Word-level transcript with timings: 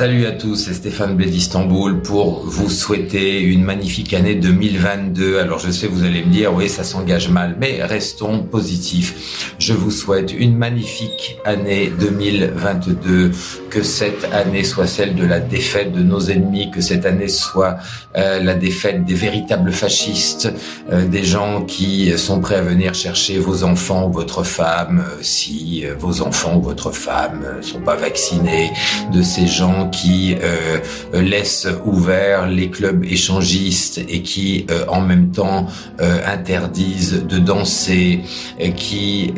Salut 0.00 0.24
à 0.24 0.32
tous, 0.32 0.56
c'est 0.56 0.72
Stéphane 0.72 1.14
Blé 1.14 1.26
d'Istanbul 1.26 2.00
pour 2.00 2.46
vous 2.46 2.70
souhaiter 2.70 3.38
une 3.42 3.62
magnifique 3.62 4.14
année 4.14 4.34
2022. 4.34 5.38
Alors 5.38 5.58
je 5.58 5.70
sais, 5.70 5.88
vous 5.88 6.04
allez 6.04 6.24
me 6.24 6.32
dire, 6.32 6.54
oui, 6.54 6.70
ça 6.70 6.84
s'engage 6.84 7.28
mal, 7.28 7.56
mais 7.60 7.84
restons 7.84 8.42
positifs. 8.42 9.52
Je 9.58 9.74
vous 9.74 9.90
souhaite 9.90 10.32
une 10.32 10.56
magnifique 10.56 11.36
année 11.44 11.92
2022, 12.00 13.30
que 13.68 13.82
cette 13.82 14.24
année 14.32 14.64
soit 14.64 14.86
celle 14.86 15.14
de 15.14 15.26
la 15.26 15.38
défaite 15.38 15.92
de 15.92 16.02
nos 16.02 16.20
ennemis, 16.30 16.70
que 16.70 16.80
cette 16.80 17.04
année 17.04 17.28
soit 17.28 17.76
euh, 18.16 18.42
la 18.42 18.54
défaite 18.54 19.04
des 19.04 19.12
véritables 19.12 19.70
fascistes, 19.70 20.50
euh, 20.90 21.06
des 21.06 21.24
gens 21.24 21.66
qui 21.66 22.16
sont 22.16 22.40
prêts 22.40 22.56
à 22.56 22.62
venir 22.62 22.94
chercher 22.94 23.38
vos 23.38 23.64
enfants 23.64 24.08
ou 24.08 24.12
votre 24.12 24.44
femme, 24.44 25.04
euh, 25.06 25.18
si 25.20 25.84
vos 25.98 26.22
enfants 26.22 26.56
ou 26.56 26.62
votre 26.62 26.90
femme 26.90 27.44
sont 27.60 27.82
pas 27.82 27.96
vaccinés, 27.96 28.70
de 29.12 29.20
ces 29.20 29.46
gens 29.46 29.89
qui 29.90 30.36
euh, 30.42 30.78
laissent 31.12 31.68
ouverts 31.84 32.46
les 32.46 32.70
clubs 32.70 33.04
échangistes 33.04 34.00
et 34.08 34.22
qui 34.22 34.66
euh, 34.70 34.84
en 34.88 35.00
même 35.00 35.30
temps 35.30 35.66
euh, 36.00 36.20
interdisent 36.26 37.24
de 37.26 37.38
danser, 37.38 38.20
et 38.58 38.72
qui 38.72 39.32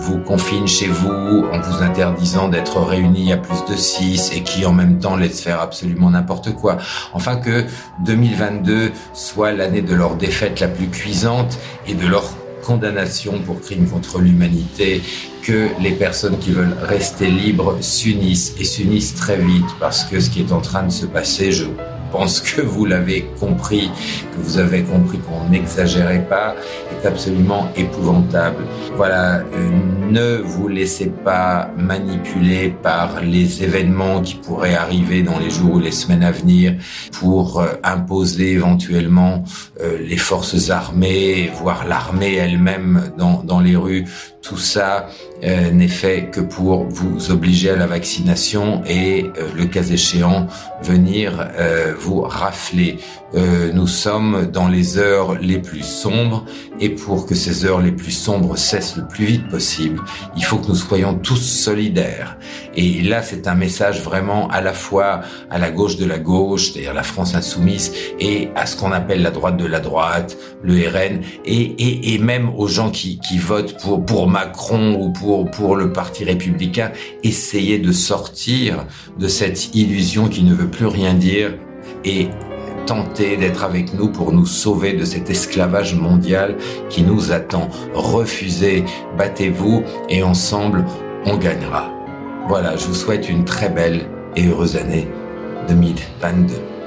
vous 0.00 0.18
confinent 0.18 0.66
chez 0.66 0.86
vous 0.86 1.44
en 1.52 1.60
vous 1.60 1.82
interdisant 1.82 2.48
d'être 2.48 2.80
réunis 2.80 3.32
à 3.32 3.36
plus 3.36 3.64
de 3.70 3.76
six 3.76 4.32
et 4.34 4.42
qui 4.42 4.64
en 4.66 4.72
même 4.72 4.98
temps 4.98 5.16
laissent 5.16 5.40
faire 5.40 5.60
absolument 5.60 6.10
n'importe 6.10 6.54
quoi. 6.54 6.78
Enfin 7.12 7.36
que 7.36 7.64
2022 8.04 8.92
soit 9.12 9.52
l'année 9.52 9.82
de 9.82 9.94
leur 9.94 10.16
défaite 10.16 10.60
la 10.60 10.68
plus 10.68 10.88
cuisante 10.88 11.58
et 11.86 11.94
de 11.94 12.06
leur 12.06 12.24
condamnation 12.62 13.40
pour 13.40 13.60
crime 13.60 13.88
contre 13.88 14.20
l'humanité 14.20 15.02
que 15.42 15.68
les 15.80 15.92
personnes 15.92 16.38
qui 16.38 16.52
veulent 16.52 16.76
rester 16.82 17.30
libres 17.30 17.78
s'unissent 17.80 18.54
et 18.58 18.64
s'unissent 18.64 19.14
très 19.14 19.36
vite 19.36 19.66
parce 19.78 20.04
que 20.04 20.20
ce 20.20 20.30
qui 20.30 20.40
est 20.40 20.52
en 20.52 20.60
train 20.60 20.82
de 20.84 20.92
se 20.92 21.06
passer, 21.06 21.52
je 21.52 21.66
pense 22.12 22.40
que 22.40 22.60
vous 22.60 22.84
l'avez 22.84 23.26
compris, 23.38 23.90
que 24.32 24.40
vous 24.42 24.58
avez 24.58 24.82
compris 24.82 25.18
qu'on 25.18 25.48
n'exagérait 25.48 26.26
pas, 26.28 26.56
absolument 27.06 27.68
épouvantable. 27.76 28.64
Voilà, 28.96 29.38
euh, 29.38 29.70
ne 30.10 30.36
vous 30.38 30.68
laissez 30.68 31.06
pas 31.06 31.70
manipuler 31.76 32.74
par 32.82 33.20
les 33.22 33.62
événements 33.62 34.20
qui 34.20 34.34
pourraient 34.34 34.74
arriver 34.74 35.22
dans 35.22 35.38
les 35.38 35.50
jours 35.50 35.74
ou 35.74 35.78
les 35.78 35.92
semaines 35.92 36.22
à 36.22 36.32
venir 36.32 36.74
pour 37.12 37.60
euh, 37.60 37.68
imposer 37.82 38.52
éventuellement 38.52 39.44
euh, 39.80 39.98
les 39.98 40.16
forces 40.16 40.70
armées, 40.70 41.50
voire 41.54 41.86
l'armée 41.86 42.34
elle-même 42.34 43.12
dans, 43.16 43.42
dans 43.42 43.60
les 43.60 43.76
rues. 43.76 44.06
Tout 44.42 44.58
ça 44.58 45.08
n'est 45.42 45.88
fait 45.88 46.30
que 46.30 46.40
pour 46.40 46.84
vous 46.84 47.30
obliger 47.30 47.70
à 47.70 47.76
la 47.76 47.86
vaccination 47.86 48.82
et, 48.86 49.30
le 49.54 49.66
cas 49.66 49.82
échéant, 49.82 50.46
venir 50.82 51.48
vous 51.98 52.22
rafler. 52.22 52.98
Euh, 53.34 53.70
nous 53.72 53.86
sommes 53.86 54.46
dans 54.46 54.66
les 54.66 54.98
heures 54.98 55.38
les 55.40 55.58
plus 55.58 55.84
sombres 55.84 56.44
et 56.80 56.88
pour 56.88 57.26
que 57.26 57.36
ces 57.36 57.64
heures 57.64 57.80
les 57.80 57.92
plus 57.92 58.10
sombres 58.10 58.56
cessent 58.56 58.96
le 58.96 59.06
plus 59.06 59.24
vite 59.24 59.48
possible, 59.48 60.00
il 60.36 60.44
faut 60.44 60.56
que 60.56 60.68
nous 60.68 60.74
soyons 60.74 61.14
tous 61.14 61.36
solidaires. 61.36 62.36
Et 62.74 63.02
là, 63.02 63.22
c'est 63.22 63.46
un 63.46 63.54
message 63.54 64.02
vraiment 64.02 64.48
à 64.48 64.60
la 64.60 64.72
fois 64.72 65.20
à 65.48 65.58
la 65.58 65.70
gauche 65.70 65.96
de 65.96 66.06
la 66.06 66.18
gauche, 66.18 66.72
c'est-à-dire 66.72 66.94
la 66.94 67.02
France 67.02 67.34
insoumise, 67.34 67.92
et 68.18 68.48
à 68.56 68.66
ce 68.66 68.76
qu'on 68.76 68.92
appelle 68.92 69.22
la 69.22 69.30
droite 69.30 69.56
de 69.56 69.66
la 69.66 69.80
droite, 69.80 70.36
le 70.62 70.74
RN, 70.88 71.20
et, 71.44 71.54
et, 71.54 72.14
et 72.14 72.18
même 72.18 72.50
aux 72.56 72.68
gens 72.68 72.90
qui, 72.90 73.20
qui 73.20 73.38
votent 73.38 73.76
pour, 73.80 74.04
pour 74.04 74.28
Macron 74.30 74.94
ou 74.94 75.10
pour, 75.10 75.50
pour 75.50 75.76
le 75.76 75.92
Parti 75.92 76.24
républicain, 76.24 76.92
essayer 77.22 77.78
de 77.78 77.92
sortir 77.92 78.86
de 79.18 79.28
cette 79.28 79.74
illusion 79.74 80.28
qui 80.28 80.42
ne 80.42 80.54
veut 80.54 80.70
plus 80.70 80.86
rien 80.86 81.14
dire 81.14 81.54
et 82.04 82.28
tenter 82.86 83.36
d'être 83.36 83.64
avec 83.64 83.94
nous 83.94 84.10
pour 84.10 84.32
nous 84.32 84.46
sauver 84.46 84.94
de 84.94 85.04
cet 85.04 85.30
esclavage 85.30 85.94
mondial 85.94 86.56
qui 86.88 87.02
nous 87.02 87.32
attend. 87.32 87.68
Refusez, 87.94 88.84
battez-vous 89.18 89.84
et 90.08 90.22
ensemble, 90.22 90.84
on 91.24 91.36
gagnera. 91.36 91.90
Voilà, 92.48 92.76
je 92.76 92.86
vous 92.86 92.94
souhaite 92.94 93.28
une 93.28 93.44
très 93.44 93.68
belle 93.68 94.06
et 94.36 94.46
heureuse 94.46 94.76
année 94.76 95.06
2022. 95.68 96.79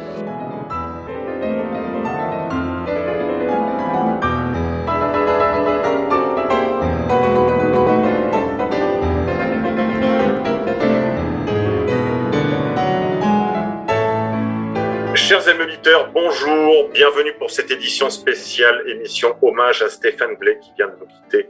Chers 15.44 15.56
amis 15.56 15.64
auditeurs, 15.66 16.10
bonjour, 16.14 16.88
bienvenue 16.90 17.34
pour 17.34 17.52
cette 17.52 17.70
édition 17.70 18.10
spéciale, 18.10 18.82
émission 18.88 19.36
hommage 19.42 19.82
à 19.82 19.90
Stéphane 19.90 20.38
Blais 20.38 20.58
qui 20.60 20.72
vient 20.78 20.88
de 20.88 20.96
nous 20.96 21.06
quitter. 21.06 21.50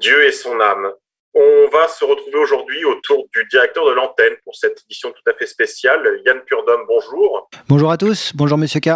Dieu 0.00 0.24
et 0.24 0.32
son 0.32 0.58
âme. 0.60 0.90
On 1.34 1.68
va 1.70 1.88
se 1.88 2.06
retrouver 2.06 2.38
aujourd'hui 2.38 2.86
autour 2.86 3.26
du 3.34 3.44
directeur 3.50 3.86
de 3.86 3.92
l'antenne 3.92 4.34
pour 4.44 4.56
cette 4.56 4.82
édition 4.86 5.10
tout 5.10 5.30
à 5.30 5.34
fait 5.34 5.44
spéciale, 5.44 6.22
Yann 6.24 6.40
Purdom, 6.46 6.86
bonjour. 6.88 7.50
Bonjour 7.68 7.90
à 7.90 7.98
tous, 7.98 8.32
bonjour 8.34 8.56
Monsieur 8.56 8.80
K. 8.80 8.88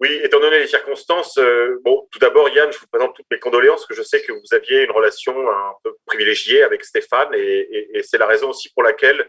Oui, 0.00 0.20
étant 0.24 0.40
donné 0.40 0.58
les 0.58 0.66
circonstances, 0.66 1.38
euh, 1.38 1.78
bon, 1.84 2.08
tout 2.10 2.18
d'abord, 2.18 2.48
Yann, 2.48 2.72
je 2.72 2.78
vous 2.78 2.88
présente 2.90 3.14
toutes 3.14 3.30
mes 3.30 3.38
condoléances, 3.38 3.86
que 3.86 3.94
je 3.94 4.02
sais 4.02 4.22
que 4.22 4.32
vous 4.32 4.54
aviez 4.54 4.82
une 4.82 4.90
relation 4.90 5.38
un 5.38 5.72
peu 5.84 5.94
privilégiée 6.04 6.64
avec 6.64 6.84
Stéphane, 6.84 7.32
et 7.32 8.00
c'est 8.02 8.18
la 8.18 8.26
raison 8.26 8.50
aussi 8.50 8.72
pour 8.74 8.82
laquelle 8.82 9.24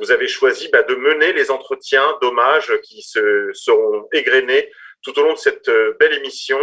vous 0.00 0.12
avez 0.12 0.28
choisi 0.28 0.68
bah, 0.68 0.82
de 0.82 0.94
mener 0.94 1.32
les 1.32 1.50
entretiens 1.50 2.16
d'hommage 2.20 2.72
qui 2.82 3.02
se 3.02 3.50
seront 3.52 4.08
égrenés 4.12 4.70
tout 5.02 5.18
au 5.18 5.22
long 5.22 5.32
de 5.32 5.38
cette 5.38 5.68
euh, 5.68 5.94
belle 5.98 6.14
émission. 6.14 6.58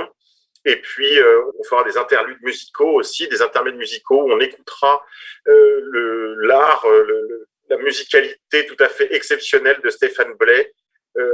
Et 0.66 0.78
puis, 0.78 1.20
euh, 1.20 1.42
on 1.58 1.64
fera 1.64 1.84
des 1.84 1.98
interludes 1.98 2.42
musicaux 2.42 2.94
aussi, 2.96 3.28
des 3.28 3.42
intermèdes 3.42 3.76
musicaux 3.76 4.24
où 4.24 4.32
on 4.32 4.40
écoutera 4.40 5.04
euh, 5.48 6.36
l'art, 6.40 6.86
la 7.70 7.78
musicalité 7.78 8.66
tout 8.66 8.76
à 8.80 8.90
fait 8.90 9.14
exceptionnelle 9.14 9.80
de 9.84 9.90
Stéphane 9.90 10.34
Blais, 10.34 10.74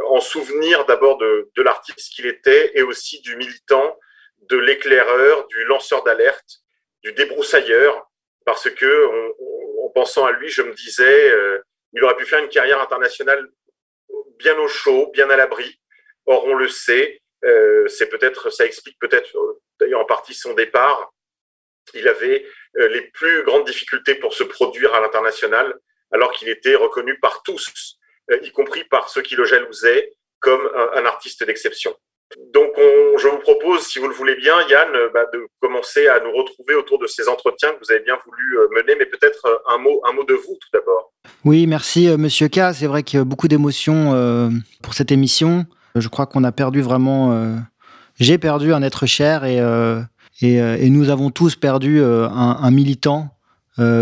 en 0.07 0.19
souvenir 0.19 0.85
d'abord 0.85 1.17
de, 1.17 1.52
de 1.56 1.62
l'artiste 1.62 2.12
qu'il 2.13 2.25
était 2.25 2.72
et 2.73 2.81
aussi 2.81 3.22
du 3.22 3.35
militant, 3.35 4.00
de 4.50 4.57
l'éclaireur, 4.57 5.46
du 5.47 5.63
lanceur 5.66 6.03
d'alerte, 6.03 6.62
du 7.03 7.13
débroussailleur, 7.13 8.09
parce 8.46 8.69
que 8.69 9.09
en 9.84 9.90
pensant 9.90 10.25
à 10.25 10.31
lui, 10.31 10.50
je 10.50 10.63
me 10.63 10.73
disais, 10.73 11.31
il 11.96 12.04
aurait 12.04 12.16
pu 12.16 12.26
faire 12.26 12.44
une 12.44 12.50
carrière 12.50 12.82
internationale 12.82 13.50
bien 14.38 14.58
au 14.60 14.68
chaud, 14.68 15.10
bien 15.14 15.30
à 15.30 15.38
l'abri. 15.38 15.80
Or, 16.26 16.46
on 16.46 16.56
le 16.56 16.68
sait, 16.68 17.22
euh, 17.46 17.88
c'est 17.88 18.08
peut-être, 18.08 18.50
ça 18.50 18.66
explique 18.66 18.98
peut-être 19.00 19.36
euh, 19.38 19.62
d'ailleurs 19.80 20.02
en 20.02 20.06
partie 20.06 20.34
son 20.34 20.54
départ. 20.54 21.14
Il 21.94 22.08
avait 22.08 22.46
euh, 22.78 22.88
les 22.90 23.02
plus 23.02 23.44
grandes 23.44 23.66
difficultés 23.66 24.16
pour 24.16 24.34
se 24.34 24.44
produire 24.44 24.94
à 24.94 25.00
l'international, 25.00 25.80
alors 26.12 26.32
qu'il 26.32 26.50
était 26.50 26.76
reconnu 26.76 27.20
par 27.20 27.44
tous, 27.44 27.98
y 28.42 28.52
compris 28.52 28.84
par 28.86 29.10
ceux 29.10 29.22
qui 29.22 29.36
le 29.36 29.46
jalousaient, 29.46 30.12
comme 30.40 30.70
un 30.94 31.06
artiste 31.06 31.44
d'exception. 31.44 31.98
Donc, 32.38 32.78
je 33.18 33.28
vous 33.28 33.38
propose, 33.38 33.81
si 33.81 34.00
vous 34.00 34.08
le 34.08 34.14
voulez 34.14 34.36
bien, 34.36 34.53
Yann, 34.70 34.90
euh, 34.96 35.09
bah, 35.14 35.26
de 35.34 35.48
commencer 35.62 36.08
à 36.08 36.20
nous 36.20 36.31
retrouver 36.31 36.76
autour 36.76 37.00
de 37.00 37.08
ces 37.08 37.28
entretiens 37.28 37.72
que 37.72 37.80
vous 37.86 37.92
avez 37.92 38.03
bien 38.03 38.18
voulu 38.26 38.58
euh, 38.58 38.68
mener, 38.76 38.96
mais 38.98 39.06
peut-être 39.06 39.46
euh, 39.46 39.74
un 39.74 39.78
mot, 39.78 40.02
un 40.09 40.14
mot 40.14 40.24
de 40.24 40.34
vous 40.34 40.58
tout 40.59 40.70
d'abord. 40.74 41.12
Oui, 41.44 41.68
merci 41.68 42.08
Monsieur 42.18 42.48
K. 42.48 42.74
C'est 42.74 42.88
vrai 42.88 43.03
qu'il 43.03 43.20
y 43.20 43.22
a 43.22 43.26
beaucoup 43.26 43.48
d'émotions 43.48 44.62
pour 44.81 44.94
cette 44.94 45.12
émission. 45.12 45.66
Je 45.96 46.08
crois 46.08 46.26
qu'on 46.26 46.44
a 46.44 46.52
perdu 46.52 46.81
vraiment. 46.81 47.56
J'ai 48.20 48.38
perdu 48.38 48.73
un 48.73 48.82
être 48.82 49.06
cher 49.06 49.44
et, 49.44 49.59
nous 50.90 51.09
avons 51.09 51.29
tous 51.29 51.56
perdu 51.56 52.03
un, 52.03 52.72
militant 52.72 53.29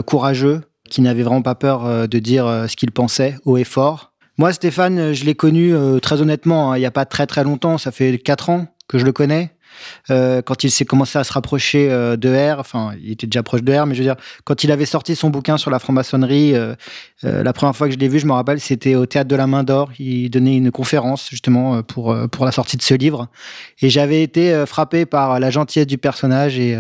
courageux 0.06 0.62
qui 0.90 1.02
n'avait 1.02 1.24
vraiment 1.24 1.42
pas 1.42 1.56
peur 1.56 2.08
de 2.08 2.20
dire 2.20 2.66
ce 2.70 2.76
qu'il 2.76 2.92
pensait 2.92 3.36
haut 3.46 3.58
et 3.58 3.66
fort 3.66 4.14
moi, 4.40 4.52
Stéphane, 4.52 5.14
je 5.14 5.26
l'ai 5.26 5.36
connu 5.36 5.76
très 6.02 6.20
honnêtement, 6.20 6.72
hein, 6.72 6.78
il 6.78 6.80
n'y 6.80 6.88
a 6.88 6.92
pas 6.92 7.06
très 7.06 7.28
très 7.28 7.44
longtemps, 7.44 7.78
ça 7.78 7.92
fait 7.92 8.18
quatre 8.18 8.50
ans 8.50 8.73
que 8.88 8.98
je 8.98 9.06
le 9.06 9.12
connais. 9.12 9.52
Euh, 10.10 10.42
quand 10.42 10.64
il 10.64 10.72
s'est 10.72 10.86
commencé 10.86 11.18
à 11.18 11.24
se 11.24 11.34
rapprocher 11.34 11.92
euh, 11.92 12.16
de 12.16 12.30
R, 12.30 12.60
enfin, 12.60 12.94
il 13.02 13.12
était 13.12 13.28
déjà 13.28 13.44
proche 13.44 13.64
de 13.64 13.74
R, 13.74 13.86
mais 13.86 13.96
je 13.96 14.00
veux 14.00 14.06
dire, 14.06 14.16
quand 14.44 14.64
il 14.64 14.72
avait 14.72 14.86
sorti 14.86 15.16
son 15.16 15.30
bouquin 15.30 15.58
sur 15.58 15.72
la 15.72 15.80
franc-maçonnerie, 15.80 16.54
la 17.24 17.54
première 17.54 17.76
fois 17.76 17.88
que 17.88 17.94
je 17.94 18.00
l'ai 18.00 18.08
vu, 18.08 18.20
je 18.20 18.26
me 18.26 18.34
rappelle, 18.34 18.60
c'était 18.60 18.96
au 18.96 19.06
théâtre 19.06 19.30
de 19.30 19.36
la 19.36 19.48
Main 19.48 19.64
d'Or. 19.64 19.92
Il 20.00 20.30
donnait 20.30 20.58
une 20.58 20.72
conférence 20.72 21.30
justement 21.30 21.82
pour 21.84 22.16
pour 22.32 22.46
la 22.46 22.52
sortie 22.52 22.78
de 22.78 22.82
ce 22.82 22.94
livre, 22.94 23.28
et 23.82 23.90
j'avais 23.90 24.24
été 24.24 24.64
frappé 24.66 25.06
par 25.06 25.40
la 25.40 25.50
gentillesse 25.50 25.88
du 25.88 25.98
personnage 25.98 26.60
et 26.60 26.78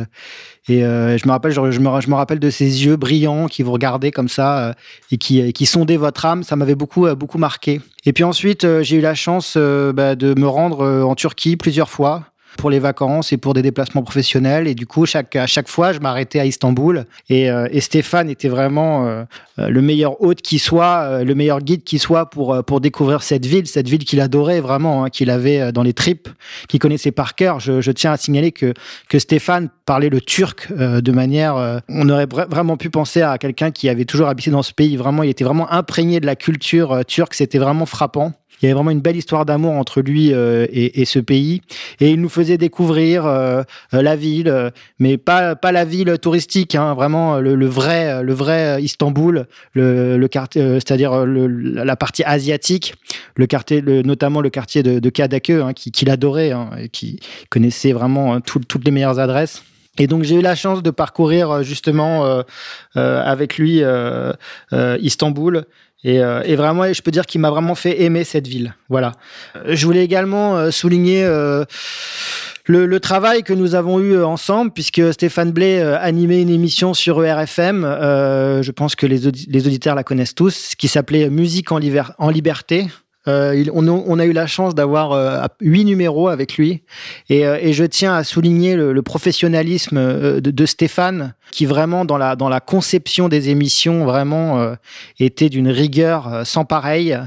et 0.69 0.84
euh, 0.84 1.18
je 1.18 1.28
me 1.28 1.31
rappelle, 1.31 1.51
je, 1.51 1.60
me, 1.60 2.01
je, 2.01 2.10
me, 2.10 2.16
rappelle 2.16 2.40
de 2.40 2.50
ces 2.50 2.86
yeux 2.86 2.95
brillants 2.95 3.48
qui 3.48 3.63
vous 3.63 3.74
regardaient 3.74 4.12
comme 4.12 4.30
ça 4.30 4.60
euh, 4.60 4.74
et 5.12 5.18
qui, 5.18 5.51
qui 5.51 5.66
sondaient 5.66 5.98
votre 5.98 6.25
âme. 6.25 6.44
Ça 6.44 6.56
m'avait 6.56 6.75
beaucoup, 6.75 7.06
euh, 7.06 7.16
beaucoup 7.16 7.38
marqué. 7.38 7.81
Et 8.06 8.13
puis 8.13 8.24
ensuite, 8.24 8.66
j'ai 8.81 8.98
eu 8.98 9.01
la 9.01 9.16
chance 9.16 9.57
bah, 9.57 10.16
de 10.16 10.38
me 10.38 10.48
rendre 10.48 10.86
en 11.04 11.16
Turquie 11.16 11.56
plusieurs 11.56 11.90
fois. 11.90 12.24
Pour 12.57 12.69
les 12.69 12.79
vacances 12.79 13.33
et 13.33 13.38
pour 13.38 13.53
des 13.53 13.61
déplacements 13.61 14.03
professionnels. 14.03 14.67
Et 14.67 14.75
du 14.75 14.85
coup, 14.85 15.05
chaque, 15.05 15.35
à 15.35 15.47
chaque 15.47 15.67
fois, 15.67 15.94
je 15.94 16.00
m'arrêtais 16.00 16.39
à 16.39 16.45
Istanbul. 16.45 17.05
Et, 17.29 17.50
euh, 17.50 17.67
et 17.71 17.81
Stéphane 17.81 18.29
était 18.29 18.47
vraiment 18.47 19.07
euh, 19.07 19.23
le 19.57 19.81
meilleur 19.81 20.21
hôte 20.21 20.41
qui 20.41 20.59
soit, 20.59 21.23
le 21.23 21.35
meilleur 21.35 21.61
guide 21.61 21.83
qui 21.83 22.00
soit 22.00 22.29
pour, 22.29 22.63
pour 22.65 22.81
découvrir 22.81 23.23
cette 23.23 23.45
ville, 23.45 23.67
cette 23.67 23.88
ville 23.88 24.03
qu'il 24.03 24.21
adorait 24.21 24.61
vraiment, 24.61 25.03
hein, 25.03 25.09
qu'il 25.09 25.29
avait 25.29 25.71
dans 25.71 25.83
les 25.83 25.94
tripes, 25.94 26.29
qu'il 26.67 26.79
connaissait 26.79 27.11
par 27.11 27.35
cœur. 27.35 27.59
Je, 27.59 27.81
je, 27.81 27.91
tiens 27.91 28.11
à 28.11 28.17
signaler 28.17 28.51
que, 28.51 28.73
que 29.09 29.19
Stéphane 29.19 29.69
parlait 29.85 30.09
le 30.09 30.21
turc 30.21 30.71
de 30.73 31.11
manière... 31.11 31.81
on 31.89 32.09
aurait 32.09 32.27
vraiment 32.27 32.77
pu 32.77 32.89
penser 32.89 33.21
à 33.21 33.38
quelqu'un 33.38 33.71
qui 33.71 33.89
avait 33.89 34.06
toujours 34.06 34.27
habité 34.27 34.51
dans 34.51 34.63
ce 34.63 34.73
pays. 34.73 34.95
Vraiment, 34.95 35.23
il 35.23 35.29
était 35.29 35.44
vraiment 35.44 35.71
imprégné 35.71 36.19
de 36.19 36.25
la 36.25 36.35
culture 36.35 37.03
turque. 37.06 37.33
C'était 37.33 37.59
vraiment 37.59 37.85
frappant. 37.85 38.33
Il 38.63 38.68
y 38.68 38.69
avait 38.69 38.75
vraiment 38.75 38.92
une 38.92 39.01
belle 39.01 39.18
histoire 39.18 39.45
d'amour 39.45 39.74
entre 39.74 40.00
lui 40.00 40.33
euh, 40.33 40.65
et, 40.71 41.04
ce 41.04 41.19
pays. 41.19 41.62
Et 42.00 42.12
il 42.12 42.21
nous 42.21 42.30
faisait 42.30 42.57
découvrir 42.57 43.25
euh, 43.25 43.62
euh, 43.94 44.01
la 44.01 44.15
ville, 44.15 44.71
mais 45.00 45.18
pas, 45.18 45.57
pas 45.57 45.74
la 45.74 45.83
ville 45.83 46.18
touristique, 46.18 46.74
hein, 46.75 46.94
vraiment 46.94 47.39
le, 47.39 47.65
vrai, 47.65 48.24
le 48.24 48.33
vrai 48.33 48.81
Istanbul, 48.81 49.48
le, 49.74 50.27
quartier, 50.27 50.75
c'est-à-dire 50.75 51.25
la 51.25 51.95
partie 51.98 52.24
asiatique, 52.24 52.95
le 53.36 53.48
quartier, 53.48 53.81
notamment 53.81 54.39
le 54.39 54.50
quartier 54.50 54.81
de, 54.81 55.00
de 55.00 55.12
hein, 55.62 55.74
qu'il 55.74 56.09
adorait, 56.09 56.51
hein, 56.51 56.69
et 56.80 56.88
qui 56.88 57.19
connaissait 57.50 57.92
vraiment 57.92 58.39
toutes 58.39 58.86
les 58.86 58.92
meilleures 58.92 59.19
adresses. 59.19 59.62
Et 60.00 60.07
donc 60.07 60.24
j'ai 60.24 60.36
eu 60.36 60.42
la 60.42 60.56
chance 60.56 60.81
de 60.81 60.89
parcourir 60.89 61.63
justement 61.63 62.44
avec 62.95 63.57
lui 63.57 63.83
Istanbul 64.71 65.66
euh, 66.05 66.44
et, 66.44 66.55
vraiment, 66.55 66.91
je 66.91 67.01
peux 67.01 67.11
dire 67.11 67.25
qu'il 67.25 67.41
m'a 67.41 67.50
vraiment 67.50 67.75
fait 67.75 68.01
aimer 68.01 68.23
cette 68.23 68.47
ville. 68.47 68.75
Voilà. 68.89 69.13
Euh, 69.55 69.75
je 69.75 69.85
voulais 69.85 70.03
également 70.03 70.57
euh, 70.57 70.71
souligner 70.71 71.23
le, 72.65 73.00
travail 73.00 73.44
que 73.44 73.53
nous 73.53 73.75
avons 73.75 74.00
eu 74.00 74.21
ensemble, 74.21 74.71
puisque 74.71 75.13
Stéphane 75.13 75.51
Blais 75.51 75.81
animait 75.81 76.41
une 76.41 76.50
émission 76.50 76.94
sur 76.94 77.23
ERFM. 77.23 77.83
je 77.83 78.71
pense 78.71 78.95
que 78.95 79.05
les, 79.05 79.27
auditeurs 79.27 79.95
la 79.95 80.03
connaissent 80.03 80.35
tous, 80.35 80.75
qui 80.75 80.88
s'appelait 80.88 81.29
Musique 81.29 81.71
en 81.71 81.77
liberté. 81.77 82.88
Euh, 83.29 83.63
on, 83.73 84.19
a, 84.19 84.25
eu 84.25 84.33
la 84.33 84.47
chance 84.47 84.75
d'avoir 84.75 85.13
euh, 85.13 85.45
huit 85.61 85.85
numéros 85.85 86.27
avec 86.27 86.57
lui 86.57 86.83
et, 87.29 87.47
euh, 87.47 87.71
je 87.71 87.85
tiens 87.85 88.13
à 88.13 88.25
souligner 88.25 88.75
le, 88.75 89.01
professionnalisme 89.01 90.41
de, 90.41 90.65
Stéphane 90.65 91.33
qui 91.51 91.65
vraiment 91.65 92.03
dans 92.03 92.17
la, 92.17 92.59
conception 92.59 93.29
des 93.29 93.49
émissions 93.49 94.05
vraiment 94.05 94.75
était 95.19 95.49
d'une 95.49 95.69
rigueur 95.69 96.41
sans 96.45 96.65
pareil. 96.65 97.17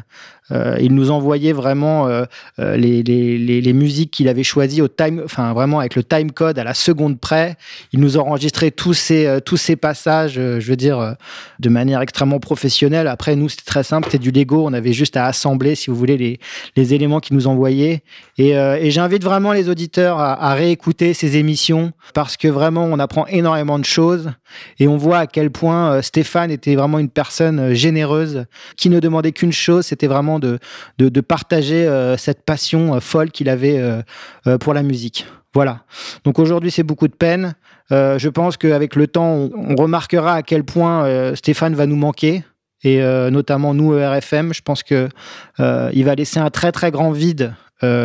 Euh, 0.53 0.77
il 0.81 0.95
nous 0.95 1.11
envoyait 1.11 1.53
vraiment 1.53 2.07
euh, 2.07 2.25
euh, 2.61 2.77
les, 2.77 3.03
les, 3.03 3.37
les, 3.39 3.73
musiques 3.73 4.13
qu'il 4.13 4.29
avait 4.29 4.45
choisies 4.45 4.81
au 4.81 4.87
time, 4.87 5.23
enfin 5.25 5.53
vraiment 5.53 5.81
avec 5.81 5.97
le 5.97 6.05
time 6.05 6.31
code 6.31 6.59
à 6.59 6.65
la 6.65 6.75
seconde 6.75 7.19
près. 7.19 7.57
Il 7.93 8.01
nous 8.01 8.17
enregistrait 8.17 8.71
tous 8.71 8.95
ces 8.95 9.41
tous 9.45 9.57
ces 9.57 9.75
passages, 9.77 10.35
je 10.35 10.61
veux 10.61 10.77
dire, 10.77 11.17
de 11.59 11.69
manière 11.69 12.01
extrêmement 12.01 12.39
professionnelle. 12.39 13.09
Après, 13.09 13.35
nous, 13.35 13.49
c'était 13.49 13.65
très 13.65 13.83
simple, 13.83 14.07
c'était 14.07 14.23
du 14.23 14.31
Lego. 14.31 14.65
On 14.65 14.73
avait 14.73 14.93
juste 14.93 15.17
à 15.17 15.27
assembler, 15.27 15.75
si 15.75 15.91
vous 15.91 15.97
voulez, 15.97 16.17
les, 16.17 16.39
les 16.77 16.95
éléments 16.95 17.21
qu'il 17.21 17.37
nous 17.37 17.47
envoyait. 17.47 18.03
Et, 18.39 18.55
j'invite 18.91 19.25
vraiment 19.25 19.53
les 19.53 19.69
auditeurs 19.69 20.19
à, 20.19 20.51
à 20.51 20.55
réécouter 20.55 21.13
ces 21.13 21.37
émissions 21.37 21.93
parce 22.15 22.37
que 22.37 22.49
vraiment, 22.49 22.85
on 22.85 22.99
apprend 22.99 23.27
énormément 23.27 23.79
de 23.79 23.85
choses 23.85 24.31
et 24.79 24.87
on 24.89 24.97
voit 24.97 25.19
à 25.19 25.27
quel 25.27 25.51
point 25.51 26.01
Stéphane 26.03 26.51
était 26.51 26.77
vraiment 26.77 26.99
une 26.99 27.11
personne 27.11 27.75
généreuse 27.75 28.45
qui 28.77 28.89
ne 28.91 29.01
demandait 29.01 29.33
qu'une 29.33 29.53
chose, 29.53 29.87
c'était 29.87 30.07
vraiment 30.07 30.36
de, 30.39 30.59
de, 30.99 31.21
partager 31.21 31.87
euh, 31.87 32.17
cette 32.17 32.43
passion 32.43 32.95
euh, 32.95 33.01
folle 33.01 33.31
qu'il 33.31 33.49
avait 33.49 33.79
euh, 33.79 34.59
pour 34.59 34.75
la 34.75 34.83
musique. 34.83 35.27
Voilà. 35.55 35.81
Donc 36.25 36.39
aujourd'hui, 36.39 36.71
c'est 36.71 36.83
beaucoup 36.83 37.09
de 37.09 37.15
peine. 37.15 37.55
je 37.91 38.29
pense 38.29 38.59
qu'avec 38.59 38.95
le 38.95 39.07
temps, 39.07 39.49
on, 39.55 39.75
remarquera 39.75 40.35
à 40.35 40.43
quel 40.43 40.65
point 40.65 41.35
Stéphane 41.35 41.75
va 41.75 41.87
nous 41.87 41.97
manquer. 41.97 42.45
Et 42.85 43.01
notamment 43.31 43.73
nous, 43.73 43.93
RFM, 43.93 44.53
je 44.53 44.61
pense 44.61 44.83
que 44.83 45.09
il 45.59 46.05
va 46.05 46.15
laisser 46.15 46.41
un 46.41 46.51
très 46.51 46.73
très 46.73 46.91
grand 46.91 47.11
vide 47.11 47.55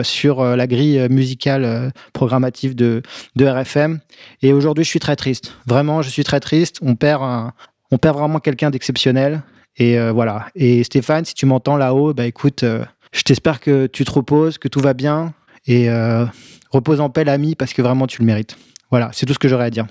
sur 0.03 0.45
la 0.45 0.65
grille 0.65 1.05
musicale 1.09 1.91
programmative 2.13 2.73
de, 2.73 3.01
de 3.35 3.45
RFM. 3.45 3.99
Et 4.41 4.53
aujourd'hui, 4.53 4.85
je 4.85 4.89
suis 4.89 5.01
très 5.01 5.17
triste. 5.17 5.53
Vraiment, 5.67 6.01
je 6.01 6.09
suis 6.09 6.23
très 6.23 6.39
triste. 6.39 6.77
On 6.81 6.95
perd, 6.95 7.51
on 7.91 7.97
perd 7.97 8.17
vraiment 8.17 8.39
quelqu'un 8.39 8.69
d'exceptionnel. 8.69 9.41
Et 9.77 9.97
euh, 9.97 10.11
voilà. 10.11 10.47
Et 10.55 10.83
Stéphane, 10.83 11.25
si 11.25 11.33
tu 11.33 11.45
m'entends 11.45 11.77
là-haut, 11.77 12.13
bah 12.13 12.25
écoute, 12.25 12.63
euh, 12.63 12.83
je 13.11 13.23
t'espère 13.23 13.59
que 13.59 13.87
tu 13.87 14.05
te 14.05 14.11
reposes, 14.11 14.57
que 14.57 14.67
tout 14.67 14.79
va 14.79 14.93
bien. 14.93 15.33
Et 15.67 15.89
euh, 15.89 16.25
repose 16.71 16.99
en 17.01 17.09
paix, 17.09 17.23
l'ami, 17.23 17.55
parce 17.55 17.73
que 17.73 17.81
vraiment, 17.81 18.07
tu 18.07 18.19
le 18.19 18.25
mérites. 18.25 18.57
Voilà, 18.89 19.09
c'est 19.13 19.25
tout 19.25 19.33
ce 19.33 19.39
que 19.39 19.47
j'aurais 19.47 19.65
à 19.65 19.69
dire. 19.69 19.87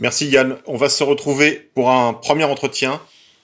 Merci 0.00 0.26
Yann. 0.28 0.56
On 0.66 0.76
va 0.76 0.88
se 0.88 1.04
retrouver 1.04 1.70
pour 1.74 1.90
un 1.90 2.12
premier 2.12 2.44
entretien 2.44 3.00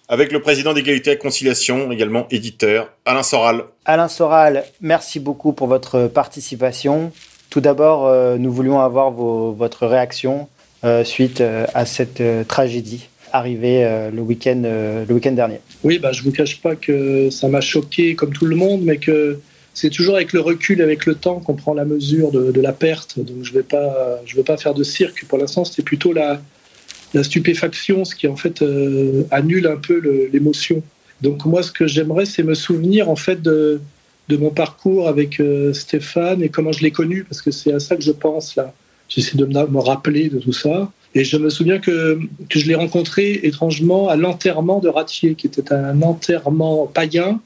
avec 0.09 0.33
le 0.33 0.41
président 0.41 0.73
d'égalité 0.73 1.13
et 1.13 1.19
conciliation, 1.19 1.93
également 1.93 2.27
éditeur, 2.31 2.91
Alain 3.05 3.23
Soral. 3.23 3.65
Alain 3.85 4.09
Soral, 4.09 4.65
merci 4.81 5.21
beaucoup 5.21 5.53
pour 5.53 5.67
votre 5.67 6.07
participation. 6.07 7.13
Tout 7.51 7.61
d'abord, 7.61 8.11
nous 8.39 8.51
voulions 8.51 8.81
avoir 8.81 9.11
votre 9.11 9.87
réaction 9.87 10.49
suite 11.05 11.43
à 11.43 11.85
cette 11.85 12.23
tragédie 12.49 13.09
arrivé 13.33 13.85
euh, 13.85 14.11
le 14.11 14.23
week-end 14.23 14.63
euh, 14.65 15.05
week-end 15.09 15.33
dernier. 15.33 15.61
Oui, 15.85 15.99
bah, 15.99 16.13
je 16.13 16.23
vous 16.23 16.33
cache 16.33 16.61
pas 16.61 16.77
que 16.77 17.31
ça 17.31 17.49
m'a 17.49 17.61
choqué 17.61 18.15
comme 18.15 18.33
tout 18.33 18.47
le 18.47 18.57
monde, 18.57 18.83
mais 18.85 18.99
que 18.99 19.39
c'est 19.75 19.91
toujours 19.91 20.17
avec 20.17 20.33
le 20.33 20.41
recul, 20.41 20.83
avec 20.83 21.07
le 21.07 21.15
temps 21.15 21.41
qu'on 21.41 21.55
prend 21.55 21.75
la 21.75 21.85
mesure 21.85 22.33
de, 22.33 22.61
la 22.61 22.73
perte. 22.73 23.19
Donc 23.19 23.45
je 23.45 23.53
vais 23.53 23.61
veux 23.61 24.43
pas 24.43 24.57
faire 24.57 24.75
de 24.75 24.83
cirque. 24.83 25.25
Pour 25.27 25.39
l'instant, 25.39 25.65
c'était 25.65 25.83
plutôt 25.83 26.13
la, 26.13 26.41
stupéfaction, 27.23 28.05
ce 28.05 28.15
qui 28.15 28.29
en 28.29 28.37
fait 28.37 28.61
euh, 28.61 29.25
annule 29.31 29.67
un 29.67 29.77
peu 29.77 30.29
l'émotion. 30.33 30.83
Donc 31.23 31.45
moi, 31.47 31.63
ce 31.63 31.73
que 31.73 31.87
j'aimerais, 31.87 32.27
c'est 32.27 32.43
me 32.43 32.55
souvenir 32.55 33.09
en 33.09 33.17
fait 33.17 33.41
de, 33.41 33.81
de 34.29 34.37
mon 34.37 34.51
parcours 34.51 35.09
avec 35.09 35.41
Stéphane 35.73 36.43
et 36.43 36.49
comment 36.49 36.73
je 36.73 36.83
l'ai 36.83 36.91
connu, 36.91 37.25
parce 37.25 37.41
que 37.41 37.51
c'est 37.51 37.73
à 37.73 37.81
ça 37.81 37.97
que 37.97 38.03
je 38.03 38.13
pense 38.13 38.57
là. 38.57 38.75
J'essaie 39.09 39.39
de 39.39 39.47
me 39.47 39.79
rappeler 39.79 40.29
de 40.29 40.39
tout 40.39 40.53
ça. 40.53 40.91
Et 41.19 41.25
je 41.25 41.37
me 41.37 41.51
souviens 41.51 41.81
que, 41.81 42.21
je 42.49 42.65
l'ai 42.69 42.77
rencontré 42.77 43.41
étrangement 43.43 44.09
à 44.09 44.15
l'enterrement 44.15 44.79
de 44.79 44.89
Ratier, 44.89 45.35
qui 45.35 45.49
était 45.49 45.73
un 45.73 46.01
enterrement 46.01 46.87
païen, 46.87 47.41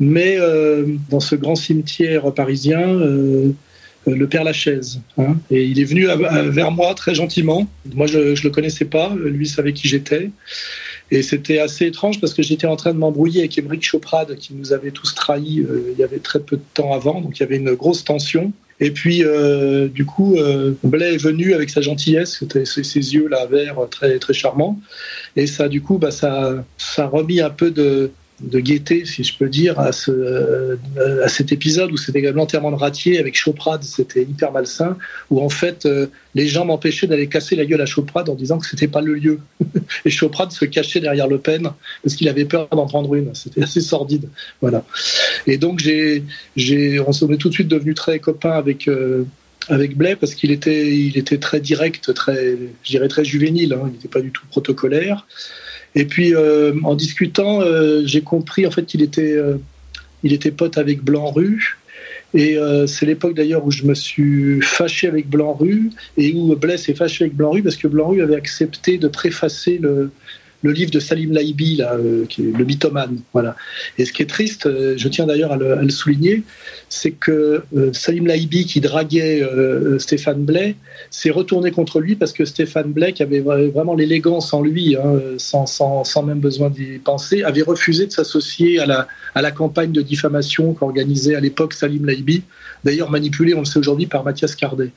mais 0.00 0.38
euh, 0.40 0.86
dans 1.08 1.20
ce 1.20 1.36
grand 1.36 1.54
cimetière 1.54 2.34
parisien, 2.34 2.80
euh, 2.80 3.52
euh, 4.08 4.16
le 4.16 4.26
Père 4.26 4.42
Lachaise. 4.42 5.00
Hein. 5.18 5.36
Et 5.52 5.62
il 5.62 5.78
est 5.78 5.84
venu 5.84 6.08
vers 6.50 6.72
moi 6.72 6.94
très 6.94 7.14
gentiment. 7.14 7.68
Moi, 7.94 8.08
je 8.08 8.18
ne 8.18 8.42
le 8.42 8.50
connaissais 8.50 8.86
pas, 8.86 9.14
lui 9.14 9.46
savait 9.46 9.72
qui 9.72 9.86
j'étais. 9.86 10.30
Et 11.12 11.22
c'était 11.22 11.60
assez 11.60 11.86
étrange 11.86 12.20
parce 12.20 12.34
que 12.34 12.42
j'étais 12.42 12.66
en 12.66 12.74
train 12.74 12.92
de 12.92 12.98
m'embrouiller 12.98 13.42
avec 13.42 13.56
Émeric 13.56 13.84
Choprade, 13.84 14.34
qui 14.34 14.52
nous 14.54 14.72
avait 14.72 14.90
tous 14.90 15.14
trahis 15.14 15.64
il 15.92 15.96
y 15.96 16.02
avait 16.02 16.18
très 16.18 16.40
peu 16.40 16.56
de 16.56 16.64
temps 16.74 16.92
avant. 16.92 17.20
Donc 17.20 17.38
il 17.38 17.40
y 17.40 17.46
avait 17.46 17.58
une 17.58 17.74
grosse 17.74 18.02
tension. 18.02 18.52
Et 18.82 18.90
puis, 18.90 19.22
euh, 19.22 19.86
du 19.86 20.04
coup, 20.04 20.38
euh, 20.38 20.72
Blais 20.82 21.14
est 21.14 21.22
venu 21.22 21.54
avec 21.54 21.70
sa 21.70 21.80
gentillesse, 21.80 22.42
ses, 22.64 22.82
ses 22.82 23.14
yeux 23.14 23.28
là 23.28 23.46
verts 23.46 23.76
très 23.88 24.18
très 24.18 24.32
charmants, 24.32 24.76
et 25.36 25.46
ça, 25.46 25.68
du 25.68 25.80
coup, 25.80 25.98
bah, 25.98 26.10
ça, 26.10 26.64
ça 26.78 27.04
a 27.04 27.06
remis 27.06 27.40
un 27.40 27.50
peu 27.50 27.70
de, 27.70 28.10
de 28.42 28.60
gaieté, 28.60 29.04
si 29.04 29.24
je 29.24 29.36
peux 29.36 29.48
dire, 29.48 29.78
à, 29.78 29.90
euh, 30.08 30.76
cet 31.28 31.52
épisode 31.52 31.92
où 31.92 31.96
c'était 31.96 32.20
l'enterrement 32.32 32.70
de 32.70 32.76
Ratier 32.76 33.18
avec 33.18 33.36
Choprade, 33.36 33.82
c'était 33.82 34.22
hyper 34.22 34.52
malsain, 34.52 34.96
où 35.30 35.40
en 35.40 35.48
fait 35.48 35.86
euh, 35.86 36.06
les 36.34 36.48
gens 36.48 36.64
m'empêchaient 36.64 37.06
d'aller 37.06 37.28
casser 37.28 37.56
la 37.56 37.64
gueule 37.64 37.80
à 37.80 37.86
Choprade 37.86 38.28
en 38.28 38.34
disant 38.34 38.58
que 38.58 38.66
c'était 38.66 38.88
pas 38.88 39.00
le 39.00 39.14
lieu. 39.14 39.38
Et 40.04 40.10
Choprade 40.10 40.52
se 40.52 40.64
cachait 40.64 41.00
derrière 41.00 41.28
Le 41.28 41.38
Pen 41.38 41.70
parce 42.02 42.16
qu'il 42.16 42.28
avait 42.28 42.44
peur 42.44 42.68
d'en 42.68 42.86
prendre 42.86 43.14
une. 43.14 43.34
C'était 43.34 43.62
assez 43.62 43.80
sordide, 43.80 44.28
voilà. 44.60 44.84
Et 45.46 45.56
donc 45.58 45.78
j'ai, 45.78 46.24
j'ai, 46.56 47.00
on 47.00 47.10
est 47.10 47.36
tout 47.36 47.48
de 47.48 47.54
suite 47.54 47.68
devenu 47.68 47.94
très 47.94 48.18
copains 48.18 48.52
avec. 48.52 48.88
Euh, 48.88 49.24
avec 49.68 49.96
Blais 49.96 50.16
parce 50.16 50.34
qu'il 50.34 50.50
était, 50.50 50.90
il 50.90 51.16
était 51.16 51.38
très 51.38 51.60
direct, 51.60 52.12
très, 52.14 52.58
je 52.82 52.90
dirais 52.90 53.06
très 53.06 53.24
juvénile. 53.24 53.74
Hein. 53.74 53.84
il 53.86 53.92
n'était 53.92 54.08
pas 54.08 54.20
du 54.20 54.32
tout 54.32 54.44
protocolaire. 54.50 55.24
Et 55.94 56.06
puis, 56.06 56.34
euh, 56.34 56.72
en 56.84 56.94
discutant, 56.94 57.60
euh, 57.60 58.02
j'ai 58.04 58.22
compris 58.22 58.66
en 58.66 58.70
fait 58.70 58.84
qu'il 58.86 59.02
était, 59.02 59.36
euh, 59.36 59.58
il 60.22 60.32
était 60.32 60.50
pote 60.50 60.78
avec 60.78 61.02
Blanc-Rue. 61.02 61.78
Et 62.34 62.56
c'est 62.86 63.04
l'époque 63.04 63.34
d'ailleurs 63.34 63.66
où 63.66 63.70
je 63.70 63.84
me 63.84 63.94
suis 63.94 64.62
fâché 64.62 65.06
avec 65.06 65.28
Blanc-Rue 65.28 65.90
et 66.16 66.32
où 66.32 66.56
Blaise 66.56 66.84
s'est 66.84 66.94
fâché 66.94 67.24
avec 67.24 67.36
Blanc-Rue 67.36 67.62
parce 67.62 67.76
que 67.76 67.88
Blanc-Rue 67.88 68.22
avait 68.22 68.36
accepté 68.36 68.96
de 68.96 69.06
préfacer 69.06 69.76
le, 69.76 70.10
le 70.62 70.72
livre 70.72 70.90
de 70.90 71.00
Salim 71.00 71.32
Laibi, 71.32 71.76
là, 71.76 71.94
euh, 71.94 72.24
qui 72.26 72.42
est 72.42 72.56
le 72.56 72.64
mythomane. 72.64 73.18
Voilà. 73.32 73.56
Et 73.98 74.04
ce 74.04 74.12
qui 74.12 74.22
est 74.22 74.26
triste, 74.26 74.66
euh, 74.66 74.94
je 74.96 75.08
tiens 75.08 75.26
d'ailleurs 75.26 75.52
à, 75.52 75.56
le 75.56 75.90
souligner, 75.90 76.42
c'est 76.88 77.10
que 77.10 77.62
euh, 77.76 77.92
Salim 77.92 78.26
Laibi, 78.26 78.64
qui 78.64 78.80
draguait 78.80 79.42
Stéphane 79.98 80.44
Blais, 80.44 80.76
s'est 81.10 81.30
retourné 81.30 81.70
contre 81.70 82.00
lui 82.00 82.14
parce 82.14 82.32
que 82.32 82.44
Stéphane 82.44 82.92
Blais, 82.92 83.12
qui 83.12 83.22
avait 83.22 83.40
vraiment 83.40 83.94
l'élégance 83.94 84.54
en 84.54 84.62
lui, 84.62 84.96
hein, 84.96 85.20
sans, 85.38 86.22
même 86.22 86.40
besoin 86.40 86.70
d'y 86.70 86.98
penser, 86.98 87.42
avait 87.42 87.62
refusé 87.62 88.06
de 88.06 88.12
s'associer 88.12 88.78
à 88.78 88.86
la, 88.86 89.08
à 89.34 89.42
la 89.42 89.50
campagne 89.50 89.92
de 89.92 90.02
diffamation 90.02 90.74
qu'organisait 90.74 91.34
à 91.34 91.40
l'époque 91.40 91.74
Salim 91.74 92.06
Laibi, 92.06 92.42
d'ailleurs 92.84 93.10
manipulé, 93.10 93.54
on 93.54 93.60
le 93.60 93.64
sait 93.64 93.78
aujourd'hui, 93.78 94.06
par 94.06 94.24
Mathias 94.24 94.54
Cardet. 94.54 94.90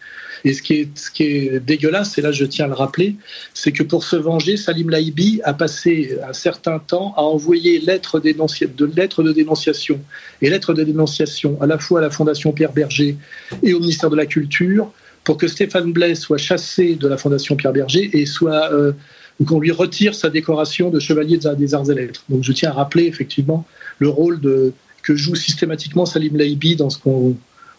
Et 0.44 0.54
ce 0.54 0.62
qui 0.62 0.89
est, 1.24 1.60
dégueulasse, 1.60 2.18
et 2.18 2.22
là 2.22 2.32
je 2.32 2.46
tiens 2.46 2.65
à 2.65 2.68
le 2.68 2.74
rappeler, 2.74 3.15
c'est 3.54 3.72
que 3.72 3.84
pour 3.84 4.04
se 4.04 4.15
venger, 4.15 4.58
Salim 4.58 4.89
Laibi 4.89 5.42
a 5.44 5.54
passé 5.54 6.18
un 6.27 6.34
certain 6.34 6.80
temps 6.80 7.13
à 7.18 7.22
envoyer 7.22 7.80
lettres, 7.80 8.20
de, 8.20 8.86
lettres 8.96 9.24
de 9.24 9.32
dénonciation 9.32 10.00
et 10.42 10.50
lettres 10.50 10.74
de 10.74 10.84
dénonciation 10.84 11.60
à 11.62 11.65
la 11.65 11.80
fois 11.80 12.00
à 12.00 12.01
la 12.04 12.10
Fondation 12.10 12.51
Pierre 12.51 12.74
Berger 12.74 13.18
et 13.63 13.74
au 13.74 13.80
ministère 13.80 14.10
de 14.10 14.15
la 14.15 14.25
Culture 14.25 14.92
pour 15.24 15.38
que 15.38 15.48
Stéphane 15.48 15.92
Blais 15.92 16.15
soit 16.15 16.38
chassé 16.38 16.96
de 16.96 17.08
la 17.08 17.18
Fondation 17.18 17.56
Pierre 17.56 17.74
Berger 17.74 18.12
et 18.13 18.27
soit 18.27 18.72
euh, 18.72 18.92
qu'on 19.46 19.60
lui 19.60 19.72
retire 19.72 20.13
sa 20.13 20.30
décoration 20.30 20.89
de 20.89 21.00
chevalier 21.00 21.39
des 21.58 21.74
arts 21.74 21.89
et 21.89 21.96
lettres. 21.96 22.24
Donc 22.30 22.44
je 22.44 22.51
tiens 22.51 22.70
à 22.70 22.74
rappeler 22.74 23.06
effectivement 23.06 23.65
le 24.00 24.10
rôle 24.10 24.39
que 25.01 25.15
joue 25.15 25.36
systématiquement 25.36 26.06
Salim 26.06 26.38
Laibi 26.38 26.75
dans 26.75 26.89
ce 26.89 27.00
qu'on 27.00 27.36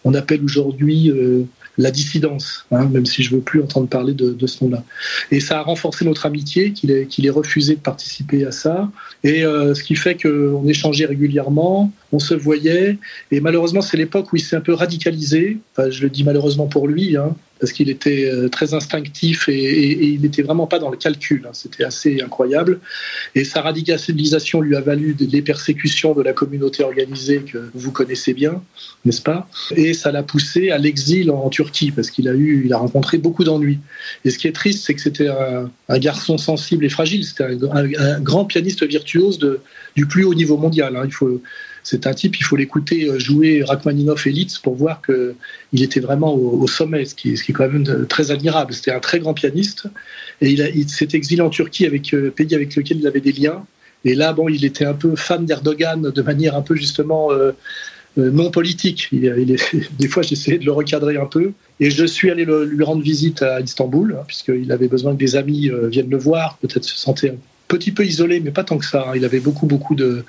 on 0.06 0.14
appelle 0.14 0.42
aujourd'hui 0.44 1.10
euh, 1.10 1.42
la 1.78 1.90
dissidence, 1.90 2.64
hein, 2.70 2.86
même 2.86 3.04
si 3.04 3.24
je 3.24 3.34
veux 3.34 3.40
plus 3.40 3.60
entendre 3.60 3.88
parler 3.88 4.14
de, 4.14 4.46
ce 4.46 4.64
nom-là. 4.64 4.84
Et 5.32 5.40
ça 5.40 5.58
a 5.58 5.62
renforcé 5.62 6.04
notre 6.04 6.24
amitié, 6.26 6.72
qu'il 6.72 6.92
ait, 6.92 7.06
qu'il 7.06 7.26
ait 7.26 7.30
refusé 7.30 7.74
de 7.74 7.80
participer 7.80 8.46
à 8.46 8.52
ça. 8.52 8.88
Et 9.24 9.44
euh, 9.44 9.74
ce 9.74 9.82
qui 9.82 9.96
fait 9.96 10.16
qu'on 10.16 10.66
échangeait 10.68 11.06
régulièrement, 11.06 11.92
on 12.16 12.18
se 12.18 12.34
voyait. 12.34 12.98
Et 13.30 13.40
malheureusement, 13.40 13.82
c'est 13.82 13.96
l'époque 13.96 14.32
où 14.32 14.36
il 14.36 14.42
s'est 14.42 14.56
un 14.56 14.60
peu 14.60 14.72
radicalisé. 14.72 15.58
Je 15.78 16.02
le 16.02 16.10
dis 16.10 16.24
malheureusement 16.24 16.66
pour 16.66 16.88
lui, 16.88 17.16
hein, 17.16 17.36
parce 17.60 17.72
qu'il 17.72 17.88
était 17.88 18.26
euh, 18.26 18.48
très 18.48 18.74
instinctif 18.74 19.48
et, 19.48 20.12
il 20.14 20.20
n'était 20.20 20.42
vraiment 20.42 20.66
pas 20.66 20.78
dans 20.78 20.90
le 20.90 20.96
calcul. 20.96 21.44
Hein. 21.46 21.50
C'était 21.52 21.84
assez 21.84 22.20
incroyable. 22.20 22.80
Et 23.34 23.44
sa 23.44 23.62
radicalisation 23.62 24.60
lui 24.60 24.76
a 24.76 24.80
valu 24.80 25.14
des 25.14 25.42
persécutions 25.42 26.14
de 26.14 26.22
la 26.22 26.32
communauté 26.32 26.84
organisée 26.84 27.40
que 27.40 27.70
vous 27.74 27.92
connaissez 27.92 28.34
bien, 28.34 28.62
n'est-ce 29.04 29.22
pas? 29.22 29.48
Et 29.74 29.94
ça 29.94 30.12
l'a 30.12 30.22
poussé 30.22 30.70
à 30.70 30.78
l'exil 30.78 31.30
en 31.30 31.48
Turquie 31.48 31.90
parce 31.90 32.10
qu'il 32.10 32.28
a 32.28 32.32
a 32.32 32.78
rencontré 32.78 33.18
beaucoup 33.18 33.44
d'ennuis. 33.44 33.78
Et 34.24 34.30
ce 34.30 34.38
qui 34.38 34.48
est 34.48 34.52
triste, 34.52 34.84
c'est 34.84 34.94
que 34.94 35.00
c'était 35.00 35.28
un, 35.28 35.98
garçon 35.98 36.36
sensible 36.36 36.84
et 36.84 36.88
fragile. 36.88 37.24
C'était 37.24 37.44
un, 37.44 38.20
grand 38.20 38.44
pianiste 38.44 38.84
virtuose 38.86 39.38
du 39.94 40.06
plus 40.06 40.24
haut 40.24 40.34
niveau 40.34 40.56
mondial. 40.56 40.96
Hein. 40.96 41.02
Il 41.04 41.12
faut 41.12 41.40
c'est 41.88 42.08
un 42.08 42.14
type, 42.14 42.36
il 42.40 42.42
faut 42.42 42.56
l'écouter 42.56 43.04
euh, 43.04 43.20
jouer 43.20 43.62
Rachmaninoff 43.62 44.26
et 44.26 44.32
Litz 44.32 44.58
pour 44.58 44.74
voir 44.74 45.02
qu'il 45.02 45.82
était 45.84 46.00
vraiment 46.00 46.34
au, 46.34 46.66
sommet, 46.66 47.04
ce 47.04 47.14
qui, 47.14 47.34
est 47.34 47.52
quand 47.52 47.68
même 47.68 48.06
très 48.08 48.32
admirable. 48.32 48.74
C'était 48.74 48.90
un 48.90 48.98
très 48.98 49.20
grand 49.20 49.34
pianiste 49.34 49.86
et 50.40 50.50
il, 50.50 50.88
s'est 50.88 51.10
exilé 51.12 51.42
en 51.42 51.48
Turquie 51.48 51.86
avec 51.86 52.12
euh, 52.12 52.32
pays 52.32 52.52
avec 52.56 52.74
lequel 52.74 52.98
il 52.98 53.06
avait 53.06 53.20
des 53.20 53.30
liens. 53.30 53.64
Et 54.04 54.16
là, 54.16 54.32
bon, 54.32 54.48
il 54.48 54.64
était 54.64 54.84
un 54.84 54.94
peu 54.94 55.14
fan 55.14 55.46
d'Erdogan 55.46 56.10
de 56.10 56.22
manière 56.22 56.56
un 56.56 56.62
peu 56.62 56.74
justement 56.74 57.30
euh, 57.30 57.52
non 58.16 58.50
politique. 58.50 59.08
des 59.12 60.08
fois, 60.08 60.24
j'essayais 60.24 60.58
de 60.58 60.64
le 60.64 60.72
recadrer 60.72 61.16
un 61.18 61.26
peu. 61.26 61.52
Et 61.78 61.90
je 61.90 62.04
suis 62.04 62.32
allé 62.32 62.44
lui 62.44 62.82
rendre 62.82 63.02
visite 63.02 63.42
à 63.42 63.60
Istanbul, 63.60 64.16
hein, 64.18 64.24
puisqu'il 64.26 64.72
avait 64.72 64.88
besoin 64.88 65.12
que 65.12 65.18
des 65.18 65.36
amis 65.36 65.70
viennent 65.84 66.10
le 66.10 66.18
voir, 66.18 66.58
peut-être 66.58 66.84
se 66.84 66.96
sentir 66.96 67.34
petit 67.68 67.92
peu 67.92 68.04
isolé, 68.04 68.40
mais 68.40 68.50
pas 68.50 68.64
tant 68.64 68.78
que 68.78 68.84
ça. 68.84 69.06
Hein. 69.08 69.12
Il 69.16 69.24
avait 69.24 69.40
beaucoup, 69.40 69.66
beaucoup 69.66 69.94
de, 69.94 70.24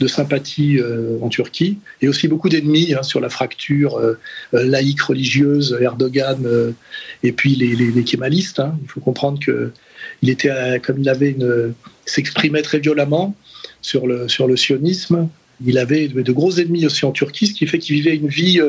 de 0.00 0.06
sympathie 0.06 0.78
euh, 0.78 1.18
en 1.22 1.28
Turquie 1.28 1.78
et 2.00 2.08
aussi 2.08 2.28
beaucoup 2.28 2.48
d'ennemis 2.48 2.94
hein, 2.94 3.02
sur 3.02 3.20
la 3.20 3.28
fracture 3.28 3.98
euh, 3.98 4.18
euh, 4.54 4.64
laïque 4.64 5.02
religieuse, 5.02 5.76
Erdogan 5.80 6.74
et 7.22 7.32
puis 7.32 7.54
les, 7.54 7.74
les, 7.74 8.04
kémalistes. 8.04 8.60
Hein. 8.60 8.76
Il 8.82 8.88
faut 8.88 9.00
comprendre 9.00 9.38
que 9.44 9.72
il 10.22 10.30
était, 10.30 10.80
comme 10.82 10.98
il 10.98 11.08
avait 11.08 11.30
une, 11.30 11.74
s'exprimait 12.06 12.62
très 12.62 12.78
violemment 12.78 13.34
sur 13.82 14.06
le, 14.06 14.28
sur 14.28 14.46
le 14.46 14.56
sionisme. 14.56 15.28
Il 15.64 15.78
avait 15.78 16.08
de, 16.08 16.32
gros 16.32 16.58
ennemis 16.58 16.86
aussi 16.86 17.04
en 17.04 17.12
Turquie, 17.12 17.46
ce 17.46 17.52
qui 17.52 17.66
fait 17.66 17.78
qu'il 17.78 17.96
vivait 17.96 18.16
une 18.16 18.28
vie 18.28 18.60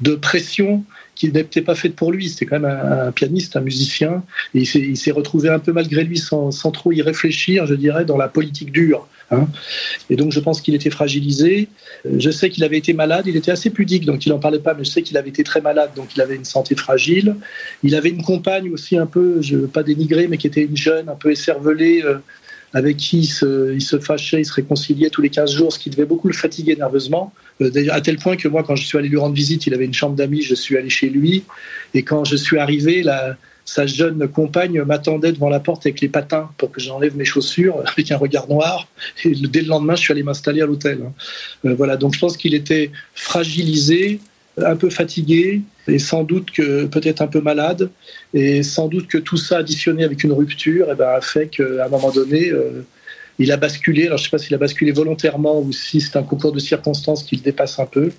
de 0.00 0.14
pression 0.14 0.84
qui 1.22 1.30
n'était 1.30 1.62
pas 1.62 1.76
faite 1.76 1.94
pour 1.94 2.10
lui. 2.10 2.28
C'était 2.28 2.46
quand 2.46 2.58
même 2.58 2.70
un, 2.70 3.12
pianiste, 3.12 3.54
un 3.56 3.60
musicien. 3.60 4.24
Il 4.54 4.66
s'est 4.66 5.10
retrouvé 5.12 5.48
un 5.48 5.60
peu 5.60 5.72
malgré 5.72 6.02
lui, 6.02 6.18
sans, 6.18 6.50
trop 6.72 6.90
y 6.90 7.00
réfléchir, 7.00 7.66
je 7.66 7.74
dirais, 7.74 8.04
dans 8.04 8.16
la 8.16 8.26
politique 8.26 8.72
dure. 8.72 9.06
Hein. 9.30 9.46
Et 10.10 10.16
donc 10.16 10.32
je 10.32 10.40
pense 10.40 10.60
qu'il 10.60 10.74
était 10.74 10.90
fragilisé. 10.90 11.68
Je 12.04 12.30
sais 12.30 12.50
qu'il 12.50 12.64
avait 12.64 12.76
été 12.76 12.92
malade, 12.92 13.26
il 13.28 13.36
était 13.36 13.52
assez 13.52 13.70
pudique, 13.70 14.04
donc 14.04 14.26
il 14.26 14.30
n'en 14.30 14.40
parlait 14.40 14.58
pas, 14.58 14.74
mais 14.74 14.82
je 14.84 14.90
sais 14.90 15.02
qu'il 15.02 15.16
avait 15.16 15.28
été 15.28 15.44
très 15.44 15.60
malade, 15.60 15.90
donc 15.94 16.08
il 16.16 16.20
avait 16.20 16.34
une 16.34 16.44
santé 16.44 16.74
fragile. 16.74 17.36
Il 17.84 17.94
avait 17.94 18.10
une 18.10 18.22
compagne 18.22 18.70
aussi 18.70 18.96
un 18.96 19.06
peu, 19.06 19.40
je 19.40 19.54
ne 19.54 19.60
veux 19.62 19.68
pas 19.68 19.84
dénigrer, 19.84 20.26
mais 20.26 20.38
qui 20.38 20.48
était 20.48 20.64
une 20.64 20.76
jeune, 20.76 21.08
un 21.08 21.14
peu 21.14 21.30
écervelée, 21.30 22.02
euh, 22.04 22.18
avec 22.74 22.96
qui 22.96 23.20
il 23.20 23.80
se, 23.80 23.98
fâchait, 24.00 24.40
il 24.40 24.44
se 24.44 24.54
réconciliait 24.54 25.10
tous 25.10 25.22
les 25.22 25.28
15 25.28 25.52
jours, 25.52 25.72
ce 25.72 25.78
qui 25.78 25.90
devait 25.90 26.06
beaucoup 26.06 26.28
le 26.28 26.34
fatiguer 26.34 26.76
nerveusement. 26.76 27.32
Euh, 27.60 27.70
à 27.90 28.00
tel 28.00 28.16
point 28.16 28.36
que 28.36 28.48
moi, 28.48 28.62
quand 28.62 28.76
je 28.76 28.86
suis 28.86 28.96
allé 28.96 29.08
lui 29.08 29.18
rendre 29.18 29.34
visite, 29.34 29.66
il 29.66 29.74
avait 29.74 29.84
une 29.84 29.94
chambre 29.94 30.16
d'amis, 30.16 30.42
je 30.42 30.54
suis 30.54 30.76
allé 30.76 30.88
chez 30.88 31.10
lui. 31.10 31.44
Et 31.94 32.02
quand 32.02 32.24
je 32.24 32.36
suis 32.36 32.58
arrivé, 32.58 33.04
sa 33.64 33.86
jeune 33.86 34.26
compagne 34.28 34.82
m'attendait 34.82 35.32
devant 35.32 35.50
la 35.50 35.60
porte 35.60 35.86
avec 35.86 36.00
les 36.00 36.08
patins 36.08 36.50
pour 36.56 36.72
que 36.72 36.80
j'enlève 36.80 37.16
mes 37.16 37.26
chaussures 37.26 37.82
avec 37.86 38.10
un 38.10 38.16
regard 38.16 38.48
noir. 38.48 38.88
Et 39.24 39.32
dès 39.34 39.60
le 39.60 39.68
lendemain, 39.68 39.94
je 39.94 40.00
suis 40.00 40.12
allé 40.12 40.22
m'installer 40.22 40.62
à 40.62 40.66
l'hôtel. 40.66 41.00
Hein. 41.04 41.12
Euh, 41.66 41.74
voilà, 41.74 41.96
donc 41.96 42.14
je 42.14 42.20
pense 42.20 42.36
qu'il 42.36 42.54
était 42.54 42.90
fragilisé, 43.14 44.20
un 44.58 44.76
peu 44.76 44.90
fatigué 44.90 45.62
et 45.88 45.98
sans 45.98 46.24
doute 46.24 46.50
que 46.50 46.86
peut-être 46.86 47.22
un 47.22 47.26
peu 47.26 47.40
malade. 47.40 47.90
Et 48.34 48.62
sans 48.62 48.88
doute 48.88 49.08
que 49.08 49.18
tout 49.18 49.36
ça 49.36 49.58
additionné 49.58 50.04
avec 50.04 50.24
une 50.24 50.32
rupture 50.32 50.88
eh 50.90 50.94
ben, 50.94 51.08
a 51.08 51.20
fait 51.20 51.48
qu'à 51.48 51.84
un 51.84 51.88
moment 51.88 52.10
donné, 52.10 52.50
euh, 52.50 52.84
il 53.38 53.50
a 53.52 53.56
basculé. 53.56 54.06
Alors 54.06 54.18
je 54.18 54.22
ne 54.22 54.24
sais 54.26 54.30
pas 54.30 54.38
s'il 54.38 54.54
a 54.54 54.58
basculé 54.58 54.92
volontairement 54.92 55.60
ou 55.60 55.72
si 55.72 56.00
c'est 56.00 56.16
un 56.16 56.22
concours 56.22 56.52
de 56.52 56.60
circonstances 56.60 57.24
qui 57.24 57.36
le 57.36 57.42
dépasse 57.42 57.78
un 57.78 57.86
peu. 57.86 58.10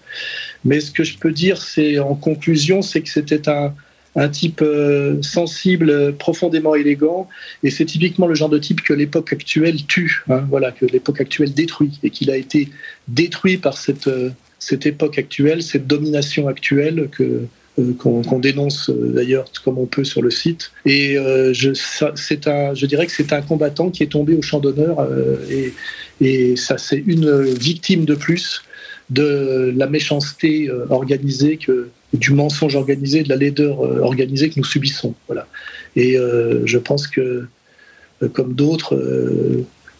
Mais 0.66 0.80
ce 0.80 0.92
que 0.92 1.04
je 1.04 1.18
peux 1.18 1.32
dire, 1.32 1.62
c'est 1.62 2.00
en 2.00 2.16
conclusion, 2.16 2.82
c'est 2.82 3.02
que 3.02 3.10
c'était 3.10 3.48
un, 3.50 3.74
un 4.16 4.30
type 4.30 4.62
euh, 4.62 5.22
sensible, 5.22 6.16
profondément 6.18 6.76
élégant, 6.76 7.28
et 7.64 7.72
c'est 7.72 7.86
typiquement 7.86 8.28
le 8.28 8.36
genre 8.36 8.50
de 8.50 8.60
type 8.60 8.82
que 8.82 8.94
l'époque 8.94 9.34
actuelle 9.34 9.86
tue, 9.86 10.24
hein, 10.30 10.46
voilà, 10.50 10.72
que 10.72 10.86
l'époque 10.86 11.20
actuelle 11.20 11.54
détruit, 11.54 12.00
et 12.04 12.10
qu'il 12.10 12.30
a 12.30 12.38
été 12.38 12.70
détruit 13.08 13.58
par 13.58 13.78
cette, 13.78 14.08
euh, 14.08 14.30
cette 14.68 14.86
époque 14.86 15.18
actuelle, 15.18 15.62
cette 15.62 15.88
domination 15.88 16.48
actuelle 16.48 17.10
que 17.12 17.42
euh, 17.80 17.94
qu'on 17.98 18.40
dénonce 18.40 18.90
d'ailleurs 18.90 19.46
comme 19.64 19.78
on 19.80 19.88
peut 19.88 20.04
sur 20.04 20.22
le 20.22 20.30
site. 20.30 20.72
Et 20.86 21.16
je, 21.62 21.70
c'est 22.16 22.48
un, 22.48 22.74
je 22.74 22.86
dirais 22.86 23.06
que 23.08 23.12
c'est 23.12 23.34
un 23.34 23.42
combattant 23.42 23.90
qui 23.90 24.04
est 24.04 24.12
tombé 24.12 24.36
au 24.36 24.42
champ 24.42 24.60
d'honneur, 24.60 25.08
et, 25.50 25.74
et 26.22 26.56
ça 26.56 26.78
c'est 26.78 27.02
une 27.06 27.44
victime 27.54 28.06
de 28.06 28.16
plus 28.16 28.62
de 29.10 29.74
la 29.76 29.88
méchanceté 29.88 30.70
organisée 30.90 31.58
que 31.58 31.90
du 32.14 32.32
mensonge 32.32 32.76
organisé, 32.76 33.24
de 33.24 33.30
la 33.30 33.36
laideur 33.36 33.84
euh, 33.84 34.00
organisée 34.02 34.50
que 34.50 34.56
nous 34.58 34.66
subissons. 34.66 35.14
Voilà. 35.28 35.48
Et 35.96 36.18
euh, 36.18 36.66
je 36.66 36.78
pense 36.78 37.08
que, 37.08 37.48
euh, 38.22 38.28
comme 38.30 38.54
d'autres, 38.54 38.96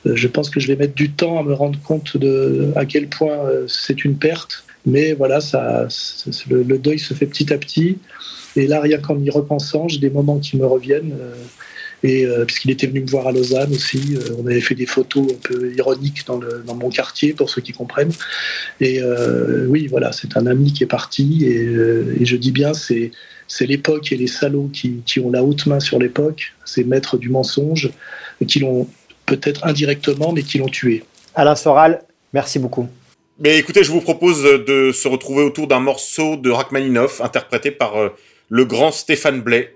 je 0.06 0.28
pense 0.28 0.50
que 0.50 0.60
je 0.60 0.68
vais 0.68 0.76
mettre 0.76 0.96
du 0.96 1.12
temps 1.12 1.40
à 1.40 1.44
me 1.44 1.54
rendre 1.54 1.80
compte 1.82 2.18
de 2.18 2.72
à 2.76 2.86
quel 2.86 3.08
point 3.08 3.40
c'est 3.68 4.04
une 4.06 4.18
perte. 4.18 4.64
Mais 4.86 5.14
voilà, 5.14 5.40
ça, 5.40 5.88
le, 6.50 6.78
deuil 6.78 7.00
se 7.00 7.14
fait 7.14 7.26
petit 7.26 7.54
à 7.54 7.58
petit. 7.58 7.98
Et 8.56 8.68
là, 8.68 8.82
rien 8.82 8.98
qu'en 8.98 9.18
y 9.20 9.30
repensant, 9.30 9.88
j'ai 9.88 10.00
des 10.00 10.10
moments 10.10 10.40
qui 10.40 10.58
me 10.58 10.66
reviennent. 10.66 11.14
Et 12.04 12.26
euh, 12.26 12.44
puisqu'il 12.44 12.70
était 12.70 12.88
venu 12.88 13.00
me 13.02 13.08
voir 13.08 13.28
à 13.28 13.32
Lausanne 13.32 13.72
aussi, 13.72 14.18
euh, 14.18 14.36
on 14.38 14.46
avait 14.46 14.60
fait 14.60 14.76
des 14.76 14.86
photos 14.86 15.26
un 15.32 15.38
peu 15.42 15.74
ironiques 15.74 16.28
dans, 16.28 16.38
le, 16.38 16.62
dans 16.68 16.76
mon 16.76 16.90
quartier, 16.90 17.32
pour 17.32 17.50
ceux 17.50 17.62
qui 17.62 17.72
comprennent. 17.72 18.12
Et 18.82 19.02
euh, 19.02 19.66
oui, 19.68 19.88
voilà, 19.88 20.12
c'est 20.12 20.36
un 20.36 20.46
ami 20.46 20.74
qui 20.74 20.84
est 20.84 20.88
parti. 20.88 21.46
Et, 21.46 21.64
et 22.20 22.26
je 22.26 22.36
dis 22.36 22.52
bien, 22.52 22.74
c'est 22.74 23.12
c'est 23.48 23.66
l'époque 23.66 24.12
et 24.12 24.16
les 24.16 24.28
salauds 24.28 24.70
qui, 24.74 25.02
qui, 25.06 25.20
ont 25.20 25.30
la 25.30 25.44
haute 25.44 25.66
main 25.68 25.80
sur 25.80 26.00
l'époque, 26.00 26.54
ces 26.66 26.84
maîtres 26.84 27.18
du 27.18 27.30
mensonge, 27.30 27.92
qui 28.48 28.60
l'ont 28.60 28.88
peut-être 29.26 29.66
indirectement, 29.66 30.32
mais 30.32 30.44
qui 30.44 30.58
l'ont 30.58 30.68
tué. 30.68 31.04
Alain 31.36 31.56
Soral, 31.56 32.04
merci 32.34 32.60
beaucoup. 32.60 32.88
Mais 33.40 33.58
écoutez, 33.58 33.84
je 33.84 33.92
vous 33.92 34.02
propose 34.02 34.44
de 34.44 34.92
se 34.92 35.08
retrouver 35.08 35.44
autour 35.44 35.68
d'un 35.68 35.80
morceau 35.80 36.38
de 36.38 36.52
Rachmaninoff 36.52 37.20
interprété 37.22 37.72
par 37.72 37.94
le 38.50 38.66
grand 38.66 38.92
Stéphane 38.92 39.42
Blais. 39.42 39.74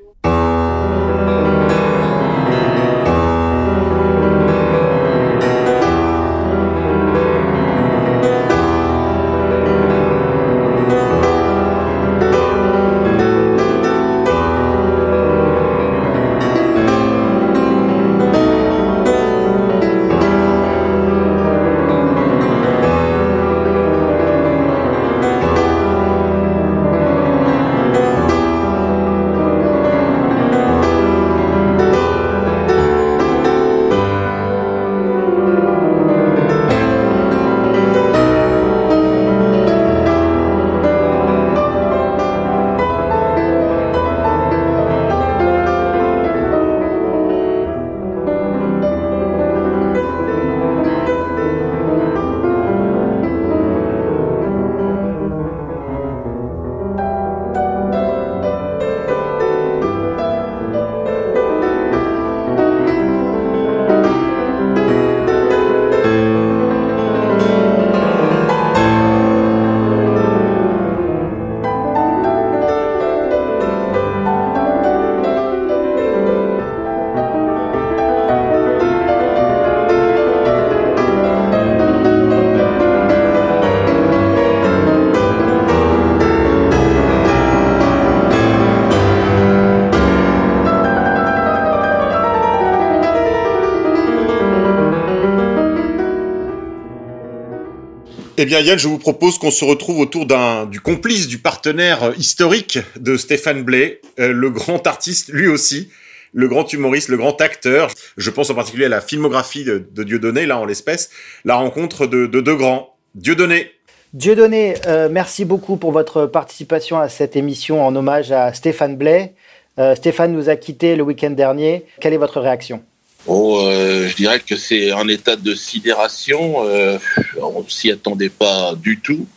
Eh 98.39 98.45
bien, 98.45 98.59
Yann, 98.59 98.77
je 98.77 98.87
vous 98.87 98.99
propose 98.99 99.39
qu'on 99.39 99.49
se 99.49 99.65
retrouve 99.65 99.99
autour 99.99 100.27
du 100.67 100.79
complice, 100.79 101.27
du 101.27 101.39
partenaire 101.39 102.13
historique 102.19 102.77
de 102.95 103.17
Stéphane 103.17 103.63
Blais, 103.63 103.99
euh, 104.19 104.31
le 104.31 104.51
grand 104.51 104.85
artiste, 104.85 105.29
lui 105.33 105.47
aussi, 105.47 105.89
le 106.33 106.47
grand 106.47 106.71
humoriste, 106.71 107.09
le 107.09 107.17
grand 107.17 107.41
acteur. 107.41 107.89
Je 108.15 108.29
pense 108.29 108.51
en 108.51 108.53
particulier 108.53 108.85
à 108.85 108.89
la 108.89 109.01
filmographie 109.01 109.63
de, 109.63 110.03
Dieudonné, 110.03 110.45
là 110.45 110.59
en 110.59 110.65
l'espèce, 110.65 111.09
la 111.45 111.55
rencontre 111.55 112.05
de 112.05 112.27
deux 112.27 112.55
grands. 112.55 112.95
Dieudonné. 113.15 113.71
Dieudonné, 114.13 114.75
euh, 114.85 115.09
merci 115.11 115.43
beaucoup 115.43 115.77
pour 115.77 115.91
votre 115.91 116.27
participation 116.27 116.99
à 116.99 117.09
cette 117.09 117.35
émission 117.35 117.83
en 117.83 117.95
hommage 117.95 118.31
à 118.31 118.53
Stéphane 118.53 118.97
Blais. 118.97 119.33
Euh, 119.79 119.95
Stéphane 119.95 120.31
nous 120.31 120.47
a 120.47 120.55
quittés 120.57 120.95
le 120.95 121.01
week-end 121.01 121.31
dernier. 121.31 121.85
Quelle 121.99 122.13
est 122.13 122.17
votre 122.17 122.39
réaction? 122.39 122.83
Oh, 123.29 123.59
euh, 123.61 124.07
je 124.07 124.15
dirais 124.15 124.39
que 124.39 124.55
c'est 124.55 124.91
un 124.91 125.07
état 125.09 125.35
de 125.35 125.53
sidération. 125.53 126.65
Euh, 126.65 126.97
on 127.41 127.67
s'y 127.67 127.91
attendait 127.91 128.29
pas 128.29 128.73
du 128.73 129.01
tout. 129.01 129.27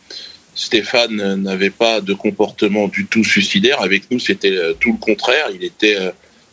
Stéphane 0.55 1.35
n'avait 1.35 1.69
pas 1.69 1.99
de 1.99 2.13
comportement 2.13 2.87
du 2.87 3.05
tout 3.05 3.25
suicidaire. 3.25 3.81
Avec 3.81 4.09
nous, 4.09 4.19
c'était 4.19 4.55
euh, 4.55 4.73
tout 4.79 4.93
le 4.93 4.97
contraire. 4.97 5.47
Il 5.53 5.65
était 5.65 5.97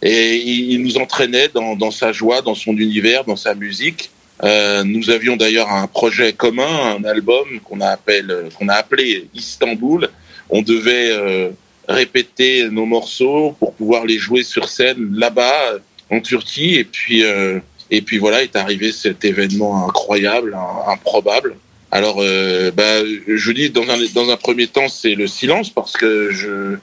et 0.03 0.37
il 0.37 0.83
nous 0.83 0.99
entraînait 0.99 1.49
dans, 1.49 1.77
dans, 1.77 1.91
sa 1.93 2.13
joie, 2.13 2.43
dans 2.43 2.55
son 2.57 2.77
univers, 2.77 3.25
dans 3.25 3.37
sa 3.37 3.55
musique. 3.55 4.11
Euh, 4.43 4.83
nous 4.85 5.11
avions 5.11 5.37
d'ailleurs 5.37 5.71
un 5.71 5.87
projet 5.87 6.33
commun, 6.33 6.97
un 6.97 7.05
album 7.05 7.61
qu'on 7.65 7.81
a, 7.81 7.97
qu'on 7.97 8.69
a 8.69 8.75
appelé 8.75 9.29
Istanbul. 9.35 10.09
On 10.51 10.63
devait 10.63 11.53
répéter 11.89 12.69
nos 12.69 12.87
morceaux 12.87 13.55
pour 13.61 13.75
pouvoir 13.75 14.07
les 14.07 14.19
jouer 14.19 14.43
sur 14.43 14.69
scène 14.69 15.15
là-bas 15.15 15.79
en 16.11 16.21
Turquie. 16.21 16.75
Et 16.75 16.85
puis, 16.85 17.25
euh, 17.25 17.61
et 17.91 18.03
puis 18.03 18.19
voilà, 18.19 18.43
est 18.43 18.57
arrivé 18.57 18.93
cet 18.93 19.25
événement 19.25 19.87
incroyable, 19.87 20.57
improbable. 20.87 21.57
Alors, 21.91 22.19
euh, 22.21 22.71
bah, 22.71 23.03
je 23.27 23.53
dis 23.53 23.71
dans 23.71 23.89
un, 23.89 23.99
dans 24.15 24.31
un 24.31 24.37
premier 24.37 24.67
temps, 24.67 24.89
c'est 24.89 25.15
le 25.15 25.27
silence 25.27 25.71
parce 25.71 25.93
que 25.93 26.31
je, 26.33 26.77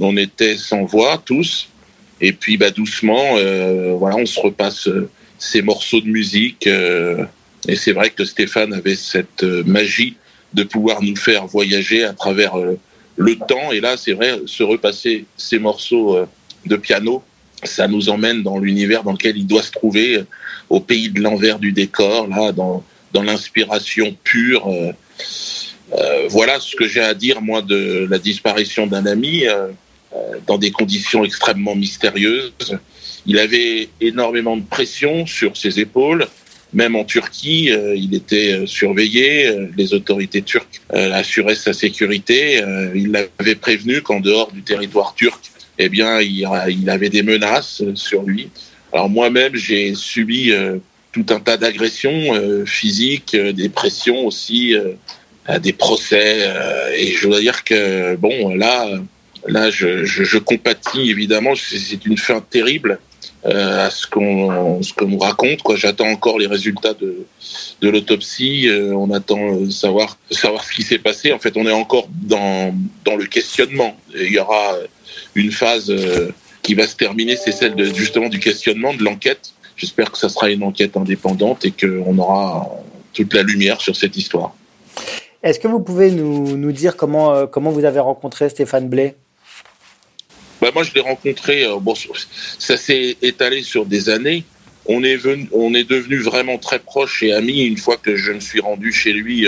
on 0.00 0.16
était 0.16 0.56
sans 0.56 0.84
voix 0.84 1.20
tous. 1.24 1.68
Et 2.20 2.32
puis, 2.32 2.56
bah, 2.56 2.70
doucement, 2.70 3.34
euh, 3.36 3.94
voilà, 3.98 4.16
on 4.16 4.26
se 4.26 4.38
repasse 4.38 4.88
ces 5.38 5.62
morceaux 5.62 6.00
de 6.00 6.08
musique. 6.08 6.66
et 6.66 7.76
c'est 7.76 7.92
vrai 7.92 8.10
que 8.10 8.24
Stéphane 8.24 8.72
avait 8.72 8.96
cette 8.96 9.42
magie 9.42 10.16
de 10.54 10.62
pouvoir 10.64 11.02
nous 11.02 11.16
faire 11.16 11.46
voyager 11.46 12.04
à 12.04 12.12
travers 12.12 12.54
le 13.16 13.36
temps. 13.36 13.70
Et 13.72 13.80
là, 13.80 13.96
c'est 13.96 14.14
vrai, 14.14 14.40
se 14.46 14.62
repasser 14.64 15.26
ces 15.36 15.60
morceaux 15.60 16.18
de 16.66 16.76
piano, 16.76 17.22
ça 17.64 17.88
nous 17.88 18.08
emmène 18.08 18.42
dans 18.42 18.58
l'univers 18.58 19.02
dans 19.02 19.12
lequel 19.12 19.36
il 19.36 19.46
doit 19.46 19.62
se 19.62 19.72
trouver, 19.72 20.16
euh, 20.16 20.26
au 20.70 20.80
pays 20.80 21.08
de 21.08 21.20
l'envers 21.20 21.58
du 21.58 21.72
décor, 21.72 22.28
là, 22.28 22.52
dans, 22.52 22.84
dans 23.12 23.22
l'inspiration 23.22 24.16
pure. 24.22 24.68
Euh, 24.68 24.92
euh, 25.94 26.26
voilà 26.28 26.60
ce 26.60 26.76
que 26.76 26.86
j'ai 26.86 27.00
à 27.00 27.14
dire, 27.14 27.40
moi, 27.40 27.62
de 27.62 28.06
la 28.10 28.18
disparition 28.18 28.86
d'un 28.86 29.06
ami, 29.06 29.44
dans 30.46 30.58
des 30.58 30.70
conditions 30.70 31.24
extrêmement 31.24 31.74
mystérieuses. 31.74 32.78
Il 33.26 33.38
avait 33.38 33.88
énormément 34.00 34.56
de 34.56 34.62
pression 34.62 35.26
sur 35.26 35.56
ses 35.56 35.80
épaules. 35.80 36.26
Même 36.74 36.96
en 36.96 37.04
Turquie, 37.04 37.70
il 37.96 38.14
était 38.14 38.66
surveillé. 38.66 39.50
les 39.76 39.94
autorités 39.94 40.42
turques 40.42 40.82
assuraient 40.90 41.54
sa 41.54 41.72
sécurité. 41.72 42.62
il 42.94 43.12
l'avait 43.12 43.54
prévenu 43.54 44.02
qu'en 44.02 44.20
dehors 44.20 44.52
du 44.52 44.62
territoire 44.62 45.14
turc, 45.14 45.50
eh 45.78 45.88
bien, 45.88 46.20
il, 46.20 46.44
avait 46.90 47.08
des 47.08 47.22
menaces 47.22 47.82
sur 47.94 48.22
lui. 48.22 48.50
Alors 48.92 49.08
moi-même, 49.08 49.54
j'ai 49.54 49.94
subi 49.94 50.50
euh, 50.52 50.78
tout 51.12 51.26
un 51.30 51.40
tas 51.40 51.56
d'agressions 51.56 52.34
euh, 52.34 52.64
physiques, 52.64 53.34
euh, 53.34 53.52
des 53.52 53.68
pressions 53.68 54.26
aussi, 54.26 54.74
des 55.62 55.72
procès. 55.72 56.46
et 56.94 57.12
je 57.12 57.26
dois 57.26 57.40
dire 57.40 57.64
que 57.64 58.16
bon, 58.16 58.54
là, 58.54 58.86
là, 59.46 59.70
je, 59.70 60.38
compatis 60.38 61.10
évidemment. 61.10 61.54
C'est 61.56 62.04
une 62.04 62.18
fin 62.18 62.40
terrible. 62.40 62.98
à 63.44 63.88
ce 63.90 64.06
qu'on 64.06 64.82
ce 64.82 64.92
nous 65.04 65.18
raconte 65.18 65.60
j'attends 65.76 66.10
encore 66.10 66.38
les 66.38 66.48
résultats 66.56 66.92
de 66.92 67.10
de 67.82 67.88
l'autopsie 67.88 68.68
on 69.04 69.10
attend 69.18 69.70
savoir 69.70 70.18
savoir 70.30 70.64
ce 70.64 70.72
qui 70.76 70.82
s'est 70.82 71.02
passé 71.08 71.32
en 71.32 71.38
fait 71.38 71.54
on 71.56 71.64
est 71.72 71.78
encore 71.84 72.08
dans 72.34 72.74
dans 73.06 73.16
le 73.22 73.26
questionnement 73.26 73.92
il 74.14 74.32
y 74.32 74.40
aura 74.40 74.64
une 75.34 75.52
phase 75.52 75.90
euh, 75.90 76.30
qui 76.62 76.74
va 76.74 76.86
se 76.86 76.96
terminer, 76.96 77.36
c'est 77.36 77.52
celle 77.52 77.74
de, 77.74 77.84
justement 77.84 78.28
du 78.28 78.38
questionnement, 78.38 78.94
de 78.94 79.02
l'enquête. 79.02 79.52
J'espère 79.76 80.10
que 80.10 80.18
ça 80.18 80.28
sera 80.28 80.50
une 80.50 80.62
enquête 80.62 80.96
indépendante 80.96 81.64
et 81.64 81.70
qu'on 81.72 82.18
aura 82.18 82.68
toute 83.12 83.32
la 83.34 83.42
lumière 83.42 83.80
sur 83.80 83.94
cette 83.94 84.16
histoire. 84.16 84.54
Est-ce 85.42 85.60
que 85.60 85.68
vous 85.68 85.80
pouvez 85.80 86.10
nous, 86.10 86.56
nous 86.56 86.72
dire 86.72 86.96
comment, 86.96 87.32
euh, 87.34 87.46
comment 87.46 87.70
vous 87.70 87.84
avez 87.84 88.00
rencontré 88.00 88.48
Stéphane 88.48 88.88
Blais? 88.88 89.14
Bah 90.60 90.70
moi, 90.74 90.82
je 90.82 90.92
l'ai 90.92 91.00
rencontré, 91.00 91.64
euh, 91.64 91.78
bon, 91.80 91.94
ça 92.58 92.76
s'est 92.76 93.16
étalé 93.22 93.62
sur 93.62 93.86
des 93.86 94.08
années. 94.08 94.44
On 94.86 95.04
est, 95.04 95.16
venu, 95.16 95.48
on 95.52 95.74
est 95.74 95.88
devenu 95.88 96.16
vraiment 96.16 96.58
très 96.58 96.78
proches 96.78 97.22
et 97.22 97.32
amis 97.32 97.62
une 97.64 97.76
fois 97.76 97.98
que 97.98 98.16
je 98.16 98.32
me 98.32 98.40
suis 98.40 98.60
rendu 98.60 98.90
chez 98.90 99.12
lui 99.12 99.46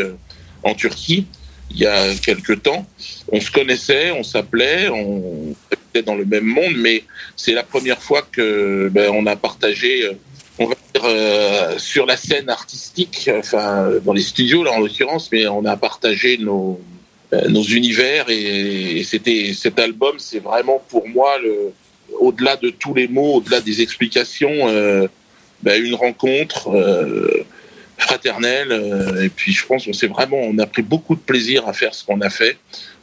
en 0.62 0.74
Turquie 0.74 1.26
il 1.70 1.78
y 1.78 1.86
a 1.86 2.14
quelques 2.14 2.62
temps. 2.62 2.86
On 3.32 3.40
se 3.40 3.50
connaissait, 3.50 4.10
on 4.10 4.22
s'appelait, 4.22 4.88
on 4.88 5.54
était 5.72 6.02
dans 6.02 6.14
le 6.14 6.24
même 6.24 6.44
monde, 6.44 6.74
mais 6.76 7.04
c'est 7.36 7.52
la 7.52 7.62
première 7.62 8.02
fois 8.02 8.22
que 8.22 8.88
ben, 8.88 9.10
on 9.14 9.26
a 9.26 9.36
partagé, 9.36 10.04
euh, 10.04 10.12
on 10.58 10.66
va 10.66 10.74
dire, 10.94 11.02
euh, 11.04 11.78
sur 11.78 12.06
la 12.06 12.16
scène 12.16 12.50
artistique, 12.50 13.30
enfin 13.38 13.90
dans 14.04 14.12
les 14.12 14.22
studios 14.22 14.64
là 14.64 14.72
en 14.72 14.80
l'occurrence, 14.80 15.30
mais 15.32 15.46
on 15.46 15.64
a 15.64 15.76
partagé 15.76 16.38
nos 16.38 16.80
euh, 17.32 17.48
nos 17.48 17.62
univers 17.62 18.28
et, 18.28 19.02
c'était 19.04 19.52
cet 19.54 19.78
album, 19.78 20.18
c'est 20.18 20.40
vraiment 20.40 20.82
pour 20.88 21.08
moi 21.08 21.38
le 21.38 21.72
au-delà 22.18 22.56
de 22.56 22.70
tous 22.70 22.92
les 22.92 23.06
mots, 23.06 23.36
au-delà 23.36 23.60
des 23.60 23.82
explications, 23.82 24.66
ben, 25.62 25.82
une 25.82 25.94
rencontre 25.94 26.68
fraternelle. 28.10 28.72
Euh, 28.72 29.24
et 29.24 29.28
puis 29.28 29.52
je 29.52 29.64
pense 29.64 29.84
qu'on 29.84 29.92
s'est 29.92 30.08
vraiment, 30.08 30.38
on 30.38 30.58
a 30.58 30.66
pris 30.66 30.82
beaucoup 30.82 31.14
de 31.14 31.20
plaisir 31.20 31.66
à 31.68 31.72
faire 31.72 31.94
ce 31.94 32.04
qu'on 32.04 32.20
a 32.20 32.30
fait. 32.30 32.56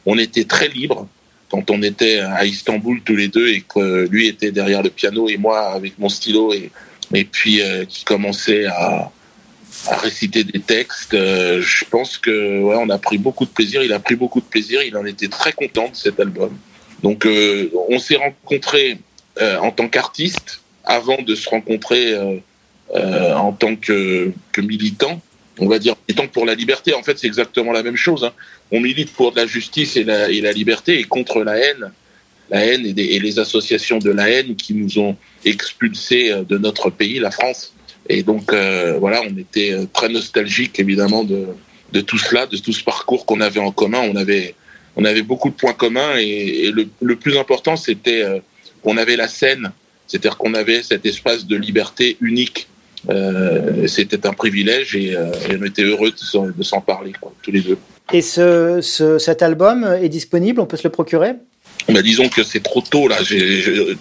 On 0.04 0.18
était 0.18 0.44
très 0.44 0.68
libre 0.68 1.08
quand 1.50 1.70
on 1.70 1.82
était 1.82 2.18
à 2.20 2.44
Istanbul 2.44 3.00
tous 3.02 3.16
les 3.16 3.28
deux 3.28 3.48
et 3.48 3.62
que 3.62 4.06
lui 4.08 4.28
était 4.28 4.50
derrière 4.50 4.82
le 4.82 4.90
piano 4.90 5.28
et 5.28 5.38
moi 5.38 5.70
avec 5.72 5.98
mon 5.98 6.10
stylo 6.10 6.52
et, 6.52 6.70
et 7.14 7.24
puis 7.24 7.62
euh, 7.62 7.86
qui 7.86 8.04
commençait 8.04 8.66
à, 8.66 9.10
à, 9.86 9.96
réciter 9.96 10.44
des 10.44 10.60
textes. 10.60 11.14
Euh, 11.14 11.62
je 11.62 11.84
pense 11.86 12.18
que 12.18 12.60
ouais, 12.60 12.76
on 12.78 12.90
a 12.90 12.98
pris 12.98 13.16
beaucoup 13.16 13.46
de 13.46 13.50
plaisir. 13.50 13.82
Il 13.82 13.94
a 13.94 14.00
pris 14.00 14.16
beaucoup 14.16 14.40
de 14.40 14.46
plaisir. 14.46 14.82
Il 14.82 14.94
en 14.96 15.06
était 15.06 15.28
très 15.28 15.52
content 15.52 15.88
de 15.88 15.96
cet 15.96 16.20
album. 16.20 16.52
Donc 17.02 17.26
on 17.88 17.98
s'est 18.00 18.16
rencontrés 18.16 18.98
en 19.40 19.70
tant 19.70 19.88
qu'artiste 19.88 20.60
avant 20.84 21.22
de 21.22 21.36
se 21.36 21.48
rencontrer 21.48 22.02
euh, 22.94 23.34
en 23.34 23.52
tant 23.52 23.76
que, 23.76 24.32
militant, 24.56 25.20
on 25.58 25.68
va 25.68 25.78
dire 25.78 25.94
militant 26.08 26.26
pour 26.26 26.46
la 26.46 26.54
liberté. 26.54 26.94
En 26.94 27.02
fait, 27.02 27.18
c'est 27.18 27.26
exactement 27.26 27.72
la 27.72 27.82
même 27.82 27.96
chose. 27.96 28.24
Hein. 28.24 28.32
On 28.72 28.80
milite 28.80 29.12
pour 29.12 29.34
la 29.36 29.46
justice 29.46 29.96
et 29.96 30.04
la, 30.04 30.28
liberté 30.52 30.98
et 30.98 31.04
contre 31.04 31.42
la 31.42 31.58
haine, 31.58 31.92
la 32.50 32.64
haine 32.64 32.86
et, 32.86 33.18
les 33.18 33.38
associations 33.38 33.98
de 33.98 34.10
la 34.10 34.30
haine 34.30 34.56
qui 34.56 34.72
nous 34.72 34.98
ont 34.98 35.16
expulsés 35.44 36.32
euh, 36.32 36.44
de 36.44 36.56
notre 36.56 36.88
pays, 36.88 37.18
la 37.18 37.30
France. 37.30 37.74
Et 38.08 38.22
donc 38.22 38.54
euh, 38.54 38.96
voilà, 38.98 39.20
on 39.20 39.36
était 39.36 39.74
très 39.92 40.08
nostalgique 40.08 40.80
évidemment 40.80 41.24
de, 41.24 42.00
tout 42.00 42.16
cela, 42.16 42.46
de 42.46 42.56
tout 42.56 42.72
ce 42.72 42.82
parcours 42.82 43.26
qu'on 43.26 43.42
avait 43.42 43.60
en 43.60 43.70
commun. 43.70 44.00
On 44.00 44.16
avait, 44.16 45.22
beaucoup 45.22 45.50
de 45.50 45.54
points 45.54 45.74
communs 45.74 46.16
et, 46.18 46.64
et 46.64 46.70
le, 46.70 46.88
le, 47.02 47.16
plus 47.16 47.36
important, 47.36 47.76
c'était 47.76 48.24
qu'on 48.82 48.96
avait 48.96 49.16
la 49.16 49.28
scène, 49.28 49.72
c'est-à-dire 50.06 50.38
qu'on 50.38 50.54
avait 50.54 50.82
cet 50.82 51.04
espace 51.04 51.46
de 51.46 51.54
liberté 51.54 52.16
unique 52.22 52.66
euh, 53.10 53.86
c'était 53.86 54.26
un 54.26 54.32
privilège 54.32 54.94
et, 54.94 55.16
euh, 55.16 55.30
on 55.50 55.64
était 55.64 55.82
heureux 55.82 56.12
de 56.12 56.62
s'en 56.62 56.80
parler, 56.80 57.12
tous 57.42 57.50
les 57.50 57.60
deux. 57.60 57.78
Et 58.12 58.22
ce, 58.22 58.80
cet 59.18 59.42
album 59.42 59.84
est 60.00 60.08
disponible 60.08 60.60
On 60.60 60.66
peut 60.66 60.76
se 60.76 60.84
le 60.84 60.90
procurer? 60.90 61.32
Bah, 61.88 62.02
Disons 62.02 62.28
que 62.28 62.42
c'est 62.42 62.62
trop 62.62 62.82
tôt, 62.82 63.08
là. 63.08 63.16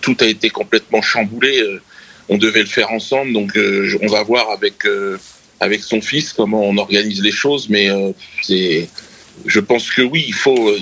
tout 0.01 0.17
a 0.19 0.25
été 0.25 0.49
complètement 0.49 1.01
chamboulé. 1.01 1.61
Euh, 1.61 1.81
on 2.29 2.37
devait 2.37 2.59
le 2.59 2.67
faire 2.67 2.91
ensemble, 2.91 3.31
donc 3.31 3.57
on 4.01 4.07
va 4.07 4.21
voir 4.21 4.51
avec, 4.51 4.83
avec 5.61 5.81
son 5.81 6.01
fils 6.01 6.33
comment 6.33 6.61
on 6.61 6.75
organise 6.75 7.21
les 7.23 7.31
choses, 7.31 7.69
mais 7.69 7.87
c'est. 8.41 8.89
Je 9.45 9.61
pense 9.61 9.89
que 9.89 10.01
oui, 10.01 10.25
il 10.27 10.33
faut. 10.33 10.75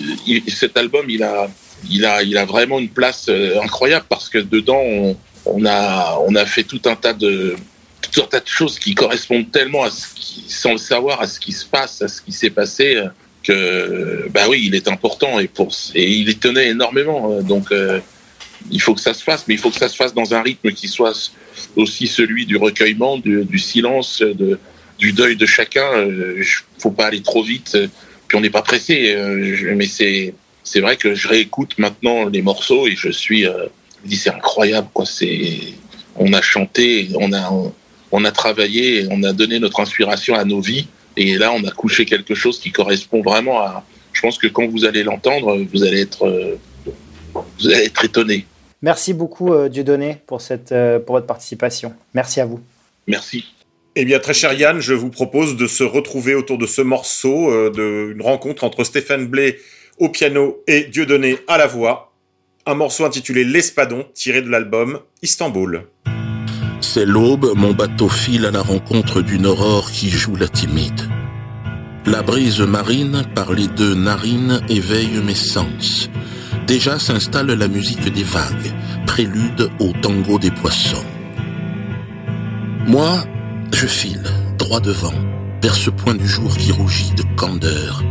cet 0.47 0.75
album, 0.75 1.07
il 1.07 1.21
a, 1.21 1.47
il 1.88 2.03
a, 2.03 2.23
il 2.23 2.35
a 2.35 2.45
vraiment 2.45 2.79
une 2.79 2.89
place 2.89 3.29
incroyable 3.61 4.07
parce 4.09 4.27
que 4.27 4.39
dedans, 4.39 4.81
on, 4.81 5.15
on 5.45 5.65
a, 5.67 6.17
on 6.27 6.33
a 6.33 6.47
fait 6.47 6.63
tout 6.63 6.81
un 6.85 6.95
tas 6.95 7.13
de, 7.13 7.55
un 8.17 8.28
tas 8.28 8.39
de 8.39 8.47
choses 8.47 8.80
qui 8.80 8.95
correspondent 8.95 9.51
tellement 9.51 9.84
à 9.84 9.91
ce 9.91 10.08
qui, 10.13 10.45
sans 10.47 10.73
le 10.73 10.78
savoir, 10.78 11.21
à 11.21 11.28
ce 11.28 11.39
qui 11.39 11.51
se 11.51 11.65
passe, 11.65 12.01
à 12.01 12.08
ce 12.08 12.21
qui 12.21 12.32
s'est 12.32 12.49
passé, 12.49 12.95
euh, 12.95 13.08
que, 13.43 14.28
bah 14.30 14.45
oui, 14.49 14.63
il 14.65 14.75
est 14.75 14.88
important 14.88 15.39
et 15.39 15.47
pour, 15.47 15.71
et 15.93 16.12
il 16.12 16.30
y 16.30 16.36
tenait 16.36 16.69
énormément. 16.69 17.32
Euh, 17.32 17.41
donc, 17.41 17.71
euh, 17.71 17.99
il 18.71 18.82
faut 18.82 18.95
que 18.95 19.01
ça 19.01 19.13
se 19.13 19.23
fasse, 19.23 19.45
mais 19.47 19.54
il 19.54 19.60
faut 19.60 19.69
que 19.69 19.78
ça 19.78 19.89
se 19.89 19.95
fasse 19.95 20.13
dans 20.13 20.34
un 20.34 20.41
rythme 20.41 20.71
qui 20.71 20.88
soit 20.88 21.32
aussi 21.75 22.08
celui 22.08 22.45
du 22.45 22.58
recueillement, 22.58 23.17
du, 23.17 23.60
silence, 23.60 24.21
de, 24.21 24.60
du 24.97 25.13
deuil 25.13 25.36
de 25.36 25.45
chacun. 25.45 26.04
Il 26.08 26.43
faut 26.80 26.89
pas 26.89 27.08
aller 27.08 27.21
trop 27.21 27.43
vite. 27.43 27.78
Puis 28.28 28.38
on 28.38 28.41
n'est 28.41 28.49
pas 28.49 28.63
pressé. 28.63 29.15
mais 29.75 29.86
c'est 29.86 30.34
c'est 30.63 30.80
vrai 30.80 30.97
que 30.97 31.13
je 31.13 31.28
réécoute 31.28 31.78
maintenant 31.78 32.25
les 32.28 32.41
morceaux 32.41 32.88
et 32.88 32.95
je 32.95 33.12
suis, 33.12 33.43
je 33.43 33.49
me 33.49 34.08
dis 34.08 34.15
c'est 34.15 34.32
incroyable 34.32 34.88
quoi. 34.91 35.06
C'est 35.06 35.60
on 36.15 36.34
a 36.34 36.41
chanté, 36.41 37.10
on 37.19 37.34
a 37.34 37.51
on 38.15 38.23
a 38.25 38.32
travaillé, 38.32 39.08
on 39.12 39.23
a 39.23 39.34
donné 39.34 39.60
notre 39.60 39.80
inspiration 39.80 40.36
à 40.36 40.45
nos 40.45 40.62
vies. 40.62 40.88
Et 41.17 41.38
là, 41.38 41.51
on 41.51 41.63
a 41.65 41.71
couché 41.71 42.06
quelque 42.06 42.36
chose 42.36 42.60
qui 42.60 42.71
correspond 42.71 43.21
vraiment 43.21 43.60
à. 43.62 43.86
Je 44.13 44.21
pense 44.21 44.38
que 44.38 44.47
quand 44.47 44.67
vous 44.67 44.86
allez 44.86 45.04
l'entendre, 45.04 45.58
vous 45.71 45.84
allez 45.84 46.01
être, 46.01 46.58
vous 47.34 47.67
allez 47.67 47.86
être 47.86 48.06
étonné. 48.06 48.45
Merci 48.82 49.13
beaucoup, 49.13 49.51
euh, 49.54 49.67
Dieudonné, 49.67 50.17
pour, 50.28 50.41
cette, 50.41 50.71
euh, 50.71 50.99
pour 50.99 51.15
votre 51.15 51.25
participation. 51.25 51.93
Merci 52.13 52.39
à 52.39 52.45
vous. 52.45 52.60
Merci. 53.08 53.45
Eh 53.95 54.06
bien, 54.06 54.19
très 54.19 54.34
cher 54.34 54.54
Yann, 54.54 54.80
je 54.80 54.93
vous 54.93 55.10
propose 55.10 55.56
de 55.56 55.67
se 55.67 55.84
retrouver 55.84 56.36
autour 56.36 56.58
de 56.58 56.67
ce 56.67 56.82
morceau, 56.82 57.51
euh, 57.51 58.12
d'une 58.12 58.21
rencontre 58.21 58.63
entre 58.63 58.84
Stéphane 58.84 59.25
Blé 59.25 59.58
au 59.97 60.10
piano 60.10 60.62
et 60.67 60.84
Dieudonné 60.84 61.38
à 61.47 61.58
la 61.58 61.67
voix. 61.67 62.12
Un 62.65 62.75
morceau 62.75 63.06
intitulé 63.06 63.43
L'Espadon, 63.43 64.06
tiré 64.13 64.41
de 64.41 64.49
l'album 64.49 64.99
Istanbul. 65.21 65.86
C'est 66.95 67.05
l'aube, 67.05 67.51
mon 67.58 67.73
bateau 67.73 68.08
file 68.08 68.45
à 68.45 68.51
la 68.51 68.62
rencontre 68.62 69.21
d'une 69.21 69.47
aurore 69.47 69.91
qui 69.91 70.10
joue 70.10 70.38
la 70.38 70.47
timide. 70.47 71.10
La 72.05 72.21
brise 72.21 72.62
marine 72.62 73.23
par 73.36 73.51
les 73.51 73.67
deux 73.67 73.95
narines 73.95 74.62
éveille 74.69 75.21
mes 75.21 75.36
sens. 75.36 76.10
Déjà 76.67 76.97
s'installe 76.97 77.51
la 77.51 77.67
musique 77.67 78.13
des 78.13 78.23
vagues, 78.23 78.73
prélude 79.05 79.69
au 79.79 79.91
tango 80.01 80.39
des 80.39 80.51
poissons. 80.51 81.03
Moi, 82.88 83.25
je 83.73 83.88
file, 83.88 84.23
droit 84.58 84.79
devant, 84.79 85.19
vers 85.62 85.75
ce 85.75 85.89
point 85.89 86.15
du 86.15 86.25
jour 86.25 86.55
qui 86.55 86.71
rougit 86.71 87.12
de 87.17 87.23
candeur. 87.36 88.05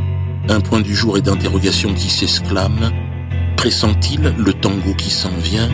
Un 0.51 0.61
point 0.61 0.83
du 0.83 0.94
jour 0.94 1.16
et 1.16 1.23
d'interrogation 1.23 1.94
qui 1.94 2.11
s'exclame. 2.11 2.90
Pressent-il 3.57 4.35
le 4.37 4.53
tango 4.53 4.92
qui 4.92 5.09
s'en 5.09 5.33
vient? 5.42 5.70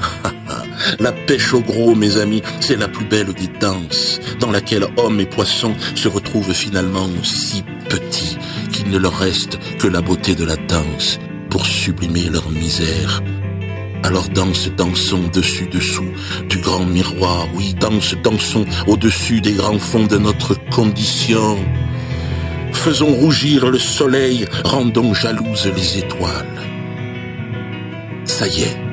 La 1.00 1.12
pêche 1.12 1.52
au 1.52 1.60
gros, 1.60 1.94
mes 1.94 2.18
amis, 2.18 2.42
c'est 2.60 2.76
la 2.76 2.88
plus 2.88 3.04
belle 3.04 3.32
des 3.32 3.48
danses, 3.60 4.20
dans 4.40 4.50
laquelle 4.50 4.86
hommes 4.96 5.20
et 5.20 5.26
poissons 5.26 5.74
se 5.94 6.08
retrouvent 6.08 6.52
finalement 6.52 7.08
si 7.22 7.64
petits 7.88 8.38
qu'il 8.72 8.90
ne 8.90 8.98
leur 8.98 9.16
reste 9.18 9.58
que 9.78 9.88
la 9.88 10.00
beauté 10.00 10.34
de 10.34 10.44
la 10.44 10.56
danse 10.56 11.18
pour 11.50 11.66
sublimer 11.66 12.28
leur 12.30 12.50
misère. 12.50 13.22
Alors 14.02 14.28
danse, 14.28 14.70
dansons 14.76 15.28
dessus-dessous 15.32 16.12
du 16.48 16.58
grand 16.58 16.84
miroir, 16.84 17.48
oui, 17.54 17.74
danse, 17.74 18.14
dansons 18.22 18.64
au-dessus 18.86 19.40
des 19.40 19.52
grands 19.52 19.78
fonds 19.78 20.06
de 20.06 20.18
notre 20.18 20.54
condition. 20.70 21.58
Faisons 22.72 23.12
rougir 23.12 23.68
le 23.68 23.78
soleil, 23.78 24.46
rendons 24.64 25.12
jalouses 25.12 25.70
les 25.74 25.98
étoiles. 25.98 26.46
Ça 28.24 28.46
y 28.46 28.62
est, 28.62 28.85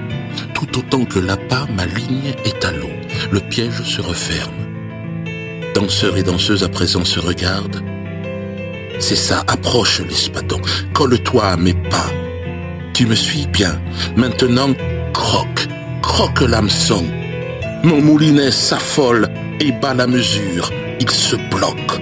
tout 0.53 0.77
autant 0.77 1.05
que 1.05 1.19
l'appât, 1.19 1.67
ma 1.75 1.85
ligne 1.85 2.33
est 2.45 2.63
à 2.65 2.71
l'eau. 2.71 2.89
Le 3.31 3.39
piège 3.39 3.83
se 3.83 4.01
referme. 4.01 4.51
Danseurs 5.75 6.17
et 6.17 6.23
danseuses 6.23 6.63
à 6.63 6.69
présent 6.69 7.03
se 7.03 7.19
regardent. 7.19 7.83
C'est 8.99 9.15
ça, 9.15 9.43
approche 9.47 10.01
l'espadon, 10.01 10.61
colle-toi 10.93 11.45
à 11.45 11.57
mes 11.57 11.73
pas. 11.73 12.11
Tu 12.93 13.07
me 13.07 13.15
suis 13.15 13.47
bien. 13.47 13.81
Maintenant, 14.15 14.73
croque, 15.13 15.67
croque 16.01 16.41
l'hameçon. 16.41 17.03
Mon 17.83 18.01
moulinet 18.01 18.51
s'affole 18.51 19.27
et 19.59 19.71
bat 19.71 19.93
la 19.93 20.07
mesure. 20.07 20.71
Il 20.99 21.09
se 21.09 21.35
bloque. 21.35 21.99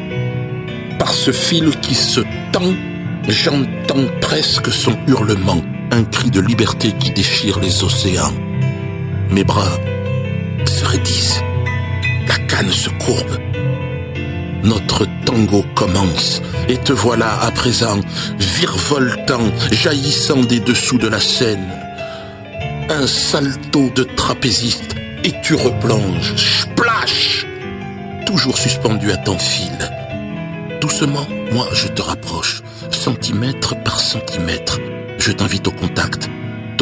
Par 0.99 1.13
ce 1.13 1.31
fil 1.31 1.71
qui 1.79 1.95
se 1.95 2.21
tend, 2.51 2.73
j'entends 3.27 4.05
presque 4.19 4.71
son 4.71 4.97
hurlement, 5.07 5.63
un 5.91 6.05
cri 6.05 6.31
de 6.31 6.39
liberté 6.39 6.93
qui 6.93 7.11
déchire 7.11 7.59
les 7.59 7.83
océans. 7.83 8.33
Mes 9.29 9.43
bras 9.43 9.77
se 10.65 10.85
raidissent. 10.85 11.41
La 12.27 12.37
canne 12.47 12.71
se 12.71 12.89
courbe. 12.89 13.37
Notre 14.63 15.05
tango 15.25 15.65
commence. 15.75 16.41
Et 16.69 16.77
te 16.77 16.93
voilà 16.93 17.41
à 17.41 17.51
présent, 17.51 17.99
virevoltant, 18.39 19.51
jaillissant 19.71 20.41
des 20.41 20.61
dessous 20.61 20.97
de 20.97 21.07
la 21.07 21.19
scène. 21.19 21.69
Un 22.89 23.05
salto 23.05 23.89
de 23.93 24.03
trapéziste. 24.03 24.95
Et 25.23 25.33
tu 25.43 25.55
replonges. 25.55 26.35
Splash 26.35 27.45
Toujours 28.25 28.57
suspendu 28.57 29.11
à 29.11 29.17
ton 29.17 29.37
fil. 29.37 29.77
Doucement, 30.79 31.27
moi 31.51 31.67
je 31.73 31.87
te 31.87 32.01
rapproche, 32.01 32.63
centimètre 32.91 33.75
par 33.83 33.99
centimètre. 33.99 34.79
Je 35.21 35.31
t'invite 35.31 35.67
au 35.67 35.71
contact 35.71 36.29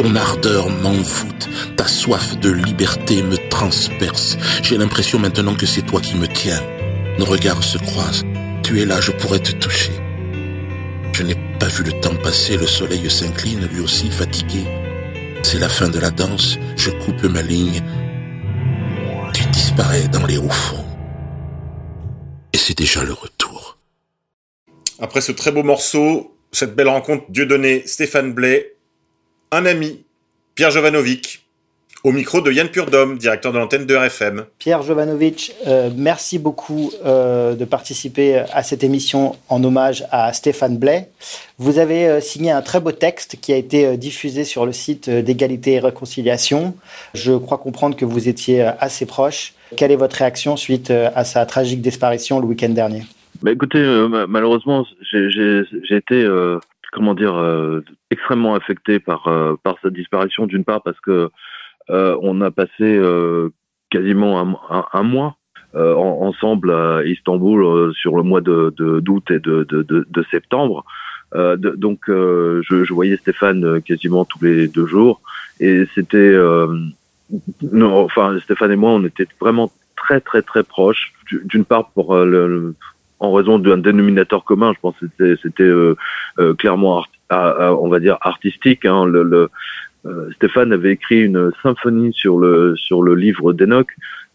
ton 0.00 0.16
ardeur 0.16 0.70
m'envoûte, 0.70 1.50
ta 1.76 1.86
soif 1.86 2.38
de 2.38 2.50
liberté 2.50 3.22
me 3.22 3.36
transperce. 3.50 4.38
J'ai 4.62 4.78
l'impression 4.78 5.18
maintenant 5.18 5.54
que 5.54 5.66
c'est 5.66 5.82
toi 5.82 6.00
qui 6.00 6.14
me 6.14 6.26
tiens. 6.26 6.62
Nos 7.18 7.26
regards 7.26 7.62
se 7.62 7.76
croisent. 7.76 8.24
Tu 8.62 8.80
es 8.80 8.86
là, 8.86 8.98
je 8.98 9.12
pourrais 9.12 9.40
te 9.40 9.52
toucher. 9.52 9.92
Je 11.12 11.22
n'ai 11.22 11.34
pas 11.58 11.66
vu 11.66 11.84
le 11.84 11.92
temps 12.00 12.16
passer, 12.22 12.56
le 12.56 12.66
soleil 12.66 13.10
s'incline, 13.10 13.66
lui 13.66 13.80
aussi 13.82 14.10
fatigué. 14.10 14.64
C'est 15.42 15.58
la 15.58 15.68
fin 15.68 15.90
de 15.90 15.98
la 15.98 16.10
danse, 16.10 16.56
je 16.76 16.88
coupe 16.88 17.24
ma 17.24 17.42
ligne. 17.42 17.82
Tu 19.34 19.44
disparais 19.48 20.08
dans 20.08 20.24
les 20.24 20.38
hauts 20.38 20.48
fonds. 20.48 20.86
Et 22.54 22.56
c'est 22.56 22.78
déjà 22.78 23.04
le 23.04 23.12
retour. 23.12 23.76
Après 24.98 25.20
ce 25.20 25.32
très 25.32 25.52
beau 25.52 25.62
morceau, 25.62 26.39
cette 26.52 26.74
belle 26.74 26.88
rencontre, 26.88 27.24
Dieu 27.28 27.46
donné, 27.46 27.82
Stéphane 27.86 28.32
Blais, 28.32 28.74
un 29.52 29.66
ami, 29.66 30.04
Pierre 30.54 30.70
Jovanovic, 30.70 31.44
au 32.02 32.12
micro 32.12 32.40
de 32.40 32.50
Yann 32.50 32.68
Purdom, 32.68 33.16
directeur 33.18 33.52
de 33.52 33.58
l'antenne 33.58 33.84
de 33.84 33.94
RFM. 33.94 34.44
Pierre 34.58 34.82
Jovanovic, 34.82 35.54
euh, 35.66 35.90
merci 35.94 36.38
beaucoup 36.38 36.90
euh, 37.04 37.54
de 37.54 37.64
participer 37.64 38.42
à 38.52 38.62
cette 38.62 38.82
émission 38.82 39.36
en 39.48 39.62
hommage 39.62 40.06
à 40.10 40.32
Stéphane 40.32 40.78
Blais. 40.78 41.10
Vous 41.58 41.78
avez 41.78 42.08
euh, 42.08 42.20
signé 42.20 42.50
un 42.50 42.62
très 42.62 42.80
beau 42.80 42.92
texte 42.92 43.36
qui 43.40 43.52
a 43.52 43.56
été 43.56 43.96
diffusé 43.98 44.44
sur 44.44 44.64
le 44.64 44.72
site 44.72 45.10
d'égalité 45.10 45.74
et 45.74 45.80
réconciliation. 45.80 46.74
Je 47.12 47.32
crois 47.32 47.58
comprendre 47.58 47.96
que 47.96 48.06
vous 48.06 48.28
étiez 48.28 48.62
assez 48.62 49.04
proche. 49.04 49.52
Quelle 49.76 49.92
est 49.92 49.96
votre 49.96 50.16
réaction 50.16 50.56
suite 50.56 50.90
à 50.90 51.24
sa 51.24 51.44
tragique 51.46 51.82
disparition 51.82 52.40
le 52.40 52.46
week-end 52.46 52.70
dernier? 52.70 53.02
Bah 53.42 53.52
Écoutez, 53.52 53.82
malheureusement, 54.28 54.86
j'ai 55.02 55.64
été 55.90 56.26
comment 56.90 57.14
dire, 57.14 57.36
euh, 57.36 57.84
extrêmement 58.10 58.54
affecté 58.54 58.98
par 58.98 59.28
euh, 59.28 59.54
par 59.62 59.76
sa 59.82 59.90
disparition. 59.90 60.46
D'une 60.46 60.64
part 60.64 60.82
parce 60.82 61.00
que 61.00 61.30
euh, 61.90 62.16
on 62.22 62.40
a 62.40 62.50
passé 62.50 63.00
quasiment 63.90 64.40
un, 64.70 64.84
un, 64.92 65.02
mois 65.02 65.36
ensemble 65.74 66.72
à 66.72 67.04
Istanbul 67.04 67.92
sur 67.94 68.16
le 68.16 68.22
mois 68.22 68.40
de 68.40 68.72
d'août 69.00 69.30
et 69.30 69.38
de, 69.38 69.64
de, 69.68 69.82
de, 69.82 70.06
de 70.08 70.24
septembre. 70.30 70.84
donc 71.34 72.00
je, 72.08 72.84
je, 72.84 72.92
voyais 72.92 73.16
Stéphane 73.16 73.80
quasiment 73.82 74.24
tous 74.24 74.44
les 74.44 74.68
deux 74.68 74.86
jours 74.86 75.20
et 75.58 75.84
c'était 75.94 76.36
enfin 77.82 78.38
Stéphane 78.40 78.72
et 78.72 78.76
moi 78.76 78.90
on 78.90 79.04
était 79.04 79.26
vraiment 79.40 79.70
très 79.96 80.20
très 80.20 80.42
très 80.42 80.62
proches. 80.62 81.12
D'une 81.44 81.64
part 81.64 81.90
pour 81.90 82.16
le, 82.16 82.74
en 83.20 83.32
raison 83.32 83.58
d'un 83.58 83.78
dénominateur 83.78 84.44
commun. 84.44 84.72
Je 84.74 84.80
pense 84.80 84.94
que 85.18 85.36
c'était 85.36 85.62
euh, 85.62 85.94
euh, 86.38 86.54
clairement, 86.54 87.04
on 87.30 87.88
va 87.88 88.00
dire, 88.00 88.18
artistique. 88.20 88.84
Hein. 88.84 89.04
Le, 89.04 89.22
le 89.22 89.48
euh, 90.06 90.30
Stéphane 90.36 90.72
avait 90.72 90.92
écrit 90.92 91.22
une 91.22 91.52
symphonie 91.62 92.12
sur 92.12 92.38
le 92.38 92.74
sur 92.76 93.02
le 93.02 93.14
livre 93.14 93.52
d'Enoch. 93.52 93.88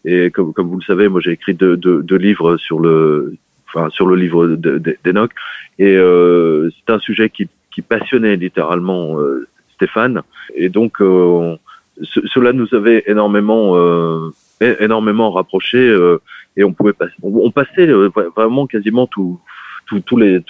Et 0.04 0.30
comme, 0.30 0.52
comme 0.52 0.68
vous 0.68 0.78
le 0.78 0.84
savez, 0.84 1.08
moi 1.08 1.20
j'ai 1.20 1.32
écrit 1.32 1.54
deux, 1.54 1.76
deux, 1.76 2.02
deux, 2.02 2.16
livres 2.16 2.56
sur 2.56 2.78
le, 2.78 3.34
enfin 3.66 3.90
sur 3.90 4.06
le 4.06 4.14
livre 4.14 4.46
d'Enoch. 4.46 5.32
Et 5.80 5.96
euh, 5.96 6.70
c'est 6.70 6.92
un 6.92 7.00
sujet 7.00 7.28
qui, 7.28 7.48
qui 7.72 7.82
passionnait 7.82 8.36
littéralement 8.36 9.18
euh, 9.18 9.48
Stéphane. 9.74 10.22
Et 10.54 10.68
donc 10.68 10.98
cela 10.98 12.52
nous 12.52 12.72
avait 12.72 13.02
énormément 13.06 13.74
énormément 14.60 15.30
rapprochés 15.30 15.94
et 16.56 16.64
on 16.64 16.72
pouvait 16.72 16.92
passer, 16.92 17.12
on, 17.22 17.50
passait 17.50 17.86
euh, 17.86 18.10
vraiment 18.34 18.66
quasiment 18.66 19.06
tout, 19.06 19.38
tous 20.06 20.16
les 20.16 20.42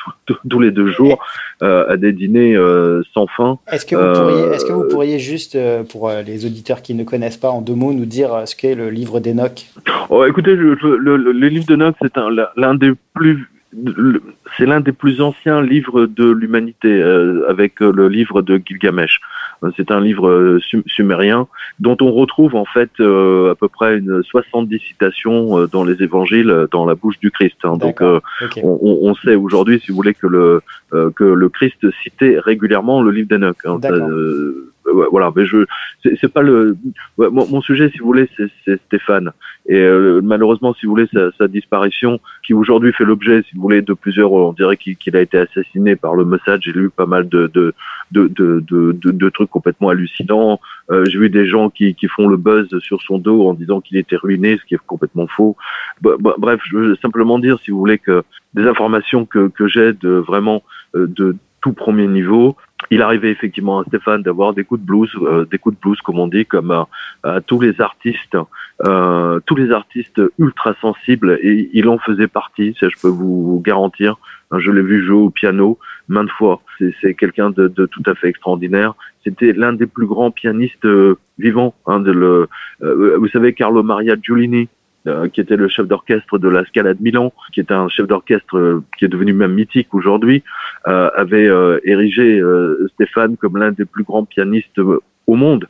tous 0.48 0.60
les 0.60 0.70
deux 0.70 0.88
jours 0.88 1.22
euh, 1.62 1.88
à 1.88 1.96
des 1.96 2.12
dîners 2.12 2.56
euh, 2.56 3.02
sans 3.12 3.26
fin. 3.26 3.58
Est-ce 3.70 3.84
que 3.84 3.96
vous 3.96 4.20
pourriez, 4.20 4.54
est-ce 4.54 4.64
que 4.64 4.72
vous 4.72 4.88
pourriez 4.88 5.18
juste 5.18 5.58
pour 5.90 6.10
les 6.10 6.46
auditeurs 6.46 6.82
qui 6.82 6.94
ne 6.94 7.04
connaissent 7.04 7.36
pas 7.36 7.50
en 7.50 7.60
deux 7.60 7.74
mots 7.74 7.92
nous 7.92 8.06
dire 8.06 8.42
ce 8.46 8.54
qu'est 8.54 8.74
le 8.74 8.90
livre 8.90 9.20
d'Enoch 9.20 9.66
oh, 10.10 10.24
Écoutez, 10.24 10.54
le, 10.54 10.74
le, 10.74 11.16
le 11.16 11.48
livre 11.48 11.66
d'Enoch 11.66 11.96
c'est 12.00 12.16
un 12.16 12.30
l'un 12.56 12.74
des 12.74 12.92
plus 13.14 13.50
c'est 14.56 14.64
l'un 14.64 14.80
des 14.80 14.92
plus 14.92 15.20
anciens 15.20 15.60
livres 15.60 16.06
de 16.06 16.30
l'humanité 16.30 17.02
avec 17.48 17.80
le 17.80 18.08
livre 18.08 18.40
de 18.42 18.62
Gilgamesh. 18.64 19.20
C'est 19.76 19.90
un 19.90 20.00
livre 20.00 20.58
sumérien 20.86 21.48
dont 21.80 21.96
on 22.00 22.12
retrouve 22.12 22.54
en 22.54 22.64
fait 22.64 22.90
à 23.00 23.54
peu 23.54 23.68
près 23.72 23.98
une 23.98 24.22
70 24.22 24.78
citations 24.80 25.66
dans 25.66 25.84
les 25.84 26.02
évangiles 26.02 26.66
dans 26.70 26.86
la 26.86 26.94
bouche 26.94 27.18
du 27.20 27.30
Christ. 27.30 27.56
Hein. 27.64 27.76
Donc 27.76 28.00
on, 28.00 28.20
on, 28.62 29.14
sait 29.14 29.34
aujourd'hui, 29.34 29.80
si 29.80 29.90
vous 29.90 29.96
voulez, 29.96 30.14
que 30.14 30.26
le 30.26 30.62
que 30.90 31.24
le 31.24 31.48
Christ 31.48 31.90
citait 32.02 32.38
régulièrement 32.38 33.02
le 33.02 33.10
livre 33.10 33.28
d'Enoch. 33.28 33.56
Hein 33.64 33.78
voilà, 35.10 35.32
mais 35.34 35.46
je, 35.46 35.64
c'est 36.02 36.32
pas 36.32 36.42
le, 36.42 36.76
mon, 37.18 37.60
sujet, 37.60 37.90
si 37.90 37.98
vous 37.98 38.06
voulez, 38.06 38.28
c'est 38.64 38.80
Stéphane. 38.86 39.32
Et 39.68 39.80
euh, 39.80 40.20
malheureusement, 40.22 40.74
si 40.74 40.86
vous 40.86 40.92
voulez, 40.92 41.08
sa, 41.12 41.32
sa 41.32 41.48
disparition, 41.48 42.20
qui 42.44 42.54
aujourd'hui 42.54 42.92
fait 42.92 43.04
l'objet, 43.04 43.42
si 43.42 43.56
vous 43.56 43.62
voulez, 43.62 43.82
de 43.82 43.94
plusieurs, 43.94 44.32
on 44.32 44.52
dirait 44.52 44.76
qu'il 44.76 45.16
a 45.16 45.20
été 45.20 45.38
assassiné 45.38 45.96
par 45.96 46.14
le 46.14 46.24
Mossad. 46.24 46.60
J'ai 46.62 46.72
lu 46.72 46.90
pas 46.90 47.06
mal 47.06 47.28
de 47.28 47.48
de 47.52 47.74
de 48.12 48.28
de, 48.28 48.60
de, 48.60 48.92
de 49.10 49.28
trucs 49.30 49.50
complètement 49.50 49.88
hallucinants. 49.88 50.60
Euh, 50.90 51.04
J'ai 51.06 51.18
vu 51.18 51.30
des 51.30 51.46
gens 51.46 51.68
qui, 51.70 51.94
qui 51.94 52.06
font 52.06 52.28
le 52.28 52.36
buzz 52.36 52.68
sur 52.78 53.02
son 53.02 53.18
dos 53.18 53.48
en 53.48 53.54
disant 53.54 53.80
qu'il 53.80 53.96
était 53.96 54.16
ruiné, 54.16 54.58
ce 54.58 54.64
qui 54.64 54.74
est 54.74 54.86
complètement 54.86 55.26
faux. 55.26 55.56
Bref, 56.00 56.60
je 56.64 56.76
veux 56.76 56.96
simplement 56.96 57.38
dire, 57.38 57.58
si 57.64 57.70
vous 57.70 57.78
voulez, 57.78 57.98
que 57.98 58.22
des 58.54 58.66
informations 58.66 59.26
que 59.26 59.48
que 59.48 59.66
j'ai 59.66 59.92
de 59.92 60.10
vraiment 60.10 60.62
euh, 60.94 61.06
de 61.08 61.36
tout 61.60 61.72
premier 61.72 62.06
niveau, 62.06 62.56
il 62.90 63.02
arrivait 63.02 63.30
effectivement 63.30 63.80
à 63.80 63.84
Stéphane 63.84 64.22
d'avoir 64.22 64.52
des 64.52 64.64
coups 64.64 64.80
de 64.80 64.86
blues, 64.86 65.10
euh, 65.22 65.44
des 65.46 65.58
coups 65.58 65.76
de 65.76 65.80
blues 65.80 66.00
comme 66.02 66.18
on 66.18 66.28
dit, 66.28 66.44
comme 66.44 66.70
à, 66.70 66.88
euh, 67.24 67.40
tous 67.46 67.58
les 67.58 67.80
artistes, 67.80 68.36
euh, 68.86 69.40
tous 69.46 69.56
les 69.56 69.70
artistes 69.72 70.20
ultra 70.38 70.74
sensibles, 70.80 71.38
et 71.42 71.70
il 71.72 71.88
en 71.88 71.98
faisait 71.98 72.28
partie, 72.28 72.76
ça 72.78 72.88
je 72.88 72.96
peux 73.00 73.08
vous, 73.08 73.62
garantir. 73.64 74.16
Je 74.56 74.70
l'ai 74.70 74.82
vu 74.82 75.04
jouer 75.04 75.22
au 75.22 75.30
piano 75.30 75.78
maintes 76.08 76.30
fois. 76.30 76.62
C'est 77.00 77.14
quelqu'un 77.14 77.50
de, 77.50 77.66
de, 77.66 77.86
tout 77.86 78.02
à 78.06 78.14
fait 78.14 78.28
extraordinaire. 78.28 78.94
C'était 79.24 79.52
l'un 79.52 79.72
des 79.72 79.86
plus 79.86 80.06
grands 80.06 80.30
pianistes 80.30 80.86
vivants. 81.36 81.74
Hein, 81.86 81.98
de 81.98 82.12
le, 82.12 82.48
vous 82.80 83.28
savez, 83.28 83.54
Carlo 83.54 83.82
Maria 83.82 84.14
Giulini, 84.20 84.68
euh, 85.06 85.28
qui 85.28 85.40
était 85.40 85.56
le 85.56 85.68
chef 85.68 85.86
d'orchestre 85.86 86.38
de 86.38 86.48
la 86.48 86.64
Scala 86.64 86.92
de 86.94 87.00
Milan, 87.00 87.32
qui 87.52 87.60
est 87.60 87.70
un 87.70 87.88
chef 87.88 88.08
d'orchestre 88.08 88.58
euh, 88.58 88.82
qui 88.98 89.04
est 89.04 89.08
devenu 89.08 89.32
même 89.32 89.52
mythique 89.52 89.94
aujourd'hui, 89.94 90.42
euh, 90.88 91.10
avait 91.14 91.48
érigé 91.84 92.42
Stéphane 92.94 93.36
comme 93.36 93.56
l'un 93.56 93.70
des 93.70 93.84
plus 93.84 94.02
grands 94.02 94.24
pianistes 94.24 94.80
au 95.26 95.34
monde. 95.34 95.68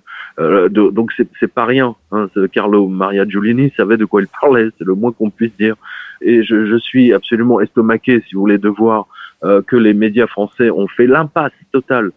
donc 0.71 1.13
c'est 1.17 1.53
pas 1.53 1.65
rien. 1.65 1.97
Hein, 2.13 2.29
Carlo 2.53 2.89
Maria 2.89 3.27
Giulini 3.29 3.73
savait 3.77 3.97
de 3.97 4.05
quoi 4.05 4.23
il 4.23 4.29
parlait, 4.29 4.69
c'est 4.79 4.87
le 4.87 4.95
moins 4.95 5.13
qu'on 5.13 5.31
puisse 5.31 5.57
dire. 5.59 5.77
Et 6.23 6.43
je, 6.43 6.67
je, 6.67 6.77
suis 6.77 7.13
absolument 7.13 7.61
estomaqué, 7.61 8.23
si 8.27 8.35
vous 8.35 8.41
voulez, 8.41 8.59
de 8.59 8.69
voir 8.69 9.07
que 9.43 9.77
les 9.77 9.93
médias 9.93 10.27
français 10.27 10.71
ont 10.71 10.89
fait 10.89 11.07
l'impasse 11.07 11.53
totale 11.73 12.11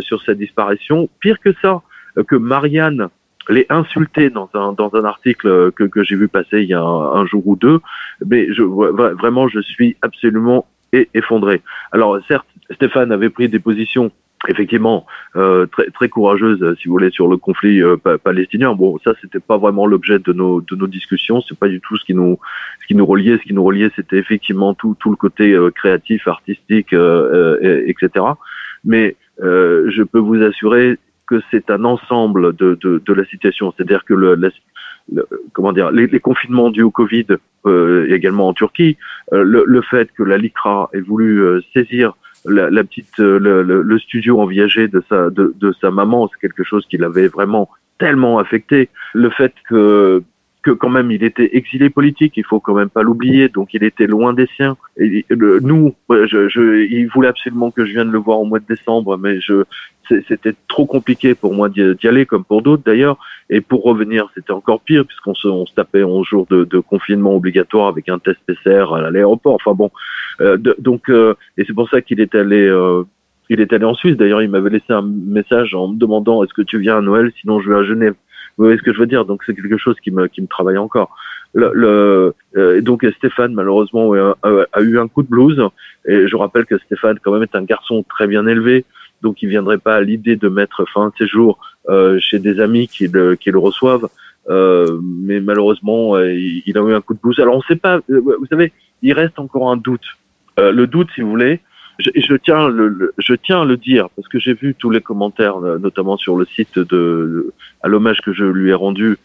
sur 0.00 0.22
sa 0.22 0.34
disparition. 0.34 1.08
Pire 1.20 1.40
que 1.40 1.52
ça, 1.62 1.82
que 2.28 2.36
Marianne 2.36 3.08
les 3.48 3.66
insulter 3.68 4.30
dans 4.30 4.50
un 4.54 4.72
dans 4.72 4.94
un 4.94 5.04
article 5.04 5.72
que, 5.72 5.84
que 5.84 6.02
j'ai 6.02 6.16
vu 6.16 6.28
passer 6.28 6.62
il 6.62 6.68
y 6.68 6.74
a 6.74 6.82
un, 6.82 7.26
jour 7.26 7.46
ou 7.46 7.56
deux, 7.56 7.80
mais 8.24 8.52
je 8.52 8.62
vraiment 8.62 9.48
je 9.48 9.60
suis 9.60 9.96
absolument 10.02 10.66
effondré. 10.92 11.62
Alors 11.92 12.18
certes, 12.28 12.46
Stéphane 12.70 13.12
avait 13.12 13.30
pris 13.30 13.48
des 13.48 13.58
positions 13.58 14.10
effectivement 14.48 15.06
euh, 15.36 15.66
très 15.66 15.90
très 15.90 16.08
courageuses, 16.08 16.74
si 16.80 16.88
vous 16.88 16.94
voulez, 16.94 17.10
sur 17.10 17.28
le 17.28 17.36
conflit 17.36 17.82
euh, 17.82 17.96
palestinien. 18.22 18.74
Bon, 18.74 18.98
ça 19.04 19.12
c'était 19.20 19.40
pas 19.40 19.58
vraiment 19.58 19.86
l'objet 19.86 20.18
de 20.18 20.32
nos 20.32 20.60
de 20.60 20.76
nos 20.76 20.86
discussions. 20.86 21.42
C'est 21.42 21.58
pas 21.58 21.68
du 21.68 21.80
tout 21.80 21.96
ce 21.96 22.04
qui 22.04 22.14
nous 22.14 22.38
ce 22.80 22.86
qui 22.86 22.94
nous 22.94 23.06
reliait. 23.06 23.38
Ce 23.38 23.42
qui 23.42 23.54
nous 23.54 23.64
reliait, 23.64 23.90
c'était 23.96 24.18
effectivement 24.18 24.74
tout 24.74 24.96
tout 24.98 25.10
le 25.10 25.16
côté 25.16 25.52
euh, 25.52 25.70
créatif, 25.70 26.26
artistique, 26.28 26.92
etc. 26.92 28.10
Mais 28.84 29.16
je 29.38 30.02
peux 30.02 30.18
vous 30.18 30.42
assurer 30.42 30.98
que 31.30 31.40
c'est 31.50 31.70
un 31.70 31.84
ensemble 31.84 32.56
de, 32.56 32.76
de, 32.82 33.12
la 33.14 33.24
situation. 33.24 33.72
C'est-à-dire 33.72 34.04
que 34.04 34.14
le, 34.14 34.52
comment 35.52 35.72
dire, 35.72 35.92
les, 35.92 36.20
confinements 36.20 36.70
dus 36.70 36.82
au 36.82 36.90
Covid, 36.90 37.26
euh, 37.66 38.12
également 38.12 38.48
en 38.48 38.52
Turquie, 38.52 38.96
euh, 39.32 39.44
le, 39.44 39.82
fait 39.82 40.10
que 40.16 40.24
la 40.24 40.38
LICRA 40.38 40.90
ait 40.92 41.00
voulu 41.00 41.38
euh, 41.38 41.60
saisir 41.72 42.14
la, 42.46 42.82
petite, 42.82 43.18
le, 43.18 43.62
le, 43.62 43.98
studio 43.98 44.40
en 44.40 44.46
viager 44.46 44.88
de 44.88 45.02
sa, 45.08 45.30
de, 45.30 45.54
de 45.56 45.72
sa 45.80 45.90
maman, 45.90 46.28
c'est 46.28 46.40
quelque 46.40 46.64
chose 46.64 46.84
qui 46.86 46.96
l'avait 46.96 47.28
vraiment 47.28 47.68
tellement 47.98 48.38
affecté. 48.38 48.88
Le 49.14 49.30
fait 49.30 49.52
que 49.68 50.22
que 50.62 50.70
quand 50.70 50.90
même 50.90 51.10
il 51.10 51.24
était 51.24 51.56
exilé 51.56 51.90
politique, 51.90 52.34
il 52.36 52.44
faut 52.44 52.60
quand 52.60 52.74
même 52.74 52.90
pas 52.90 53.02
l'oublier, 53.02 53.48
donc 53.48 53.72
il 53.74 53.82
était 53.82 54.06
loin 54.06 54.32
des 54.32 54.46
siens. 54.56 54.76
Nous, 54.98 55.94
je, 56.10 56.48
je, 56.48 56.84
il 56.84 57.06
voulait 57.08 57.28
absolument 57.28 57.70
que 57.70 57.86
je 57.86 57.92
vienne 57.92 58.10
le 58.10 58.18
voir 58.18 58.40
au 58.40 58.44
mois 58.44 58.58
de 58.58 58.66
décembre, 58.66 59.16
mais 59.16 59.40
je, 59.40 59.64
c'était 60.28 60.54
trop 60.68 60.86
compliqué 60.86 61.34
pour 61.34 61.54
moi 61.54 61.68
d'y 61.68 62.08
aller, 62.08 62.26
comme 62.26 62.44
pour 62.44 62.62
d'autres 62.62 62.82
d'ailleurs. 62.84 63.18
Et 63.48 63.60
pour 63.60 63.82
revenir, 63.82 64.28
c'était 64.34 64.52
encore 64.52 64.80
pire 64.80 65.04
puisqu'on 65.06 65.34
se, 65.34 65.48
on 65.48 65.66
se 65.66 65.74
tapait 65.74 66.02
11 66.02 66.26
jours 66.26 66.46
de, 66.50 66.64
de, 66.64 66.78
confinement 66.78 67.34
obligatoire 67.34 67.88
avec 67.88 68.08
un 68.08 68.18
test 68.18 68.38
PCR 68.46 68.92
à 68.94 69.10
l'aéroport. 69.10 69.54
Enfin 69.54 69.74
bon, 69.74 69.90
euh, 70.40 70.56
donc 70.78 71.08
euh, 71.08 71.34
et 71.56 71.64
c'est 71.64 71.74
pour 71.74 71.88
ça 71.88 72.00
qu'il 72.00 72.20
est 72.20 72.34
allé. 72.34 72.66
Euh, 72.66 73.04
il 73.48 73.60
est 73.60 73.72
allé 73.72 73.84
en 73.84 73.94
Suisse. 73.94 74.16
D'ailleurs, 74.16 74.42
il 74.42 74.50
m'avait 74.50 74.70
laissé 74.70 74.92
un 74.92 75.02
message 75.02 75.74
en 75.74 75.88
me 75.88 75.98
demandant 75.98 76.44
est-ce 76.44 76.54
que 76.54 76.62
tu 76.62 76.78
viens 76.78 76.98
à 76.98 77.00
Noël, 77.00 77.32
sinon 77.40 77.60
je 77.60 77.68
vais 77.68 77.78
à 77.78 77.82
Genève. 77.82 78.14
Vous 78.56 78.64
voyez 78.64 78.78
ce 78.78 78.82
que 78.82 78.92
je 78.92 78.98
veux 78.98 79.06
dire? 79.06 79.24
Donc 79.24 79.42
c'est 79.44 79.54
quelque 79.54 79.78
chose 79.78 79.96
qui 80.02 80.10
me, 80.10 80.26
qui 80.26 80.42
me 80.42 80.46
travaille 80.46 80.78
encore. 80.78 81.16
Le, 81.52 82.34
euh, 82.56 82.80
donc 82.80 83.04
Stéphane 83.16 83.54
malheureusement 83.54 84.12
a, 84.12 84.80
eu 84.82 84.98
un 84.98 85.08
coup 85.08 85.24
de 85.24 85.28
blues 85.28 85.60
et 86.06 86.28
je 86.28 86.36
rappelle 86.36 86.64
que 86.64 86.78
Stéphane 86.78 87.18
quand 87.20 87.32
même 87.32 87.42
est 87.42 87.56
un 87.56 87.64
garçon 87.64 88.04
très 88.08 88.28
bien 88.28 88.46
élevé 88.46 88.84
donc 89.20 89.42
il 89.42 89.48
viendrait 89.48 89.78
pas 89.78 89.96
à 89.96 90.00
l'idée 90.00 90.36
de 90.36 90.48
mettre 90.48 90.84
fin 90.88 91.08
à 91.08 91.10
ses 91.18 91.26
jours 91.26 91.58
euh, 91.88 92.20
chez 92.20 92.38
des 92.38 92.60
amis 92.60 92.86
qui 92.86 93.08
le, 93.08 93.34
qui 93.34 93.50
le 93.50 93.58
reçoivent. 93.58 94.08
Euh, 94.48 95.00
mais 95.02 95.40
malheureusement, 95.40 96.16
il, 96.18 96.78
a 96.78 96.80
eu 96.80 96.94
un 96.94 97.00
coup 97.00 97.14
de 97.14 97.20
blues. 97.20 97.38
Alors 97.40 97.54
on 97.54 97.58
ne 97.58 97.64
sait 97.64 97.76
pas, 97.76 97.98
vous 98.08 98.46
savez, 98.48 98.72
il 99.02 99.12
reste 99.12 99.40
encore 99.40 99.72
un 99.72 99.76
doute. 99.76 100.06
le 100.56 100.86
doute, 100.86 101.08
si 101.16 101.20
vous 101.20 101.30
voulez, 101.30 101.60
je, 102.00 102.10
je, 102.14 102.34
tiens 102.34 102.68
le, 102.68 103.12
je 103.18 103.34
tiens 103.34 103.62
à 103.62 103.64
le 103.64 103.76
dire 103.76 104.08
parce 104.16 104.28
que 104.28 104.38
j'ai 104.38 104.54
vu 104.54 104.74
tous 104.74 104.90
les 104.90 105.00
commentaires, 105.00 105.58
notamment 105.60 106.16
sur 106.16 106.36
le 106.36 106.44
site 106.46 106.78
de, 106.78 107.52
à 107.82 107.88
l'hommage 107.88 108.20
que 108.22 108.32
je 108.32 108.44
lui 108.44 108.70
ai 108.70 108.74
rendu 108.74 109.18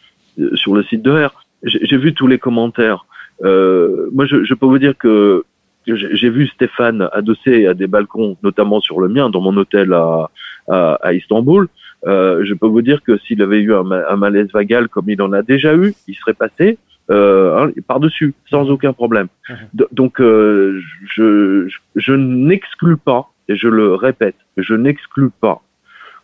sur 0.53 0.75
le 0.75 0.83
site 0.83 1.01
de 1.01 1.25
R. 1.25 1.45
J'ai 1.63 1.97
vu 1.97 2.13
tous 2.13 2.27
les 2.27 2.37
commentaires. 2.37 3.05
Euh, 3.43 4.09
moi, 4.13 4.25
je, 4.25 4.43
je, 4.43 4.53
peux 4.53 4.65
vous 4.65 4.77
dire 4.77 4.97
que 4.97 5.43
j'ai 5.87 6.29
vu 6.29 6.47
Stéphane 6.47 7.09
adossé 7.11 7.67
à 7.67 7.73
des 7.73 7.87
balcons, 7.87 8.37
notamment 8.43 8.81
sur 8.81 8.99
le 8.99 9.07
mien, 9.07 9.29
dans 9.29 9.41
mon 9.41 9.55
hôtel 9.57 9.93
à, 9.93 10.29
à, 10.67 11.13
Istanbul. 11.13 11.67
Euh, 12.07 12.43
je 12.45 12.53
peux 12.53 12.67
vous 12.67 12.81
dire 12.81 13.01
que 13.03 13.17
s'il 13.19 13.41
avait 13.41 13.59
eu 13.59 13.73
un, 13.73 13.83
malaise 14.15 14.49
vagal 14.53 14.89
comme 14.89 15.09
il 15.09 15.21
en 15.21 15.33
a 15.33 15.41
déjà 15.41 15.75
eu, 15.75 15.93
il 16.07 16.15
serait 16.15 16.33
passé 16.33 16.77
euh, 17.11 17.67
hein, 17.67 17.71
par-dessus, 17.87 18.33
sans 18.49 18.69
aucun 18.69 18.93
problème. 18.93 19.27
Mhm. 19.49 19.85
donc, 19.91 20.19
euh, 20.19 20.81
je, 21.07 21.67
je, 21.95 22.13
n'exclus 22.13 22.97
pas, 22.97 23.29
et 23.47 23.55
je 23.55 23.67
le 23.67 23.93
répète, 23.93 24.35
je 24.57 24.73
n'exclus 24.73 25.29
pas 25.29 25.61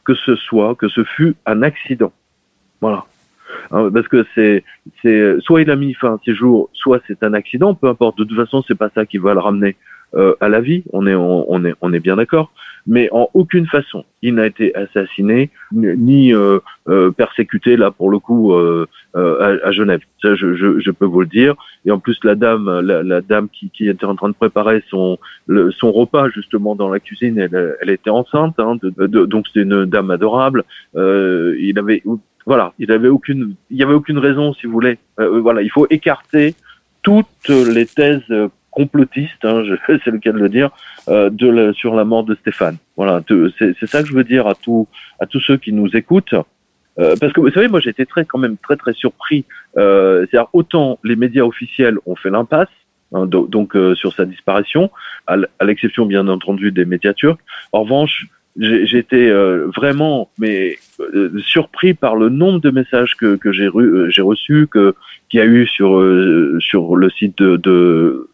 que 0.04 0.16
ce 0.16 0.36
soit, 0.36 0.76
que 0.76 0.88
ce 0.88 1.04
fut 1.04 1.36
un 1.46 1.62
accident. 1.62 2.12
Voilà. 2.82 3.06
Hein, 3.72 3.90
parce 3.94 4.08
que 4.08 4.26
c'est, 4.34 4.64
c'est 5.02 5.40
soit 5.42 5.62
il 5.62 5.70
a 5.70 5.76
mis 5.76 5.94
fin 5.94 6.16
à 6.16 6.18
ses 6.26 6.34
jours, 6.34 6.70
soit 6.74 7.02
c'est 7.08 7.22
un 7.24 7.34
accident, 7.34 7.76
peu 7.76 7.88
importe. 7.88 8.18
De 8.18 8.24
toute 8.24 8.38
façon, 8.38 8.64
c'est 8.68 8.78
pas 8.78 8.90
ça 8.96 9.06
qui 9.06 9.18
va 9.18 9.34
le 9.34 9.40
ramener 9.40 9.76
euh, 10.16 10.36
à 10.40 10.50
la 10.50 10.62
vie. 10.62 10.84
On 10.94 11.08
est, 11.08 11.16
on, 11.16 11.66
est, 11.66 11.74
on 11.82 11.94
est 11.94 12.00
bien 12.00 12.16
d'accord. 12.16 12.52
Mais 12.88 13.10
en 13.12 13.30
aucune 13.36 13.68
façon, 13.68 14.06
il 14.24 14.36
n'a 14.36 14.48
été 14.48 14.76
assassiné 14.76 15.52
ni 15.72 16.34
euh, 16.34 16.60
euh, 16.90 17.12
persécuté 17.12 17.78
là 17.78 17.92
pour 17.92 18.10
le 18.10 18.18
coup 18.18 18.54
euh, 18.54 18.88
euh, 19.16 19.60
à, 19.64 19.68
à, 19.68 19.72
Genève. 19.72 20.02
Ça, 20.20 20.34
je, 20.34 20.56
je, 20.56 20.80
je, 20.80 20.90
peux 20.90 21.06
vous 21.06 21.22
le 21.22 21.28
dire. 21.28 21.54
Et 21.86 21.92
en 21.92 22.00
plus, 22.00 22.18
la 22.24 22.34
dame, 22.34 22.80
la, 22.80 23.22
dame 23.22 23.50
qui, 23.50 23.70
qui, 23.70 23.88
était 23.88 24.06
en 24.06 24.16
train 24.16 24.30
de 24.30 24.34
préparer 24.34 24.84
son 24.90 25.20
son 25.78 25.92
repas 25.92 26.30
justement 26.30 26.76
dans 26.76 26.90
la 26.90 27.00
cuisine, 27.00 27.38
elle, 27.38 27.78
elle 27.82 27.90
était 27.92 28.10
enceinte, 28.10 28.56
hein, 28.58 28.78
de, 28.82 28.90
de, 28.90 29.26
donc 29.26 29.46
c'était 29.48 29.62
une 29.62 29.86
dame 29.86 30.10
adorable. 30.10 30.64
il 30.96 31.76
avait 31.78 32.02
voilà, 32.46 32.74
il 32.80 32.92
avait 32.92 33.10
aucune, 33.10 33.56
il 33.70 33.78
y 33.78 33.84
avait 33.84 33.94
aucune 33.94 34.18
raison, 34.18 34.54
si 34.54 34.66
vous 34.66 34.74
voulez. 34.74 34.98
Euh, 35.20 35.40
voilà, 35.42 35.62
il 35.62 35.70
faut 35.70 35.88
écarter 35.90 36.56
toutes 37.04 37.50
les 37.50 37.86
thèses 37.86 38.22
complotistes, 38.72 39.44
hein, 39.44 39.64
c'est 39.88 40.12
le 40.12 40.20
cas 40.20 40.32
de 40.32 40.40
le 40.40 40.50
dire, 40.50 40.72
euh, 41.10 41.30
de 41.30 41.74
sur 41.74 41.94
la 41.96 42.06
mort 42.06 42.24
de 42.24 42.36
Stéphane. 42.36 42.78
Voilà, 42.98 43.22
c'est 43.60 43.86
ça 43.88 44.02
que 44.02 44.08
je 44.08 44.14
veux 44.14 44.24
dire 44.24 44.48
à 44.48 44.56
tous 44.56 44.88
à 45.20 45.26
tous 45.26 45.40
ceux 45.40 45.58
qui 45.58 45.74
nous 45.74 45.96
écoutent. 45.96 46.36
Euh, 47.00 47.16
parce 47.20 47.32
que 47.32 47.40
vous 47.40 47.52
savez, 47.52 47.68
moi 47.68 47.80
j'étais 47.80 48.06
très 48.06 48.26
quand 48.26 48.40
même 48.40 48.58
très 48.58 48.76
très 48.76 48.94
surpris. 48.94 49.46
Euh, 49.78 50.26
C'est-à-dire 50.30 50.50
autant 50.54 51.00
les 51.04 51.16
médias 51.16 51.44
officiels 51.44 51.98
ont 52.06 52.16
fait 52.16 52.30
l'impasse, 52.30 52.70
hein, 53.14 53.26
donc 53.28 53.76
euh, 53.76 53.96
sur 53.96 54.14
sa 54.14 54.26
disparition, 54.26 54.90
à 55.28 55.38
l'exception 55.64 56.06
bien 56.06 56.28
entendu 56.28 56.72
des 56.72 56.86
médias 56.86 57.14
turcs. 57.14 57.40
En 57.72 57.84
revanche, 57.84 58.28
j'étais 58.58 59.30
euh, 59.30 59.68
vraiment 59.76 60.30
mais 60.38 60.78
euh, 61.00 61.32
surpris 61.40 61.94
par 61.94 62.16
le 62.16 62.30
nombre 62.30 62.60
de 62.60 62.70
messages 62.70 63.16
que, 63.16 63.36
que 63.36 63.52
j'ai 63.52 63.68
euh, 63.68 64.10
j'ai 64.10 64.22
reçus 64.22 64.68
que 64.70 64.96
qu'il 65.30 65.40
y 65.40 65.44
a 65.44 65.46
eu 65.46 65.68
sur 65.68 65.90
sur 66.60 66.96
le 66.96 67.10
site 67.10 67.38
de, 67.38 67.56
de 67.58 68.30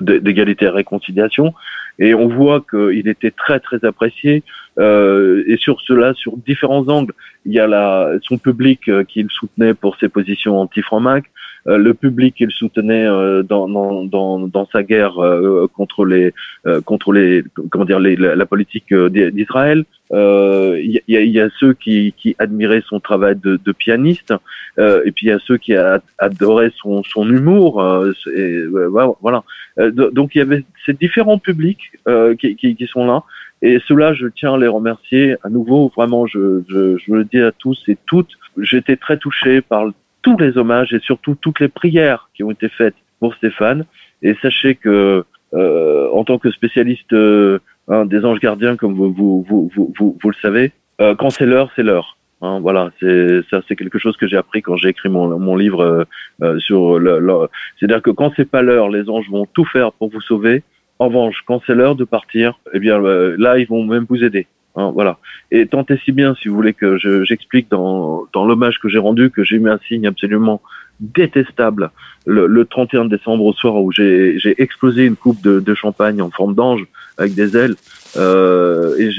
d'égalité 0.00 0.66
et 0.66 0.68
réconciliation 0.68 1.54
Et 1.98 2.14
on 2.14 2.28
voit 2.28 2.64
qu'il 2.68 3.08
était 3.08 3.30
très 3.30 3.60
très 3.60 3.84
apprécié. 3.84 4.42
Euh, 4.78 5.44
et 5.46 5.56
sur 5.56 5.80
cela, 5.82 6.14
sur 6.14 6.36
différents 6.36 6.88
angles, 6.88 7.12
il 7.44 7.52
y 7.52 7.60
a 7.60 7.66
la, 7.66 8.12
son 8.22 8.38
public 8.38 8.88
euh, 8.88 9.04
qui 9.04 9.22
le 9.22 9.28
soutenait 9.28 9.74
pour 9.74 9.96
ses 9.96 10.08
positions 10.08 10.58
anti-Franc-Mac, 10.60 11.24
euh, 11.66 11.76
le 11.76 11.94
public 11.94 12.36
qui 12.36 12.44
le 12.44 12.50
soutenait 12.50 13.06
euh, 13.06 13.42
dans, 13.42 13.68
dans, 13.68 14.04
dans, 14.04 14.38
dans, 14.38 14.66
sa 14.72 14.82
guerre 14.82 15.14
contre 15.74 16.04
les 16.04 16.32
contre 16.84 17.12
les 17.12 17.44
comment 17.70 17.84
dire 17.84 17.98
les, 17.98 18.16
la, 18.16 18.46
politique 18.46 18.94
d'Israël. 18.94 19.84
Il 20.12 21.00
y, 21.08 21.16
a, 21.16 21.20
y, 21.20 21.40
a, 21.40 21.48
ceux 21.58 21.72
qui, 21.74 22.14
qui 22.16 22.34
admiraient 22.38 22.82
son 22.86 23.00
travail 23.00 23.36
de, 23.36 23.60
de 23.64 23.72
pianiste, 23.72 24.34
et 24.78 25.12
puis 25.12 25.26
il 25.26 25.28
y 25.28 25.32
a 25.32 25.38
ceux 25.38 25.56
qui 25.56 25.74
adoraient 26.18 26.72
son, 26.76 27.02
son 27.04 27.28
humour. 27.28 27.84
et, 28.34 28.64
voilà. 28.66 29.42
donc 29.76 30.34
il 30.34 30.38
y 30.38 30.40
avait 30.40 30.64
ces 30.84 30.94
différents 30.94 31.38
publics 31.38 31.92
qui, 32.38 32.56
qui, 32.56 32.74
qui 32.74 32.86
sont 32.86 33.06
là. 33.06 33.22
Et 33.62 33.78
cela, 33.86 34.14
je 34.14 34.26
tiens 34.26 34.54
à 34.54 34.58
les 34.58 34.68
remercier 34.68 35.36
à 35.42 35.50
nouveau. 35.50 35.92
Vraiment, 35.94 36.26
je, 36.26 36.62
je, 36.68 36.96
je 36.96 37.12
le 37.12 37.24
dis 37.24 37.40
à 37.40 37.52
tous 37.52 37.82
et 37.88 37.98
toutes. 38.06 38.32
J'étais 38.56 38.96
très 38.96 39.18
touché 39.18 39.60
par 39.60 39.90
tous 40.22 40.36
les 40.38 40.56
hommages 40.56 40.92
et 40.92 41.00
surtout 41.00 41.36
toutes 41.40 41.60
les 41.60 41.68
prières 41.68 42.30
qui 42.34 42.42
ont 42.42 42.50
été 42.50 42.68
faites 42.68 42.94
pour 43.18 43.34
Stéphane. 43.34 43.84
Et 44.22 44.34
sachez 44.40 44.74
que, 44.74 45.24
euh, 45.54 46.08
en 46.10 46.24
tant 46.24 46.38
que 46.38 46.50
spécialiste 46.50 47.12
euh, 47.12 47.58
hein, 47.90 48.06
des 48.06 48.24
anges 48.24 48.40
gardiens, 48.40 48.76
comme 48.76 48.94
vous, 48.94 49.12
vous, 49.12 49.44
vous, 49.48 49.70
vous, 49.76 50.18
vous, 50.22 50.30
le 50.30 50.36
savez, 50.40 50.72
euh, 51.00 51.14
quand 51.14 51.30
c'est 51.30 51.46
l'heure, 51.46 51.70
c'est 51.76 51.82
l'heure. 51.82 52.16
Hein, 52.42 52.60
voilà, 52.60 52.90
c'est 53.00 53.42
ça, 53.50 53.60
c'est 53.68 53.76
quelque 53.76 53.98
chose 53.98 54.16
que 54.16 54.26
j'ai 54.26 54.38
appris 54.38 54.62
quand 54.62 54.76
j'ai 54.76 54.88
écrit 54.88 55.10
mon, 55.10 55.38
mon 55.38 55.56
livre 55.56 55.82
euh, 55.82 56.04
euh, 56.42 56.58
sur 56.58 56.98
le. 56.98 57.18
le 57.18 57.48
C'est-à-dire 57.78 58.00
que 58.00 58.10
quand 58.10 58.32
c'est 58.34 58.48
pas 58.48 58.62
l'heure, 58.62 58.88
les 58.88 59.10
anges 59.10 59.28
vont 59.28 59.46
tout 59.46 59.66
faire 59.66 59.92
pour 59.92 60.10
vous 60.10 60.22
sauver. 60.22 60.62
En 60.98 61.08
revanche, 61.08 61.42
quand 61.46 61.60
c'est 61.66 61.74
l'heure 61.74 61.96
de 61.96 62.04
partir, 62.04 62.58
eh 62.72 62.78
bien 62.78 63.02
euh, 63.02 63.36
là, 63.38 63.58
ils 63.58 63.66
vont 63.66 63.84
même 63.84 64.06
vous 64.08 64.24
aider. 64.24 64.46
Hein, 64.76 64.90
voilà. 64.94 65.18
Et 65.50 65.66
tant 65.66 65.84
et 65.90 65.98
si 65.98 66.12
bien, 66.12 66.34
si 66.34 66.48
vous 66.48 66.54
voulez 66.54 66.72
que 66.72 66.96
j'explique 67.24 67.70
dans, 67.70 68.26
dans 68.32 68.46
l'hommage 68.46 68.78
que 68.78 68.88
j'ai 68.88 68.98
rendu, 68.98 69.30
que 69.30 69.44
j'ai 69.44 69.58
mis 69.58 69.68
un 69.68 69.80
signe 69.86 70.06
absolument 70.06 70.62
détestable 71.00 71.90
le, 72.26 72.46
le 72.46 72.64
31 72.64 73.06
décembre 73.06 73.44
au 73.44 73.52
soir 73.52 73.76
où 73.76 73.90
j'ai 73.90 74.54
explosé 74.58 75.06
une 75.06 75.16
coupe 75.16 75.40
de, 75.42 75.58
de, 75.60 75.74
champagne 75.74 76.20
en 76.20 76.30
forme 76.30 76.54
d'ange 76.54 76.86
avec 77.20 77.34
des 77.34 77.56
ailes. 77.56 77.76
Euh, 78.16 78.96
et 78.98 79.10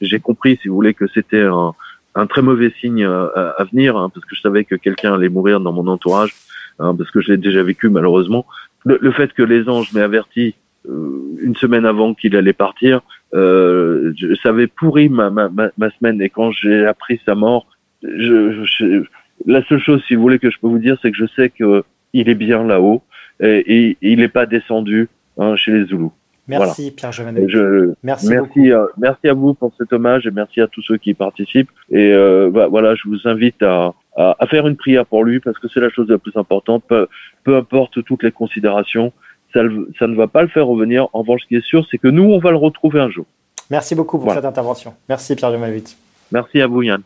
j'ai 0.00 0.20
compris, 0.20 0.58
si 0.60 0.68
vous 0.68 0.74
voulez, 0.74 0.94
que 0.94 1.06
c'était 1.14 1.42
un, 1.42 1.72
un, 2.14 2.26
très 2.26 2.42
mauvais 2.42 2.72
signe 2.80 3.04
à, 3.04 3.54
à 3.56 3.64
venir, 3.64 3.96
hein, 3.96 4.10
parce 4.12 4.26
que 4.26 4.34
je 4.34 4.40
savais 4.40 4.64
que 4.64 4.74
quelqu'un 4.74 5.14
allait 5.14 5.30
mourir 5.30 5.60
dans 5.60 5.72
mon 5.72 5.86
entourage, 5.86 6.34
hein, 6.78 6.94
parce 6.94 7.10
que 7.10 7.20
je 7.20 7.32
l'ai 7.32 7.38
déjà 7.38 7.62
vécu 7.62 7.88
malheureusement. 7.88 8.44
Le, 8.84 8.98
le, 9.00 9.10
fait 9.12 9.32
que 9.32 9.42
les 9.42 9.68
anges 9.68 9.92
m'aient 9.92 10.02
averti 10.02 10.54
euh, 10.88 11.38
une 11.40 11.56
semaine 11.56 11.86
avant 11.86 12.14
qu'il 12.14 12.36
allait 12.36 12.52
partir, 12.52 13.00
euh, 13.34 14.12
ça 14.42 14.50
avait 14.50 14.66
pourri 14.66 15.08
ma, 15.08 15.30
ma, 15.30 15.48
ma, 15.48 15.90
semaine. 15.92 16.20
Et 16.20 16.28
quand 16.28 16.50
j'ai 16.52 16.84
appris 16.84 17.20
sa 17.24 17.34
mort, 17.34 17.66
je, 18.02 19.04
la 19.46 19.64
seule 19.64 19.80
chose, 19.80 20.02
si 20.06 20.14
vous 20.14 20.22
voulez, 20.22 20.38
que 20.38 20.50
je 20.50 20.58
peux 20.60 20.68
vous 20.68 20.78
dire, 20.78 20.96
c'est 21.02 21.10
que 21.10 21.16
je 21.16 21.26
sais 21.34 21.50
qu'il 21.50 22.28
est 22.28 22.34
bien 22.34 22.64
là-haut 22.64 23.02
et, 23.40 23.64
et, 23.66 23.96
il 24.00 24.18
n'est 24.18 24.28
pas 24.28 24.46
descendu 24.46 25.08
hein, 25.38 25.56
chez 25.56 25.72
les 25.72 25.86
Zoulous. 25.86 26.12
Merci 26.48 26.90
Pierre 26.92 27.12
Jovanovic. 27.12 27.54
merci, 28.02 28.28
merci, 28.28 28.72
euh, 28.72 28.86
merci 28.98 29.28
à 29.28 29.34
vous 29.34 29.54
pour 29.54 29.72
cet 29.76 29.92
hommage 29.92 30.26
et 30.26 30.30
merci 30.30 30.60
à 30.60 30.68
tous 30.68 30.82
ceux 30.82 30.96
qui 30.96 31.14
participent. 31.14 31.70
Et 31.90 32.12
euh, 32.12 32.50
bah, 32.52 32.68
voilà, 32.68 32.94
je 32.94 33.08
vous 33.08 33.18
invite 33.24 33.62
à, 33.62 33.94
à, 34.16 34.36
à, 34.38 34.46
faire 34.46 34.66
une 34.66 34.76
prière 34.76 35.06
pour 35.06 35.24
lui 35.24 35.40
parce 35.40 35.58
que 35.58 35.66
c'est 35.68 35.80
la 35.80 35.90
chose 35.90 36.08
la 36.08 36.18
plus 36.18 36.36
importante. 36.36 36.84
Peu, 36.86 37.08
peu 37.42 37.56
importe 37.56 38.02
toutes 38.04 38.22
les 38.22 38.32
considérations, 38.32 39.12
ça, 39.52 40.06
ne 40.06 40.14
va 40.14 40.26
pas 40.26 40.42
le 40.42 40.48
faire 40.48 40.66
revenir. 40.66 41.08
En 41.12 41.20
revanche, 41.20 41.42
ce 41.42 41.48
qui 41.48 41.56
est 41.56 41.64
sûr, 41.64 41.86
c'est 41.90 41.98
que 41.98 42.08
nous, 42.08 42.24
on 42.24 42.38
va 42.38 42.50
le 42.50 42.56
retrouver 42.56 43.00
un 43.00 43.10
jour. 43.10 43.26
Merci 43.70 43.94
beaucoup 43.94 44.18
pour 44.18 44.32
cette 44.32 44.44
intervention. 44.44 44.94
Merci 45.08 45.34
Pierre 45.34 45.50
Jovanovic. 45.50 45.96
Merci 46.30 46.60
à 46.60 46.66
vous 46.66 46.82
Yann. 46.82 47.02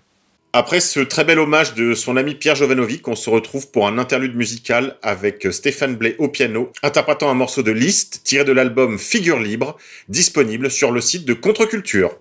Après 0.52 0.80
ce 0.80 0.98
très 0.98 1.22
bel 1.22 1.38
hommage 1.38 1.74
de 1.74 1.94
son 1.94 2.16
ami 2.16 2.34
Pierre 2.34 2.56
Jovanovic, 2.56 3.06
on 3.06 3.14
se 3.14 3.30
retrouve 3.30 3.70
pour 3.70 3.86
un 3.86 3.98
interlude 3.98 4.34
musical 4.34 4.96
avec 5.00 5.46
Stéphane 5.52 5.94
Blais 5.94 6.16
au 6.18 6.26
piano, 6.26 6.72
interprétant 6.82 7.30
un 7.30 7.34
morceau 7.34 7.62
de 7.62 7.70
Liszt 7.70 8.22
tiré 8.24 8.44
de 8.44 8.50
l'album 8.50 8.98
Figure 8.98 9.38
libre, 9.38 9.76
disponible 10.08 10.68
sur 10.68 10.90
le 10.90 11.00
site 11.00 11.24
de 11.24 11.34
Contre-Culture. 11.34 12.16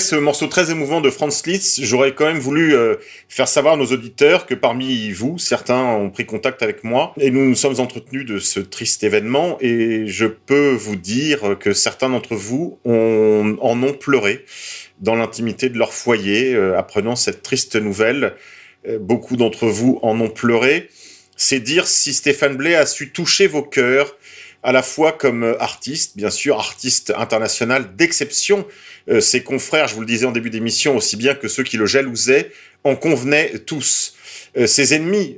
Ce 0.00 0.16
morceau 0.16 0.46
très 0.46 0.70
émouvant 0.70 1.00
de 1.00 1.10
Franz 1.10 1.42
Liszt, 1.46 1.82
j'aurais 1.82 2.14
quand 2.14 2.26
même 2.26 2.38
voulu 2.38 2.74
euh, 2.74 2.96
faire 3.28 3.48
savoir 3.48 3.74
à 3.74 3.76
nos 3.76 3.86
auditeurs 3.86 4.46
que 4.46 4.54
parmi 4.54 5.10
vous, 5.10 5.38
certains 5.38 5.82
ont 5.82 6.10
pris 6.10 6.26
contact 6.26 6.62
avec 6.62 6.84
moi 6.84 7.14
et 7.18 7.30
nous 7.30 7.44
nous 7.48 7.54
sommes 7.54 7.80
entretenus 7.80 8.26
de 8.26 8.38
ce 8.38 8.60
triste 8.60 9.04
événement 9.04 9.56
et 9.60 10.06
je 10.06 10.26
peux 10.26 10.70
vous 10.70 10.96
dire 10.96 11.56
que 11.58 11.72
certains 11.72 12.08
d'entre 12.10 12.34
vous 12.34 12.78
en 12.84 13.82
ont 13.82 13.92
pleuré 13.92 14.44
dans 15.00 15.14
l'intimité 15.14 15.68
de 15.68 15.78
leur 15.78 15.92
foyer 15.92 16.54
euh, 16.54 16.78
apprenant 16.78 17.16
cette 17.16 17.42
triste 17.42 17.76
nouvelle. 17.76 18.34
Euh, 18.88 18.98
beaucoup 18.98 19.36
d'entre 19.36 19.66
vous 19.66 19.98
en 20.02 20.20
ont 20.20 20.30
pleuré. 20.30 20.88
C'est 21.36 21.60
dire 21.60 21.86
si 21.86 22.12
Stéphane 22.12 22.56
Blais 22.56 22.74
a 22.74 22.86
su 22.86 23.10
toucher 23.10 23.46
vos 23.46 23.62
cœurs 23.62 24.16
à 24.62 24.72
la 24.72 24.82
fois 24.82 25.12
comme 25.12 25.56
artiste, 25.60 26.16
bien 26.16 26.30
sûr, 26.30 26.58
artiste 26.58 27.12
international 27.16 27.94
d'exception, 27.94 28.66
euh, 29.08 29.20
ses 29.20 29.42
confrères, 29.42 29.88
je 29.88 29.94
vous 29.94 30.00
le 30.00 30.06
disais 30.06 30.26
en 30.26 30.32
début 30.32 30.50
d'émission, 30.50 30.96
aussi 30.96 31.16
bien 31.16 31.34
que 31.34 31.48
ceux 31.48 31.62
qui 31.62 31.76
le 31.76 31.86
jalousaient, 31.86 32.50
en 32.84 32.96
convenaient 32.96 33.58
tous. 33.66 34.14
ses 34.66 34.94
ennemis 34.94 35.36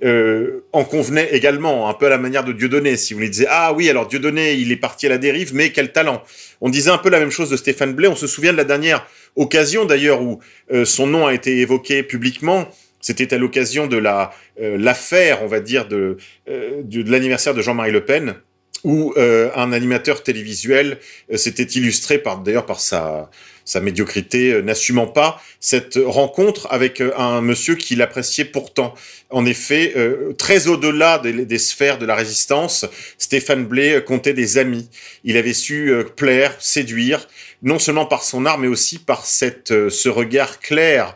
en 0.73 0.85
convenaient 0.85 1.31
également, 1.33 1.89
un 1.89 1.95
peu 1.95 2.07
à 2.07 2.11
la 2.11 2.19
manière 2.19 2.45
de 2.45 2.53
Dieudonné. 2.53 2.97
Si 2.97 3.15
vous 3.15 3.21
lui 3.21 3.31
disiez 3.31 3.47
ah 3.49 3.73
oui, 3.73 3.89
alors 3.89 4.07
Dieudonné, 4.07 4.55
il 4.55 4.71
est 4.73 4.77
parti 4.77 5.07
à 5.07 5.09
la 5.09 5.19
dérive, 5.19 5.55
mais 5.55 5.71
quel 5.71 5.91
talent. 5.91 6.23
On 6.61 6.69
disait 6.69 6.91
un 6.91 6.99
peu 6.99 7.09
la 7.09 7.19
même 7.19 7.31
chose 7.31 7.51
de 7.51 7.57
Stéphane 7.57 7.95
Blais. 7.95 8.09
On 8.09 8.15
se 8.15 8.27
souvient 8.27 8.53
de 8.53 8.59
la 8.59 8.65
dernière 8.65 9.07
occasion 9.37 9.85
d'ailleurs 9.85 10.23
où 10.23 10.41
son 10.85 11.07
nom 11.07 11.27
a 11.27 11.35
été 11.35 11.59
évoqué 11.59 12.03
publiquement. 12.03 12.69
C'était 13.01 13.33
à 13.35 13.39
l'occasion 13.39 13.87
de 13.87 13.97
la 13.97 14.33
l'affaire, 14.59 15.43
on 15.43 15.47
va 15.47 15.61
dire, 15.61 15.89
de, 15.89 16.19
l'anniversaire 16.47 17.55
de 17.55 17.63
Jean-Marie 17.63 17.93
Le 17.93 18.05
Pen 18.05 18.37
où 18.85 19.13
euh, 19.17 19.51
un 19.55 19.73
animateur 19.73 20.23
télévisuel 20.23 20.99
euh, 21.33 21.37
s'était 21.37 21.65
illustré 21.65 22.19
par 22.19 22.39
d'ailleurs 22.39 22.67
par 22.67 22.81
sa 22.81 23.31
sa 23.71 23.81
médiocrité, 23.81 24.53
euh, 24.53 24.63
n'assumant 24.63 25.07
pas 25.07 25.43
cette 25.61 25.99
rencontre 26.05 26.67
avec 26.71 27.03
un 27.17 27.41
monsieur 27.41 27.75
qu'il 27.75 28.03
appréciait 28.03 28.45
pourtant. 28.45 28.95
En 29.29 29.45
effet, 29.47 29.95
très 30.39 30.67
au-delà 30.67 31.19
des, 31.19 31.45
des, 31.45 31.59
sphères 31.59 31.99
de 31.99 32.07
la 32.07 32.15
résistance, 32.15 32.87
Stéphane 33.19 33.67
Blé 33.67 34.01
comptait 34.05 34.33
des 34.33 34.57
amis. 34.59 34.89
Il 35.23 35.37
avait 35.37 35.53
su 35.53 35.93
plaire, 36.17 36.57
séduire, 36.59 37.29
non 37.63 37.79
seulement 37.79 38.07
par 38.07 38.25
son 38.25 38.47
art, 38.47 38.59
mais 38.59 38.69
aussi 38.69 38.99
par 38.99 39.27
cette 39.27 39.91
ce 39.91 40.09
regard 40.09 40.61
clair 40.61 41.15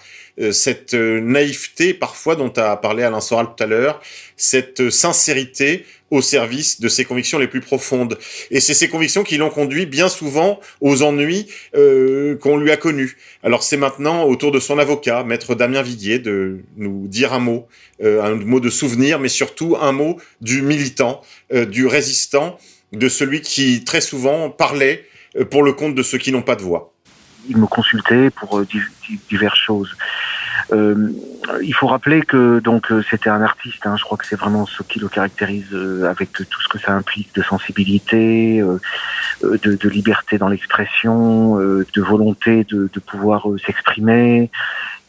cette 0.50 0.94
naïveté 0.94 1.94
parfois 1.94 2.36
dont 2.36 2.52
a 2.56 2.76
parlé 2.76 3.02
Alain 3.04 3.20
Soral 3.20 3.48
tout 3.56 3.62
à 3.62 3.66
l'heure, 3.66 4.00
cette 4.36 4.90
sincérité 4.90 5.84
au 6.14 6.22
service 6.22 6.80
de 6.80 6.88
ses 6.88 7.04
convictions 7.04 7.38
les 7.38 7.48
plus 7.48 7.60
profondes. 7.60 8.18
Et 8.50 8.60
c'est 8.60 8.74
ces 8.74 8.88
convictions 8.88 9.24
qui 9.24 9.36
l'ont 9.36 9.50
conduit 9.50 9.86
bien 9.86 10.08
souvent 10.08 10.60
aux 10.80 11.02
ennuis 11.02 11.48
euh, 11.74 12.36
qu'on 12.36 12.56
lui 12.56 12.70
a 12.70 12.76
connus. 12.76 13.16
Alors 13.42 13.62
c'est 13.62 13.76
maintenant 13.76 14.24
au 14.24 14.36
tour 14.36 14.52
de 14.52 14.60
son 14.60 14.78
avocat, 14.78 15.24
maître 15.24 15.54
Damien 15.54 15.82
Viguier, 15.82 16.18
de 16.18 16.60
nous 16.76 17.08
dire 17.08 17.32
un 17.32 17.40
mot, 17.40 17.66
euh, 18.02 18.22
un 18.22 18.36
mot 18.36 18.60
de 18.60 18.70
souvenir, 18.70 19.18
mais 19.18 19.28
surtout 19.28 19.76
un 19.80 19.92
mot 19.92 20.18
du 20.40 20.62
militant, 20.62 21.20
euh, 21.52 21.66
du 21.66 21.86
résistant, 21.86 22.58
de 22.92 23.08
celui 23.08 23.40
qui 23.40 23.82
très 23.84 24.00
souvent 24.00 24.50
parlait 24.50 25.04
pour 25.50 25.64
le 25.64 25.72
compte 25.72 25.96
de 25.96 26.02
ceux 26.04 26.18
qui 26.18 26.30
n'ont 26.30 26.42
pas 26.42 26.54
de 26.54 26.62
voix. 26.62 26.93
Il 27.48 27.58
me 27.58 27.66
consultait 27.66 28.30
pour 28.30 28.62
diverses 29.28 29.58
choses. 29.58 29.94
Euh, 30.72 31.10
il 31.62 31.74
faut 31.74 31.86
rappeler 31.86 32.22
que 32.22 32.58
donc 32.60 32.90
euh, 32.90 33.02
c'était 33.10 33.30
un 33.30 33.42
artiste. 33.42 33.86
Hein, 33.86 33.96
je 33.98 34.04
crois 34.04 34.16
que 34.16 34.26
c'est 34.26 34.38
vraiment 34.38 34.66
ce 34.66 34.82
qui 34.82 34.98
le 34.98 35.08
caractérise 35.08 35.72
euh, 35.72 36.08
avec 36.08 36.32
tout 36.32 36.60
ce 36.60 36.68
que 36.68 36.78
ça 36.78 36.92
implique 36.92 37.34
de 37.34 37.42
sensibilité, 37.42 38.62
de, 39.42 39.58
de, 39.76 39.88
liberté 39.88 40.38
dans 40.38 40.48
l'expression, 40.48 41.56
de 41.56 42.02
volonté 42.02 42.64
de, 42.64 42.88
de 42.92 43.00
pouvoir 43.00 43.46
s'exprimer. 43.64 44.50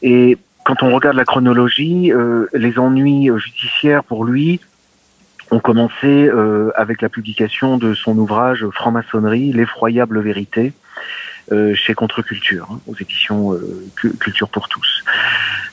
Et 0.02 0.38
quand 0.64 0.84
on 0.84 0.94
regarde 0.94 1.16
la 1.16 1.26
chronologie, 1.26 2.12
les 2.54 2.80
ennuis 2.80 3.30
judiciaires 3.38 4.04
pour 4.04 4.26
lui 4.26 4.60
ont 5.52 5.60
commencé 5.60 6.30
avec 6.76 7.02
la 7.02 7.10
publication 7.10 7.78
de 7.78 7.94
son 7.94 8.18
ouvrage 8.18 8.66
Franc-maçonnerie, 8.72 9.52
l'effroyable 9.54 10.20
vérité, 10.20 10.74
euh, 10.74 10.85
chez 11.76 11.94
Contre-Culture, 11.94 12.68
hein, 12.72 12.80
aux 12.88 12.96
éditions 12.96 13.54
euh, 13.54 13.86
Culture 14.20 14.50
pour 14.50 14.68
tous. 14.68 15.04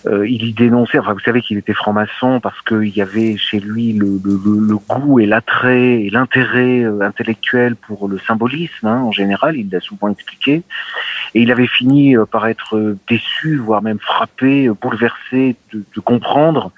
Euh, 0.07 0.29
il 0.29 0.45
y 0.45 0.53
dénonçait, 0.53 0.99
enfin 0.99 1.15
vous 1.15 1.21
savez 1.21 1.41
qu'il 1.41 1.57
était 1.57 1.73
franc-maçon 1.73 2.41
parce 2.41 2.61
qu'il 2.63 2.95
y 2.95 3.01
avait 3.01 3.37
chez 3.37 3.59
lui 3.59 3.93
le, 3.95 4.21
le, 4.23 4.39
le 4.45 4.77
goût 4.77 5.21
et 5.21 5.27
l'attrait 5.27 6.03
et 6.03 6.11
l'intérêt 6.11 6.85
intellectuel 7.01 7.77
pour 7.77 8.09
le 8.09 8.19
symbolisme 8.19 8.87
hein, 8.87 9.01
en 9.01 9.13
général, 9.13 9.57
il 9.57 9.71
l'a 9.71 9.81
souvent 9.81 10.09
expliqué, 10.09 10.63
et 11.35 11.41
il 11.41 11.51
avait 11.51 11.67
fini 11.67 12.17
par 12.31 12.47
être 12.47 12.97
déçu, 13.09 13.57
voire 13.57 13.81
même 13.83 13.99
frappé, 13.99 14.69
bouleversé 14.69 15.57
de, 15.73 15.85
de 15.95 16.01
comprendre 16.01 16.73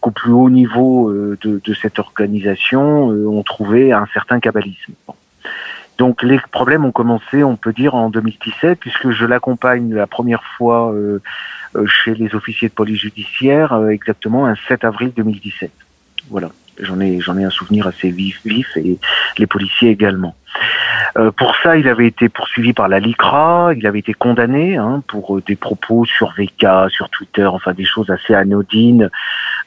qu'au 0.00 0.12
plus 0.12 0.32
haut 0.32 0.48
niveau 0.48 1.12
de, 1.12 1.60
de 1.62 1.74
cette 1.74 1.98
organisation, 1.98 3.08
on 3.08 3.42
trouvait 3.42 3.92
un 3.92 4.06
certain 4.14 4.40
kabbalisme. 4.40 4.94
Donc 6.00 6.22
les 6.22 6.40
problèmes 6.50 6.86
ont 6.86 6.92
commencé, 6.92 7.44
on 7.44 7.56
peut 7.56 7.74
dire, 7.74 7.94
en 7.94 8.08
2017, 8.08 8.80
puisque 8.80 9.10
je 9.10 9.26
l'accompagne 9.26 9.92
la 9.94 10.06
première 10.06 10.42
fois 10.56 10.94
euh, 10.94 11.20
euh, 11.76 11.84
chez 11.84 12.14
les 12.14 12.34
officiers 12.34 12.70
de 12.70 12.72
police 12.72 13.00
judiciaire, 13.00 13.74
euh, 13.74 13.90
exactement 13.90 14.46
un 14.46 14.54
7 14.66 14.82
avril 14.84 15.12
2017. 15.14 15.70
Voilà, 16.30 16.52
j'en 16.82 17.00
ai 17.00 17.20
j'en 17.20 17.36
ai 17.38 17.44
un 17.44 17.50
souvenir 17.50 17.86
assez 17.86 18.10
vif, 18.10 18.40
vif 18.44 18.76
et 18.76 18.98
les 19.38 19.46
policiers 19.46 19.90
également. 19.90 20.34
Euh, 21.18 21.30
pour 21.32 21.54
ça, 21.62 21.76
il 21.76 21.88
avait 21.88 22.06
été 22.06 22.28
poursuivi 22.28 22.72
par 22.72 22.88
la 22.88 23.00
LICRA, 23.00 23.72
il 23.76 23.86
avait 23.86 23.98
été 23.98 24.14
condamné 24.14 24.76
hein, 24.76 25.02
pour 25.06 25.40
des 25.42 25.56
propos 25.56 26.04
sur 26.04 26.32
VK, 26.32 26.90
sur 26.90 27.08
Twitter, 27.10 27.46
enfin 27.46 27.72
des 27.72 27.84
choses 27.84 28.10
assez 28.10 28.34
anodines. 28.34 29.10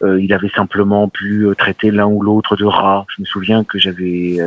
Euh, 0.03 0.22
il 0.22 0.34
avait 0.34 0.49
simplement 0.49 1.09
pu 1.09 1.47
traiter 1.57 1.91
l'un 1.91 2.07
ou 2.07 2.22
l'autre 2.22 2.55
de 2.55 2.66
rat. 2.66 3.05
Je 3.16 3.22
me 3.22 3.26
souviens 3.26 3.64
que 3.64 3.80
j'avais 3.80 4.38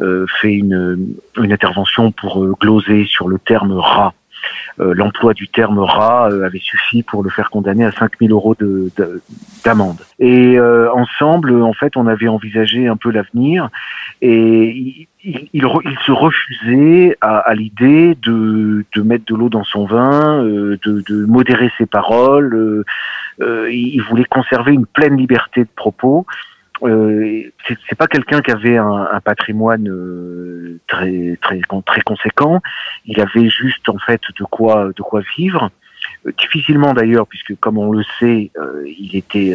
euh, 0.00 0.26
fait 0.40 0.54
une, 0.54 1.14
une 1.36 1.52
intervention 1.52 2.10
pour 2.12 2.44
gloser 2.56 3.04
sur 3.06 3.28
le 3.28 3.38
terme 3.38 3.72
rat. 3.72 4.14
L'emploi 4.78 5.34
du 5.34 5.48
terme 5.48 5.78
rat 5.78 6.26
avait 6.26 6.58
suffi 6.58 7.02
pour 7.02 7.22
le 7.22 7.30
faire 7.30 7.50
condamner 7.50 7.84
à 7.84 7.92
5000 7.92 8.32
euros 8.32 8.56
d'amende. 9.64 9.98
Et 10.18 10.58
ensemble, 10.60 11.62
en 11.62 11.72
fait, 11.72 11.96
on 11.96 12.06
avait 12.06 12.28
envisagé 12.28 12.88
un 12.88 12.96
peu 12.96 13.10
l'avenir 13.10 13.68
et 14.20 15.06
il, 15.24 15.46
il, 15.52 15.62
se 16.04 16.12
refusait 16.12 17.16
à, 17.20 17.38
à 17.38 17.54
l'idée 17.54 18.16
de, 18.22 18.84
de, 18.94 19.02
mettre 19.02 19.24
de 19.26 19.34
l'eau 19.34 19.48
dans 19.48 19.64
son 19.64 19.86
vin, 19.86 20.42
de, 20.42 20.78
de, 20.84 21.26
modérer 21.26 21.70
ses 21.78 21.86
paroles. 21.86 22.84
il 23.40 24.02
voulait 24.08 24.24
conserver 24.24 24.72
une 24.72 24.86
pleine 24.86 25.16
liberté 25.16 25.62
de 25.62 25.68
propos 25.74 26.26
euh, 26.82 27.42
c'est 27.88 27.96
pas 27.96 28.06
quelqu'un 28.06 28.40
qui 28.40 28.50
avait 28.50 28.76
un, 28.76 29.08
un 29.12 29.20
patrimoine 29.20 29.88
euh, 29.88 30.80
très 30.86 31.38
très 31.40 31.60
très 31.86 32.00
conséquent. 32.00 32.60
Il 33.06 33.20
avait 33.20 33.48
juste 33.48 33.88
en 33.88 33.98
fait 33.98 34.20
de 34.38 34.44
quoi 34.44 34.90
de 34.94 35.02
quoi 35.02 35.22
vivre. 35.36 35.70
Euh, 36.26 36.32
difficilement 36.36 36.92
d'ailleurs, 36.92 37.26
puisque 37.26 37.54
comme 37.60 37.78
on 37.78 37.92
le 37.92 38.02
sait, 38.18 38.50
euh, 38.58 38.84
il 38.86 39.16
était 39.16 39.54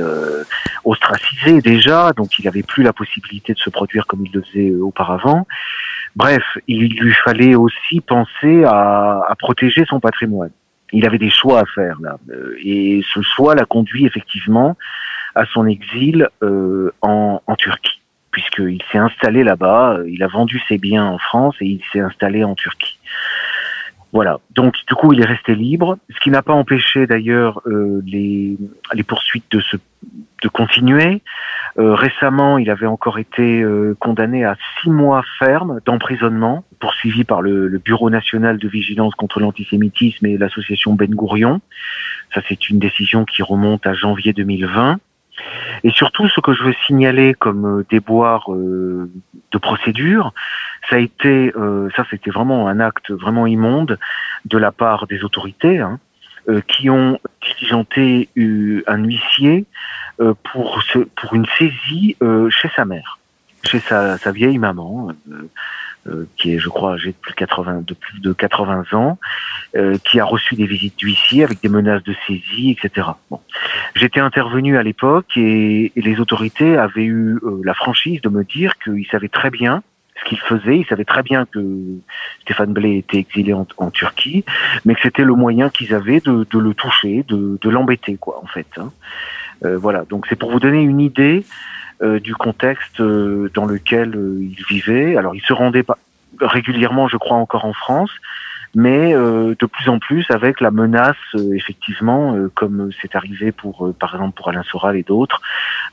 ostracisé 0.86 1.62
déjà, 1.62 2.14
donc 2.14 2.40
il 2.40 2.46
n'avait 2.46 2.64
plus 2.64 2.84
la 2.84 2.94
possibilité 2.94 3.54
de 3.54 3.60
se 3.60 3.70
produire 3.70 4.08
comme 4.08 4.26
il 4.26 4.32
le 4.32 4.42
faisait 4.42 4.74
auparavant. 4.74 5.46
Bref, 6.16 6.44
il 6.68 6.90
lui 7.00 7.14
fallait 7.14 7.56
aussi 7.56 8.02
penser 8.02 8.64
à, 8.64 9.22
à 9.28 9.36
protéger 9.36 9.86
son 9.86 10.00
patrimoine. 10.00 10.52
Il 10.92 11.06
avait 11.06 11.20
des 11.20 11.30
choix 11.30 11.60
à 11.60 11.66
faire 11.66 12.00
là, 12.02 12.18
et 12.64 13.04
ce 13.14 13.22
choix 13.22 13.54
l'a 13.54 13.66
conduit 13.66 14.08
effectivement 14.08 14.76
à 15.36 15.46
son 15.46 15.68
exil 15.68 16.30
euh, 16.44 16.92
en, 17.02 17.42
en 17.46 17.56
Turquie, 17.56 18.02
puisqu'il 18.32 18.82
s'est 18.92 18.98
installé 18.98 19.44
là-bas, 19.44 19.98
euh, 19.98 20.10
il 20.10 20.24
a 20.24 20.28
vendu 20.28 20.62
ses 20.68 20.78
biens 20.78 21.06
en 21.06 21.18
France 21.18 21.56
et 21.62 21.66
il 21.66 21.82
s'est 21.92 22.00
installé 22.00 22.44
en 22.44 22.56
Turquie. 22.56 23.00
Voilà. 24.12 24.40
Donc 24.52 24.74
du 24.88 24.96
coup, 24.96 25.14
il 25.14 25.22
est 25.22 25.26
resté 25.26 25.54
libre, 25.54 25.98
ce 26.10 26.20
qui 26.20 26.32
n'a 26.32 26.42
pas 26.42 26.54
empêché 26.54 27.06
d'ailleurs 27.06 27.62
euh, 27.68 28.02
les, 28.06 28.58
les 28.94 29.04
poursuites 29.04 29.46
de 29.52 29.60
se 29.60 29.78
de 30.42 30.48
continuer. 30.48 31.22
Euh, 31.78 31.94
récemment, 31.94 32.58
il 32.58 32.70
avait 32.70 32.86
encore 32.86 33.20
été 33.20 33.62
euh, 33.62 33.96
condamné 34.00 34.46
à 34.46 34.56
six 34.82 34.90
mois 34.90 35.24
ferme 35.38 35.82
d'emprisonnement, 35.86 36.64
poursuivi 36.80 37.26
par 37.26 37.42
le, 37.42 37.68
le, 37.68 37.78
Bureau 37.78 38.10
national 38.10 38.58
de 38.58 38.68
vigilance 38.68 39.14
contre 39.16 39.40
l'antisémitisme 39.40 40.26
et 40.26 40.38
l'association 40.38 40.94
Ben 40.94 41.14
Gourion. 41.14 41.62
Ça, 42.34 42.42
c'est 42.48 42.70
une 42.70 42.80
décision 42.80 43.26
qui 43.26 43.44
remonte 43.44 43.86
à 43.86 43.94
janvier 43.94 44.34
2020. 44.34 45.00
Et 45.84 45.92
surtout, 45.92 46.28
ce 46.30 46.40
que 46.40 46.54
je 46.54 46.64
veux 46.64 46.76
signaler 46.86 47.34
comme 47.34 47.80
euh, 47.80 47.86
déboire 47.90 48.52
euh, 48.54 49.10
de 49.52 49.58
procédure, 49.58 50.34
ça 50.90 50.98
a 50.98 51.00
été, 51.00 51.52
euh, 51.56 51.90
ça 51.96 52.06
c'était 52.10 52.32
vraiment 52.32 52.68
un 52.68 52.80
acte 52.80 53.12
vraiment 53.12 53.48
immonde 53.48 53.98
de 54.46 54.58
la 54.58 54.72
part 54.72 55.08
des 55.08 55.24
autorités, 55.24 55.80
hein, 55.80 56.00
qui 56.68 56.90
ont 56.90 57.20
diligenté 57.44 58.28
un 58.88 59.04
huissier 59.04 59.66
pour 60.52 60.82
ce, 60.82 60.98
pour 61.00 61.36
une 61.36 61.46
saisie 61.60 62.16
chez 62.50 62.70
sa 62.76 62.86
mère, 62.86 63.20
chez 63.64 63.80
sa, 63.80 64.18
sa 64.18 64.32
vieille 64.32 64.58
maman. 64.58 65.12
Euh, 66.10 66.28
qui 66.38 66.54
est, 66.54 66.60
je 66.60 66.70
crois, 66.70 66.94
âgé 66.94 67.12
de 67.12 67.18
plus 67.18 67.32
de 67.32 67.38
80, 67.38 67.84
de 67.86 67.94
plus 67.94 68.20
de 68.20 68.34
80 68.34 68.84
ans, 68.94 69.20
euh, 69.76 69.98
qui 70.04 70.20
a 70.20 70.26
reçu 70.26 70.56
des 70.56 70.66
visites 70.66 70.98
d'huissier 70.98 71.44
avec 71.44 71.62
des 71.62 71.70
menaces 71.70 72.04
de 72.04 72.16
saisie, 72.26 72.72
etc. 72.72 73.08
Bon. 73.30 73.40
J'étais 73.96 74.20
intervenu 74.20 74.78
à 74.78 74.84
l'époque 74.84 75.36
et, 75.36 75.92
les 75.96 76.20
autorités 76.20 76.78
avaient 76.78 77.04
eu 77.04 77.38
euh, 77.44 77.62
la 77.64 77.74
franchise 77.74 78.22
de 78.22 78.30
me 78.30 78.44
dire 78.44 78.78
qu'ils 78.80 79.06
savaient 79.08 79.30
très 79.30 79.50
bien 79.52 79.84
ce 80.20 80.30
qu'il 80.30 80.40
faisait. 80.40 80.80
Ils 80.80 80.86
savaient 80.86 81.06
très 81.06 81.22
bien 81.22 81.46
que 81.46 81.60
Stéphane 82.42 82.74
Blé 82.74 82.98
était 82.98 83.18
exilé 83.18 83.54
en, 83.54 83.68
en 83.78 83.92
Turquie, 83.92 84.44
mais 84.86 84.96
que 84.96 85.02
c'était 85.02 85.24
le 85.24 85.36
moyen 85.36 85.70
qu'ils 85.70 85.94
avaient 85.94 86.22
de, 86.22 86.48
de, 86.50 86.60
le 86.60 86.74
toucher, 86.74 87.24
de, 87.28 87.60
de 87.62 87.70
l'embêter, 87.70 88.18
quoi, 88.18 88.42
en 88.42 88.48
fait. 88.48 88.68
Hein. 88.78 88.92
Euh, 89.66 89.78
voilà. 89.78 90.06
Donc 90.10 90.26
c'est 90.28 90.36
pour 90.36 90.52
vous 90.52 90.60
donner 90.60 90.82
une 90.82 91.02
idée 91.02 91.44
euh, 92.02 92.20
du 92.20 92.36
contexte 92.36 93.02
euh, 93.02 93.50
dans 93.54 93.66
lequel 93.66 94.16
euh, 94.16 94.38
il 94.40 94.64
vivait. 94.68 95.18
Alors 95.18 95.36
il 95.36 95.42
se 95.42 95.54
rendait 95.54 95.84
pas 95.84 95.98
régulièrement, 96.40 97.08
je 97.08 97.18
crois, 97.18 97.38
encore 97.38 97.66
en 97.66 97.74
France, 97.74 98.12
mais 98.76 99.14
de 99.14 99.66
plus 99.66 99.90
en 99.90 99.98
plus 99.98 100.30
avec 100.30 100.62
la 100.62 100.70
menace, 100.70 101.18
effectivement, 101.54 102.38
comme 102.54 102.92
c'est 103.02 103.16
arrivé 103.16 103.52
pour, 103.52 103.92
par 104.00 104.14
exemple, 104.14 104.38
pour 104.38 104.48
Alain 104.48 104.64
Soral 104.64 104.96
et 104.96 105.04
d'autres, 105.04 105.42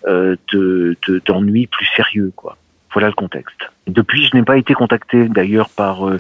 d'ennuis 0.07 1.67
plus 1.67 1.87
sérieux, 1.97 2.33
quoi. 2.37 2.59
Voilà 2.97 3.09
le 3.09 3.15
contexte. 3.15 3.71
Depuis, 3.87 4.25
je 4.25 4.35
n'ai 4.35 4.43
pas 4.43 4.57
été 4.57 4.73
contacté 4.73 5.29
d'ailleurs 5.29 5.69
par 5.69 6.09
euh, 6.09 6.19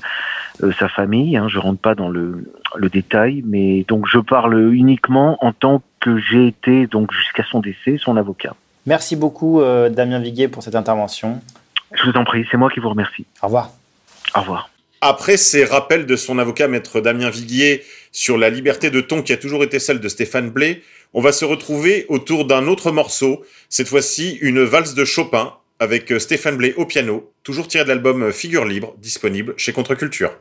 euh, 0.62 0.72
sa 0.72 0.88
famille. 0.88 1.36
Hein, 1.38 1.48
je 1.48 1.58
rentre 1.58 1.80
pas 1.80 1.94
dans 1.94 2.10
le, 2.10 2.44
détail, 2.92 3.42
mais 3.46 3.84
donc 3.88 4.06
je 4.06 4.18
parle 4.18 4.74
uniquement 4.74 5.42
en 5.42 5.52
tant 5.52 5.82
que 6.00 6.18
j'ai 6.18 6.46
été 6.46 6.86
donc 6.86 7.12
jusqu'à 7.12 7.44
son 7.44 7.60
décès 7.60 7.96
son 7.98 8.18
avocat. 8.18 8.54
Merci 8.86 9.16
beaucoup 9.16 9.60
euh, 9.60 9.88
Damien 9.88 10.20
Viguier 10.20 10.48
pour 10.48 10.62
cette 10.62 10.76
intervention. 10.76 11.40
Je 11.92 12.08
vous 12.08 12.16
en 12.16 12.24
prie, 12.24 12.46
c'est 12.50 12.56
moi 12.56 12.70
qui 12.70 12.80
vous 12.80 12.88
remercie. 12.88 13.26
Au 13.42 13.46
revoir. 13.46 13.72
Au 14.34 14.40
revoir. 14.40 14.70
Après 15.00 15.36
ces 15.36 15.64
rappels 15.64 16.06
de 16.06 16.16
son 16.16 16.38
avocat, 16.38 16.68
maître 16.68 17.00
Damien 17.00 17.28
Viguier, 17.28 17.84
sur 18.12 18.38
la 18.38 18.48
liberté 18.48 18.90
de 18.90 19.00
ton 19.00 19.22
qui 19.22 19.32
a 19.32 19.36
toujours 19.36 19.62
été 19.62 19.78
celle 19.78 20.00
de 20.00 20.08
Stéphane 20.08 20.50
Blé, 20.50 20.82
on 21.14 21.20
va 21.20 21.32
se 21.32 21.44
retrouver 21.44 22.06
autour 22.08 22.46
d'un 22.46 22.66
autre 22.66 22.92
morceau, 22.92 23.44
cette 23.68 23.88
fois-ci 23.88 24.38
une 24.40 24.62
valse 24.62 24.94
de 24.94 25.04
Chopin, 25.04 25.54
avec 25.78 26.12
Stéphane 26.18 26.56
Blé 26.56 26.72
au 26.76 26.86
piano, 26.86 27.30
toujours 27.42 27.68
tiré 27.68 27.84
de 27.84 27.88
l'album 27.88 28.32
Figure 28.32 28.64
Libre, 28.64 28.94
disponible 28.98 29.54
chez 29.56 29.72
Contre-Culture. 29.72 30.32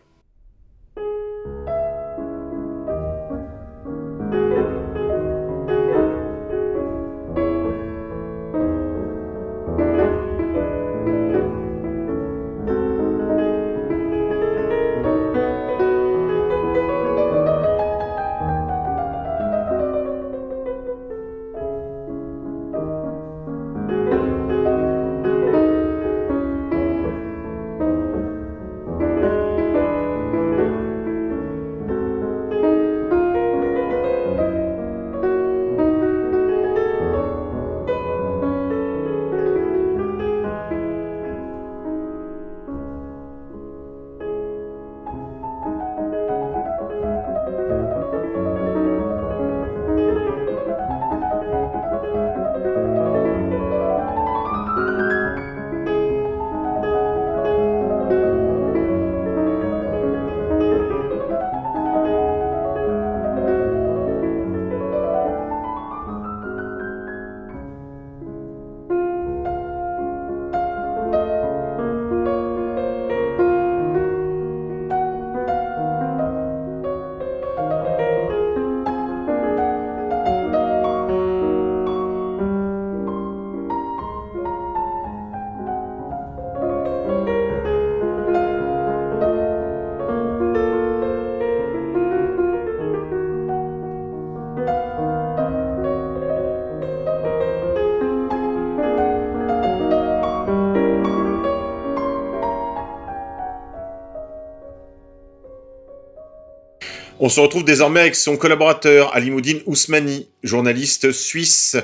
On 107.25 107.29
se 107.29 107.39
retrouve 107.39 107.65
désormais 107.65 108.01
avec 108.01 108.13
son 108.13 108.37
collaborateur 108.37 109.15
Alimoudine 109.15 109.59
Ousmani, 109.65 110.27
journaliste 110.43 111.11
suisse 111.11 111.75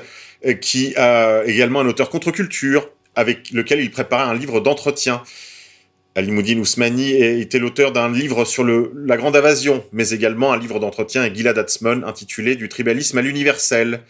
euh, 0.45 0.53
qui 0.53 0.95
a 0.97 1.43
également 1.47 1.79
un 1.79 1.87
auteur 1.87 2.11
contre-culture 2.11 2.87
avec 3.15 3.49
lequel 3.49 3.79
il 3.79 3.89
préparait 3.89 4.29
un 4.29 4.35
livre 4.35 4.59
d'entretien. 4.59 5.23
Alimoudine 6.13 6.59
Ousmani 6.59 7.13
était 7.13 7.57
l'auteur 7.57 7.91
d'un 7.91 8.11
livre 8.11 8.45
sur 8.45 8.63
la 8.63 9.17
grande 9.17 9.35
invasion, 9.35 9.83
mais 9.91 10.11
également 10.11 10.53
un 10.53 10.59
livre 10.59 10.79
d'entretien 10.79 11.21
avec 11.21 11.33
Gilad 11.33 11.57
Atzmon 11.57 12.03
intitulé 12.05 12.55
Du 12.55 12.69
tribalisme 12.69 13.17
à 13.17 13.23
l'universel. 13.23 14.03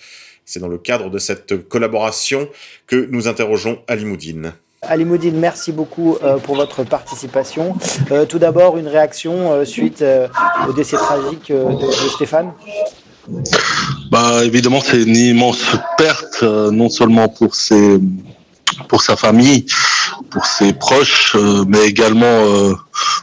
C'est 0.44 0.60
dans 0.60 0.68
le 0.68 0.80
cadre 0.80 1.10
de 1.10 1.18
cette 1.18 1.66
collaboration 1.70 2.50
que 2.88 3.08
nous 3.10 3.30
interrogeons 3.30 3.82
Alimoudine. 3.88 4.52
Ali 4.88 5.06
Moudine, 5.06 5.38
merci 5.38 5.72
beaucoup 5.72 6.18
euh, 6.24 6.38
pour 6.38 6.56
votre 6.56 6.84
participation. 6.84 7.78
Euh, 8.10 8.26
tout 8.26 8.40
d'abord, 8.40 8.80
une 8.80 8.88
réaction 8.88 9.52
euh, 9.52 9.64
suite 9.64 10.04
au 10.68 10.74
décès 10.74 10.98
tragique 10.98 11.52
de, 11.52 12.10
Stéphane 12.10 12.52
bah, 14.10 14.44
Évidemment, 14.44 14.82
c'est 14.82 15.04
une 15.04 15.16
immense 15.16 15.62
perte, 16.00 16.42
non 16.42 16.90
seulement 16.90 17.30
pour, 17.30 17.54
ses, 17.54 18.00
pour 18.88 19.04
sa 19.04 19.16
famille, 19.16 19.68
pour 20.32 20.48
ses 20.48 20.74
proches, 20.74 21.36
mais 21.68 21.86
également 21.86 22.74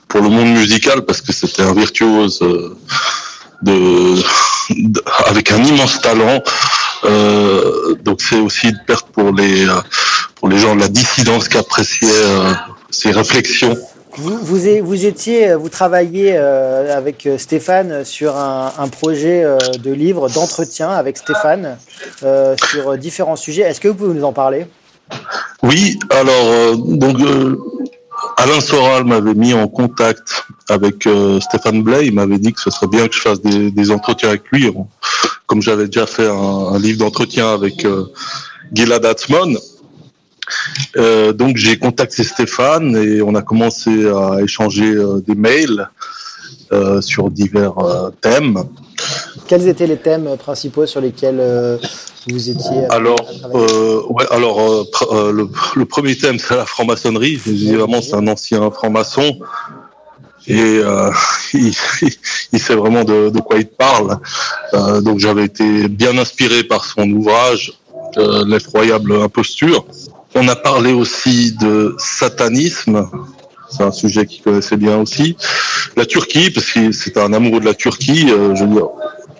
pour 0.06 0.20
le 0.20 0.28
monde 0.28 0.50
musical, 0.50 1.04
parce 1.06 1.20
que 1.20 1.32
c'était 1.32 1.62
un 1.62 1.74
virtuose 1.74 2.38
de, 3.62 4.14
avec 5.26 5.50
un 5.50 5.64
immense 5.64 6.00
talent. 6.00 6.40
Donc 7.02 8.20
c'est 8.20 8.40
aussi 8.40 8.68
une 8.68 8.80
perte 8.86 9.06
pour 9.12 9.32
les 9.32 9.66
pour 10.38 10.48
les 10.48 10.58
gens 10.58 10.74
de 10.74 10.80
la 10.80 10.88
dissidence 10.88 11.48
qui 11.48 11.58
appréciaient 11.58 12.08
euh, 12.10 12.52
ces 12.90 13.10
réflexions. 13.10 13.76
Vous, 14.16 14.38
vous, 14.38 15.06
étiez, 15.06 15.54
vous 15.54 15.68
travailliez 15.68 16.32
euh, 16.34 16.96
avec 16.96 17.28
Stéphane 17.36 18.04
sur 18.04 18.36
un, 18.36 18.88
projet 18.90 19.44
euh, 19.44 19.58
de 19.78 19.92
livre 19.92 20.28
d'entretien 20.28 20.90
avec 20.90 21.18
Stéphane 21.18 21.76
sur 22.56 22.96
différents 22.98 23.36
sujets. 23.36 23.62
Est-ce 23.62 23.80
que 23.80 23.88
vous 23.88 23.94
pouvez 23.94 24.14
nous 24.14 24.24
en 24.24 24.32
parler? 24.32 24.66
Oui, 25.62 25.98
alors 26.10 26.76
donc 26.76 27.18
Alain 28.36 28.60
Soral 28.60 29.04
m'avait 29.04 29.34
mis 29.34 29.54
en 29.54 29.68
contact 29.68 30.44
avec 30.68 31.08
Stéphane 31.40 31.82
Blay. 31.82 32.06
Il 32.06 32.14
m'avait 32.14 32.38
dit 32.38 32.52
que 32.52 32.60
ce 32.60 32.70
serait 32.70 32.88
bien 32.88 33.06
que 33.06 33.14
je 33.14 33.20
fasse 33.20 33.40
des, 33.40 33.90
entretiens 33.90 34.30
avec 34.30 34.42
lui, 34.50 34.70
comme 35.48 35.62
j'avais 35.62 35.86
déjà 35.86 36.06
fait 36.06 36.28
un, 36.28 36.74
un 36.74 36.78
livre 36.78 36.98
d'entretien 36.98 37.52
avec 37.52 37.84
Gilad 38.72 39.04
Atzmon. 39.04 39.56
Euh, 40.96 41.32
donc 41.32 41.56
j'ai 41.56 41.78
contacté 41.78 42.24
Stéphane 42.24 42.96
et 42.96 43.20
on 43.22 43.34
a 43.34 43.42
commencé 43.42 44.08
à 44.08 44.40
échanger 44.42 44.94
euh, 44.94 45.20
des 45.26 45.34
mails 45.34 45.88
euh, 46.72 47.00
sur 47.00 47.30
divers 47.30 47.74
thèmes. 48.20 48.62
Quels 49.46 49.68
étaient 49.68 49.86
les 49.86 49.96
thèmes 49.96 50.36
principaux 50.38 50.86
sur 50.86 51.00
lesquels 51.00 51.40
vous 52.28 52.50
étiez 52.50 52.84
Alors, 52.90 53.18
ouais, 54.10 54.26
alors 54.30 54.86
le, 55.12 55.84
premier 55.84 56.16
thème 56.16 56.38
c'est 56.38 56.56
la 56.56 56.66
franc-maçonnerie. 56.66 57.40
Évidemment, 57.46 58.02
c'est 58.02 58.14
un 58.14 58.26
ancien 58.26 58.70
franc-maçon 58.70 59.38
et 60.48 60.80
il, 61.54 61.74
sait 61.74 62.74
vraiment 62.74 63.04
de, 63.04 63.30
de, 63.30 63.40
quoi 63.40 63.58
il 63.58 63.66
parle. 63.66 64.18
donc 65.02 65.18
j'avais 65.18 65.44
été 65.44 65.88
bien 65.88 66.16
inspiré 66.18 66.64
par 66.64 66.84
son 66.84 67.08
ouvrage, 67.10 67.72
L'effroyable 68.46 69.12
imposture. 69.22 69.84
On 70.34 70.48
a 70.48 70.56
parlé 70.56 70.92
aussi 70.92 71.52
de 71.52 71.94
satanisme. 71.98 73.08
C'est 73.70 73.82
un 73.82 73.92
sujet 73.92 74.26
qu'il 74.26 74.42
connaissait 74.42 74.76
bien 74.76 74.98
aussi. 74.98 75.36
La 75.96 76.06
Turquie, 76.06 76.50
parce 76.50 76.66
que 76.70 76.92
c'est 76.92 77.16
un 77.18 77.32
amoureux 77.32 77.60
de 77.60 77.64
la 77.64 77.74
Turquie. 77.74 78.30
Euh, 78.30 78.54
je 78.54 78.64
veux 78.64 78.74
dire, 78.74 78.88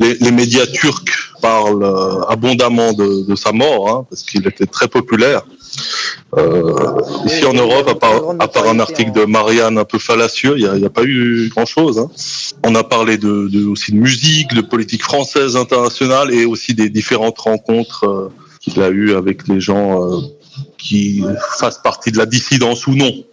les, 0.01 0.31
médias 0.31 0.67
turcs 0.67 1.35
parlent 1.41 1.85
euh, 1.85 2.23
abondamment 2.29 2.93
de, 2.93 3.35
sa 3.37 3.53
mort, 3.53 3.89
hein, 3.89 4.07
parce 4.09 4.23
qu'il 4.23 4.47
était 4.47 4.67
très 4.67 4.89
populaire. 4.89 5.43
Euh, 6.37 7.01
ici 7.25 7.45
en 7.45 7.55
Europe, 7.55 7.89
à 7.89 7.95
part, 8.49 8.69
un 8.69 8.79
article 8.81 9.13
de 9.13 9.25
Marianne 9.25 9.79
un 9.79 9.85
peu 9.85 9.99
fallacieux, 9.99 10.55
il 10.59 10.71
n'y 10.73 10.85
a, 10.85 10.91
pas 10.91 11.05
eu 11.05 11.49
grand-chose. 11.49 11.99
Hein. 11.99 12.11
On 12.65 12.75
a 12.75 12.85
parlé 12.85 13.17
de, 13.17 13.67
aussi 13.67 13.93
de 13.93 13.97
musique, 13.97 14.55
de 14.55 14.61
politique 14.61 15.03
française 15.03 15.57
internationale 15.57 16.33
et 16.33 16.45
aussi 16.45 16.75
des 16.75 16.91
différentes 16.91 17.39
rencontres 17.39 18.31
qu'il 18.61 18.83
a 18.83 18.91
eues 18.91 19.15
avec 19.15 19.49
les 19.49 19.61
gens 19.61 20.21
qui 20.77 21.25
fassent 21.59 21.83
partie 21.83 22.13
de 22.13 22.19
la 22.19 22.27
dissidence 22.27 22.87
ou 22.87 22.95
non. 22.95 23.25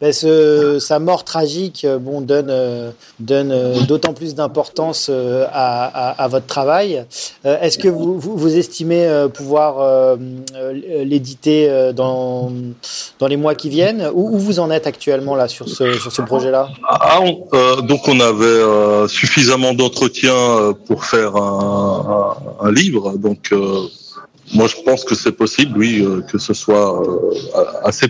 Sa 0.00 0.98
mort 0.98 1.24
tragique 1.24 1.86
bon, 2.00 2.20
donne, 2.20 2.92
donne 3.20 3.84
d'autant 3.86 4.12
plus 4.12 4.34
d'importance 4.34 5.10
à, 5.10 6.28
votre 6.30 6.46
travail. 6.46 7.04
Est-ce 7.44 7.78
que 7.78 7.88
vous, 7.88 8.56
estimez 8.56 9.26
pouvoir 9.34 10.16
l'éditer 10.72 11.92
dans, 11.94 12.52
les 13.28 13.36
mois 13.36 13.54
qui 13.54 13.68
viennent? 13.68 14.10
Où, 14.14 14.38
vous 14.38 14.60
en 14.60 14.70
êtes 14.70 14.86
actuellement 14.86 15.36
là, 15.36 15.48
sur 15.48 15.68
ce, 15.68 16.22
projet-là? 16.22 16.68
Ah, 16.88 17.20
Donc 17.82 18.08
on 18.08 18.20
avait 18.20 19.08
suffisamment 19.08 19.74
d'entretien 19.74 20.74
pour 20.86 21.04
faire 21.04 21.36
un, 21.36 22.36
un, 22.60 22.72
livre. 22.72 23.16
Donc 23.16 23.52
moi, 24.54 24.66
je 24.66 24.76
pense 24.84 25.04
que 25.04 25.14
c'est 25.14 25.32
possible, 25.32 25.78
oui, 25.78 26.02
euh, 26.02 26.20
que 26.20 26.38
ce 26.38 26.52
soit 26.52 27.02
euh, 27.02 27.64
assez 27.84 28.08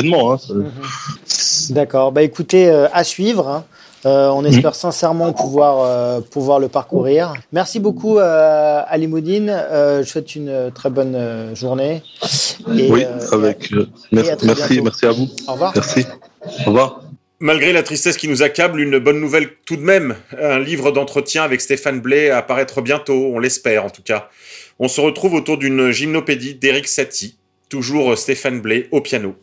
prochainement. 0.00 0.32
Hein, 0.32 0.38
mhm. 0.50 1.74
D'accord. 1.74 2.12
Bah, 2.12 2.22
écoutez, 2.22 2.68
euh, 2.68 2.88
à 2.92 3.04
suivre. 3.04 3.48
Hein. 3.48 3.64
on 4.04 4.44
espère 4.44 4.74
sincèrement 4.74 5.32
pouvoir, 5.32 6.22
pouvoir 6.30 6.60
le 6.60 6.68
parcourir. 6.68 7.34
Merci 7.52 7.80
beaucoup, 7.80 8.18
Ali 8.18 9.06
Moudine. 9.06 9.64
je 9.70 10.04
souhaite 10.04 10.34
une 10.36 10.70
très 10.74 10.90
bonne 10.90 11.54
journée. 11.54 12.02
oui, 12.66 13.04
avec. 13.32 13.72
merci, 14.12 14.80
merci 14.80 15.06
à 15.06 15.12
vous. 15.12 15.28
Au 15.46 15.52
revoir. 15.52 15.72
Merci. 15.74 16.06
Au 16.64 16.70
revoir. 16.70 17.00
Malgré 17.40 17.72
la 17.72 17.84
tristesse 17.84 18.16
qui 18.16 18.26
nous 18.26 18.42
accable, 18.42 18.80
une 18.80 18.98
bonne 18.98 19.20
nouvelle 19.20 19.50
tout 19.64 19.76
de 19.76 19.82
même. 19.82 20.16
Un 20.36 20.58
livre 20.58 20.90
d'entretien 20.90 21.44
avec 21.44 21.60
Stéphane 21.60 22.00
Blais 22.00 22.30
à 22.30 22.38
apparaître 22.38 22.82
bientôt, 22.82 23.30
on 23.32 23.38
l'espère 23.38 23.84
en 23.84 23.90
tout 23.90 24.02
cas. 24.02 24.28
On 24.80 24.88
se 24.88 25.00
retrouve 25.00 25.34
autour 25.34 25.56
d'une 25.56 25.92
gymnopédie 25.92 26.56
d'Eric 26.56 26.88
Satie, 26.88 27.38
toujours 27.68 28.18
Stéphane 28.18 28.60
Blais 28.60 28.88
au 28.90 29.00
piano. 29.00 29.36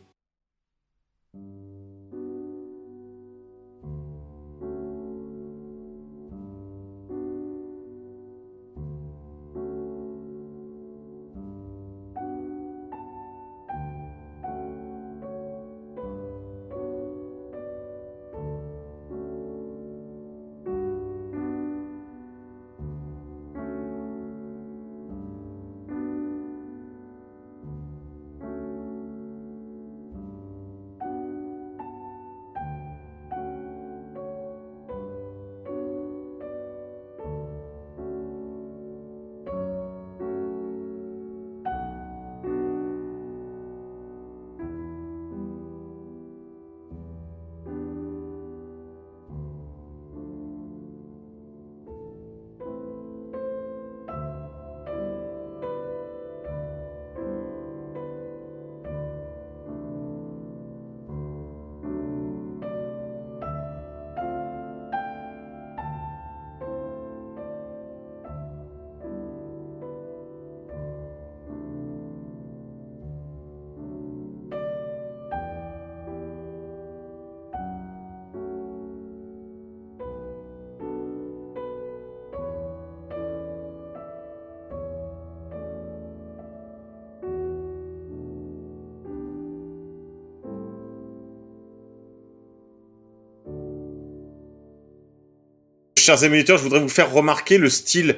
Chers 96.06 96.24
amis 96.24 96.46
je 96.48 96.54
voudrais 96.54 96.82
vous 96.82 96.88
faire 96.88 97.12
remarquer 97.12 97.58
le 97.58 97.68
style 97.68 98.18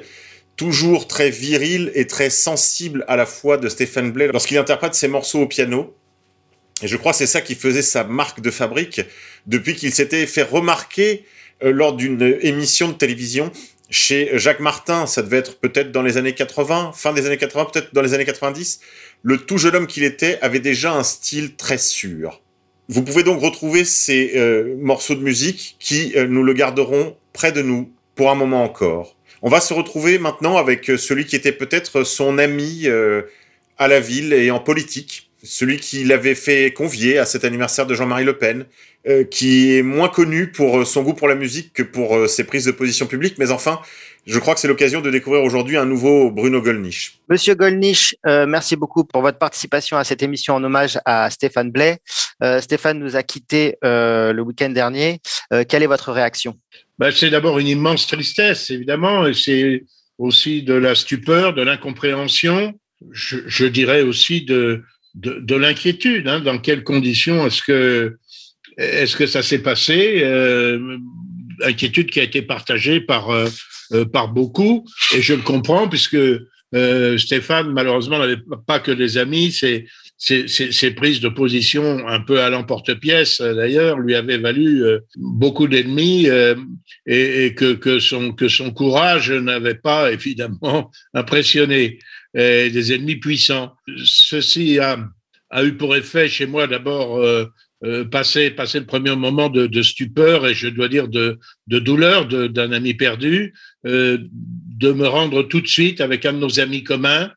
toujours 0.56 1.08
très 1.08 1.30
viril 1.30 1.90
et 1.94 2.06
très 2.06 2.28
sensible 2.28 3.02
à 3.08 3.16
la 3.16 3.24
fois 3.24 3.56
de 3.56 3.66
Stephen 3.70 4.12
Blay 4.12 4.28
lorsqu'il 4.30 4.58
interprète 4.58 4.94
ses 4.94 5.08
morceaux 5.08 5.40
au 5.40 5.46
piano. 5.46 5.96
Et 6.82 6.86
je 6.86 6.98
crois 6.98 7.12
que 7.12 7.18
c'est 7.18 7.26
ça 7.26 7.40
qui 7.40 7.54
faisait 7.54 7.80
sa 7.80 8.04
marque 8.04 8.42
de 8.42 8.50
fabrique 8.50 9.00
depuis 9.46 9.74
qu'il 9.74 9.90
s'était 9.94 10.26
fait 10.26 10.42
remarquer 10.42 11.24
euh, 11.64 11.72
lors 11.72 11.94
d'une 11.94 12.36
émission 12.42 12.88
de 12.88 12.92
télévision 12.92 13.50
chez 13.88 14.32
Jacques 14.34 14.60
Martin. 14.60 15.06
Ça 15.06 15.22
devait 15.22 15.38
être 15.38 15.58
peut-être 15.58 15.90
dans 15.90 16.02
les 16.02 16.18
années 16.18 16.34
80, 16.34 16.92
fin 16.94 17.14
des 17.14 17.24
années 17.24 17.38
80, 17.38 17.68
peut-être 17.72 17.94
dans 17.94 18.02
les 18.02 18.12
années 18.12 18.26
90. 18.26 18.80
Le 19.22 19.38
tout 19.38 19.56
jeune 19.56 19.74
homme 19.74 19.86
qu'il 19.86 20.04
était 20.04 20.38
avait 20.42 20.60
déjà 20.60 20.92
un 20.92 21.04
style 21.04 21.56
très 21.56 21.78
sûr. 21.78 22.42
Vous 22.90 23.02
pouvez 23.02 23.22
donc 23.22 23.40
retrouver 23.40 23.86
ces 23.86 24.32
euh, 24.36 24.76
morceaux 24.78 25.14
de 25.14 25.22
musique 25.22 25.76
qui, 25.78 26.12
euh, 26.16 26.26
nous 26.26 26.42
le 26.42 26.52
garderons 26.52 27.16
près 27.38 27.52
de 27.52 27.62
nous 27.62 27.92
pour 28.16 28.32
un 28.32 28.34
moment 28.34 28.64
encore. 28.64 29.14
On 29.42 29.48
va 29.48 29.60
se 29.60 29.72
retrouver 29.72 30.18
maintenant 30.18 30.56
avec 30.56 30.90
euh, 30.90 30.96
celui 30.96 31.24
qui 31.24 31.36
était 31.36 31.52
peut-être 31.52 32.02
son 32.02 32.36
ami 32.36 32.88
à 33.78 33.86
la 33.86 34.00
ville 34.00 34.32
et 34.32 34.50
en 34.50 34.58
politique, 34.58 35.30
celui 35.44 35.76
qui 35.76 36.02
l'avait 36.02 36.34
fait 36.34 36.72
convier 36.72 37.18
à 37.18 37.24
cet 37.24 37.44
anniversaire 37.44 37.86
de 37.86 37.94
Jean-Marie 37.94 38.24
Le 38.24 38.36
Pen, 38.36 38.66
qui 39.30 39.76
est 39.76 39.82
moins 39.82 40.08
connu 40.08 40.50
pour 40.50 40.84
son 40.84 41.02
goût 41.04 41.14
pour 41.14 41.28
la 41.28 41.36
musique 41.36 41.72
que 41.72 41.84
pour 41.84 42.28
ses 42.28 42.42
prises 42.42 42.64
de 42.64 42.72
position 42.72 43.06
publique, 43.06 43.36
mais 43.38 43.52
enfin, 43.52 43.80
je 44.28 44.38
crois 44.38 44.52
que 44.52 44.60
c'est 44.60 44.68
l'occasion 44.68 45.00
de 45.00 45.10
découvrir 45.10 45.42
aujourd'hui 45.42 45.78
un 45.78 45.86
nouveau 45.86 46.30
Bruno 46.30 46.60
Gollnisch. 46.60 47.18
Monsieur 47.30 47.54
Gollnisch, 47.54 48.14
euh, 48.26 48.44
merci 48.46 48.76
beaucoup 48.76 49.04
pour 49.04 49.22
votre 49.22 49.38
participation 49.38 49.96
à 49.96 50.04
cette 50.04 50.22
émission 50.22 50.54
en 50.54 50.62
hommage 50.62 50.98
à 51.06 51.30
Stéphane 51.30 51.70
Blais. 51.70 51.96
Euh, 52.42 52.60
Stéphane 52.60 52.98
nous 52.98 53.16
a 53.16 53.22
quittés 53.22 53.78
euh, 53.84 54.34
le 54.34 54.42
week-end 54.42 54.68
dernier. 54.68 55.20
quelle 55.68 55.82
est 55.82 55.86
votre 55.86 56.12
réaction? 56.12 56.58
Ben, 56.98 57.10
C'est 57.10 57.30
d'abord 57.30 57.58
une 57.58 57.68
immense 57.68 58.06
tristesse, 58.06 58.70
évidemment, 58.70 59.26
et 59.26 59.34
c'est 59.34 59.84
aussi 60.18 60.62
de 60.62 60.74
la 60.74 60.94
stupeur, 60.94 61.54
de 61.54 61.62
l'incompréhension, 61.62 62.78
je, 63.12 63.64
dirais 63.66 64.02
aussi 64.02 64.42
de, 64.42 64.82
de, 65.14 65.54
l'inquiétude. 65.54 66.26
Hein. 66.26 66.40
dans 66.40 66.58
quelles 66.58 66.82
conditions 66.82 67.46
est-ce 67.46 67.62
que, 67.62 68.16
est-ce 68.76 69.16
que 69.16 69.26
ça 69.26 69.42
s'est 69.42 69.62
passé 69.62 70.24
Inquiétude 71.62 72.10
qui 72.10 72.20
a 72.20 72.24
été 72.24 72.42
partagée 72.42 73.00
par 73.00 73.30
euh, 73.92 74.04
par 74.04 74.28
beaucoup, 74.28 74.84
et 75.14 75.22
je 75.22 75.32
le 75.32 75.40
comprends 75.40 75.88
puisque 75.88 76.18
euh, 76.74 77.16
Stéphane, 77.16 77.70
malheureusement, 77.72 78.18
n'avait 78.18 78.36
pas 78.66 78.80
que 78.80 78.90
des 78.90 79.16
amis. 79.16 79.58
Ses, 80.18 80.90
prises 80.96 81.20
de 81.20 81.28
position 81.28 82.08
un 82.08 82.20
peu 82.20 82.40
à 82.40 82.50
l'emporte-pièce, 82.50 83.40
d'ailleurs, 83.40 83.98
lui 84.00 84.16
avaient 84.16 84.38
valu 84.38 84.82
euh, 84.84 84.98
beaucoup 85.16 85.68
d'ennemis 85.68 86.26
et, 87.06 87.54
que, 87.54 87.74
que, 87.74 88.00
son, 88.00 88.32
que 88.32 88.48
son 88.48 88.72
courage 88.72 89.30
n'avait 89.30 89.76
pas, 89.76 90.12
évidemment, 90.12 90.90
impressionné 91.14 91.98
des 92.34 92.92
ennemis 92.92 93.16
puissants. 93.16 93.72
Ceci 94.04 94.78
a, 94.78 94.98
a 95.50 95.64
eu 95.64 95.74
pour 95.74 95.96
effet 95.96 96.28
chez 96.28 96.46
moi 96.46 96.66
d'abord 96.66 97.20
euh, 97.84 98.04
passer, 98.04 98.50
passer 98.50 98.80
le 98.80 98.86
premier 98.86 99.14
moment 99.14 99.48
de, 99.48 99.68
de, 99.68 99.82
stupeur 99.82 100.48
et 100.48 100.54
je 100.54 100.66
dois 100.66 100.88
dire 100.88 101.06
de, 101.06 101.38
de 101.68 101.78
douleur 101.78 102.26
d'un 102.26 102.72
ami 102.72 102.94
perdu, 102.94 103.54
euh, 103.86 104.18
de 104.32 104.90
me 104.90 105.06
rendre 105.06 105.44
tout 105.44 105.60
de 105.60 105.68
suite 105.68 106.00
avec 106.00 106.26
un 106.26 106.32
de 106.32 106.38
nos 106.38 106.58
amis 106.58 106.82
communs 106.82 107.30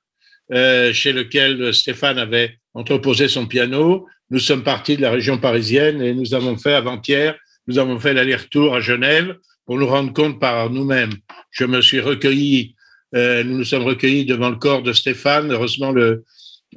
euh, 0.51 0.93
chez 0.93 1.13
lequel 1.13 1.71
Stéphane 1.75 2.17
avait 2.17 2.57
entreposé 2.73 3.27
son 3.27 3.45
piano. 3.45 4.07
Nous 4.29 4.39
sommes 4.39 4.63
partis 4.63 4.97
de 4.97 5.01
la 5.01 5.11
région 5.11 5.37
parisienne 5.37 6.01
et 6.01 6.13
nous 6.13 6.33
avons 6.33 6.57
fait 6.57 6.73
avant-hier, 6.73 7.37
nous 7.67 7.79
avons 7.79 7.99
fait 7.99 8.13
l'aller-retour 8.13 8.75
à 8.75 8.81
Genève 8.81 9.35
pour 9.65 9.77
nous 9.77 9.87
rendre 9.87 10.13
compte 10.13 10.39
par 10.39 10.69
nous-mêmes. 10.69 11.13
Je 11.51 11.65
me 11.65 11.81
suis 11.81 11.99
recueilli, 11.99 12.75
euh, 13.15 13.43
nous 13.43 13.57
nous 13.57 13.65
sommes 13.65 13.83
recueillis 13.83 14.25
devant 14.25 14.49
le 14.49 14.55
corps 14.55 14.83
de 14.83 14.93
Stéphane. 14.93 15.51
Heureusement, 15.51 15.91
le, 15.91 16.23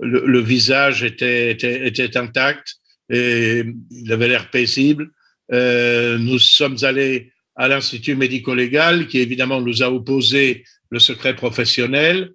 le, 0.01 0.27
le 0.27 0.41
visage 0.41 1.03
était, 1.03 1.51
était, 1.53 1.87
était 1.87 2.17
intact 2.17 2.77
et 3.11 3.65
il 3.91 4.13
avait 4.13 4.29
l'air 4.29 4.51
paisible. 4.51 5.11
Euh, 5.53 6.19
nous 6.19 6.39
sommes 6.39 6.77
allés 6.83 7.33
à 7.57 7.69
l'Institut 7.69 8.17
médico-légal 8.17 9.07
qui 9.07 9.19
évidemment 9.19 9.61
nous 9.61 9.83
a 9.83 9.91
opposé 9.91 10.65
le 10.91 10.99
secret 10.99 11.37
professionnel. 11.37 12.31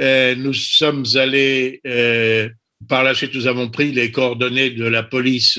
Euh, 0.00 0.34
nous 0.36 0.54
sommes 0.54 1.04
allés 1.14 1.80
euh, 1.86 2.48
par 2.90 3.02
la 3.02 3.14
suite, 3.14 3.34
nous 3.34 3.46
avons 3.46 3.70
pris 3.70 3.92
les 3.92 4.10
coordonnées 4.10 4.70
de 4.70 4.84
la 4.84 5.02
police 5.02 5.58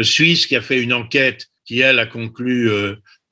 suisse 0.00 0.46
qui 0.46 0.56
a 0.56 0.60
fait 0.60 0.82
une 0.82 0.92
enquête 0.92 1.46
qui, 1.64 1.80
elle, 1.80 1.98
a 1.98 2.04
conclu 2.04 2.70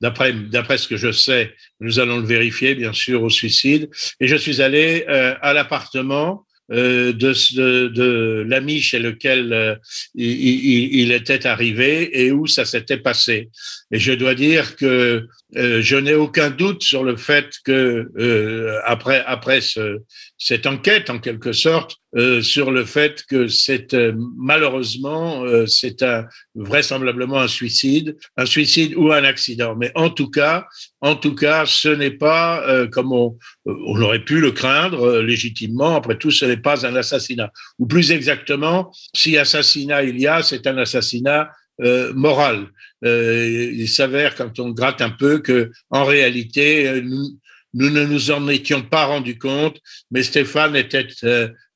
d'après 0.03 0.33
d'après 0.33 0.77
ce 0.77 0.87
que 0.87 0.97
je 0.97 1.11
sais, 1.11 1.55
nous 1.79 1.99
allons 1.99 2.19
le 2.19 2.25
vérifier 2.25 2.75
bien 2.75 2.93
sûr 2.93 3.23
au 3.23 3.29
suicide. 3.29 3.89
Et 4.19 4.27
je 4.27 4.35
suis 4.35 4.61
allé 4.61 5.05
euh, 5.07 5.33
à 5.41 5.53
l'appartement 5.53 6.45
euh, 6.71 7.13
de, 7.13 8.45
l'ami 8.47 8.81
chez 8.81 8.99
lequel 8.99 9.53
euh, 9.53 9.75
il, 10.13 11.11
était 11.11 11.47
arrivé 11.47 12.21
et 12.21 12.31
où 12.31 12.47
ça 12.47 12.65
s'était 12.65 12.97
passé. 12.97 13.49
Et 13.91 13.99
je 13.99 14.11
dois 14.11 14.35
dire 14.35 14.75
que 14.75 15.27
euh, 15.55 15.81
je 15.81 15.95
n'ai 15.95 16.15
aucun 16.15 16.49
doute 16.49 16.83
sur 16.83 17.03
le 17.03 17.15
fait 17.15 17.49
que 17.63 18.09
euh, 18.17 18.79
après 18.85 19.23
après 19.25 19.61
ce, 19.61 19.99
cette 20.37 20.65
enquête 20.65 21.09
en 21.09 21.19
quelque 21.19 21.53
sorte 21.53 21.97
euh, 22.15 22.41
sur 22.41 22.71
le 22.71 22.85
fait 22.85 23.23
que 23.29 23.47
c'est 23.47 23.95
malheureusement 24.37 25.43
c'est 25.67 26.01
un 26.01 26.25
vraisemblablement 26.55 27.39
un 27.39 27.47
suicide, 27.47 28.15
un 28.37 28.45
suicide 28.45 28.95
ou 28.95 29.11
un 29.11 29.23
accident. 29.23 29.75
Mais 29.75 29.91
en 29.95 30.09
tout 30.09 30.29
cas, 30.29 30.65
en 31.01 31.15
tout 31.15 31.35
cas, 31.35 31.65
ce 31.65 31.89
n'est 31.89 32.11
pas 32.11 32.87
comme 32.91 33.11
on, 33.11 33.37
on 33.65 34.01
aurait 34.01 34.23
pu 34.23 34.39
le 34.39 34.51
craindre 34.51 35.19
légitimement. 35.19 35.95
Après 35.95 36.17
tout, 36.17 36.31
ce 36.31 36.45
n'est 36.45 36.57
pas 36.57 36.85
un 36.85 36.95
assassinat. 36.95 37.51
Ou 37.79 37.87
plus 37.87 38.11
exactement, 38.11 38.91
si 39.15 39.37
assassinat 39.37 40.03
il 40.03 40.19
y 40.19 40.27
a, 40.27 40.43
c'est 40.43 40.67
un 40.67 40.77
assassinat 40.77 41.49
euh, 41.81 42.13
morale. 42.13 42.67
Euh, 43.03 43.71
il 43.73 43.89
s'avère, 43.89 44.35
quand 44.35 44.59
on 44.59 44.69
gratte 44.69 45.01
un 45.01 45.09
peu, 45.09 45.39
que 45.39 45.71
en 45.89 46.05
réalité, 46.05 46.87
euh, 46.87 47.01
nous, 47.01 47.89
ne 47.89 48.05
nous 48.05 48.31
en 48.31 48.47
étions 48.47 48.81
pas 48.81 49.05
rendu 49.05 49.37
compte, 49.37 49.79
mais 50.11 50.23
Stéphane 50.23 50.75
était 50.75 51.07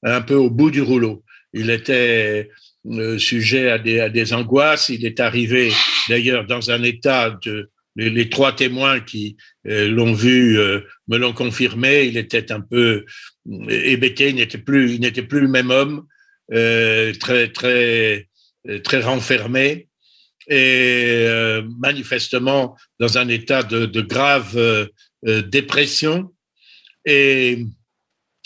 un 0.03 0.21
peu 0.21 0.35
au 0.35 0.49
bout 0.49 0.71
du 0.71 0.81
rouleau. 0.81 1.23
Il 1.53 1.69
était 1.69 2.49
sujet 3.17 3.69
à 3.71 3.79
des, 3.79 3.99
à 3.99 4.09
des 4.09 4.33
angoisses. 4.33 4.89
Il 4.89 5.05
est 5.05 5.19
arrivé 5.19 5.71
d'ailleurs 6.07 6.45
dans 6.45 6.69
un 6.71 6.83
état 6.83 7.37
de 7.43 7.69
les, 7.95 8.29
trois 8.29 8.55
témoins 8.55 8.99
qui 8.99 9.37
l'ont 9.65 10.13
vu 10.13 10.59
me 11.07 11.17
l'ont 11.17 11.33
confirmé. 11.33 12.03
Il 12.03 12.15
était 12.15 12.51
un 12.51 12.61
peu 12.61 13.05
hébété. 13.67 14.29
Il 14.29 14.35
n'était 14.35 14.59
plus, 14.59 14.93
il 14.93 15.01
n'était 15.01 15.23
plus 15.23 15.41
le 15.41 15.47
même 15.47 15.71
homme, 15.71 16.05
très 16.47 17.47
très 17.51 18.27
très 18.83 19.01
renfermé 19.01 19.86
et 20.49 21.25
euh, 21.27 21.63
manifestement 21.79 22.77
dans 22.99 23.17
un 23.17 23.27
état 23.27 23.63
de, 23.63 23.85
de 23.85 24.01
grave 24.01 24.55
euh, 24.55 24.87
euh, 25.27 25.41
dépression. 25.41 26.33
Et 27.05 27.65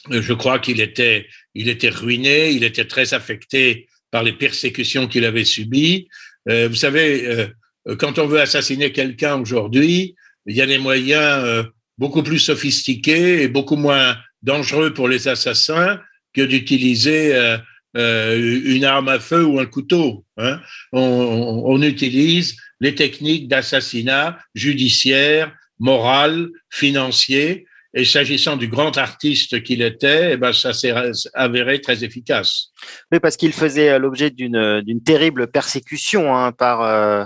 je 0.09 0.33
crois 0.33 0.59
qu'il 0.59 0.81
était, 0.81 1.27
il 1.53 1.69
était 1.69 1.89
ruiné, 1.89 2.51
il 2.51 2.63
était 2.63 2.85
très 2.85 3.13
affecté 3.13 3.87
par 4.09 4.23
les 4.23 4.33
persécutions 4.33 5.07
qu'il 5.07 5.25
avait 5.25 5.45
subies. 5.45 6.07
vous 6.47 6.75
savez, 6.75 7.47
quand 7.97 8.19
on 8.19 8.27
veut 8.27 8.41
assassiner 8.41 8.91
quelqu'un 8.91 9.39
aujourd'hui, 9.39 10.15
il 10.47 10.55
y 10.55 10.61
a 10.61 10.67
des 10.67 10.79
moyens 10.79 11.65
beaucoup 11.97 12.23
plus 12.23 12.39
sophistiqués 12.39 13.43
et 13.43 13.47
beaucoup 13.47 13.77
moins 13.77 14.17
dangereux 14.41 14.93
pour 14.93 15.07
les 15.07 15.27
assassins 15.27 15.99
que 16.33 16.41
d'utiliser 16.41 17.57
euh, 17.97 18.61
une 18.65 18.85
arme 18.85 19.09
à 19.09 19.19
feu 19.19 19.43
ou 19.43 19.59
un 19.59 19.65
couteau. 19.65 20.25
Hein. 20.37 20.59
On, 20.93 21.63
on, 21.65 21.81
utilise 21.81 22.55
les 22.79 22.95
techniques 22.95 23.47
d'assassinat 23.47 24.39
judiciaire, 24.55 25.53
moral, 25.79 26.49
financier. 26.69 27.65
Et 27.93 28.05
s'agissant 28.05 28.55
du 28.55 28.69
grand 28.69 28.97
artiste 28.97 29.63
qu'il 29.63 29.81
était, 29.81 30.33
eh 30.33 30.37
ben, 30.37 30.53
ça 30.53 30.71
s'est 30.71 30.93
avéré 31.33 31.81
très 31.81 32.05
efficace. 32.05 32.67
Oui, 33.11 33.19
parce 33.19 33.35
qu'il 33.35 33.51
faisait 33.51 33.99
l'objet 33.99 34.29
d'une 34.29 35.03
terrible 35.03 35.47
persécution 35.51 36.33
hein, 36.33 36.53
par, 36.53 36.81
euh, 36.83 37.25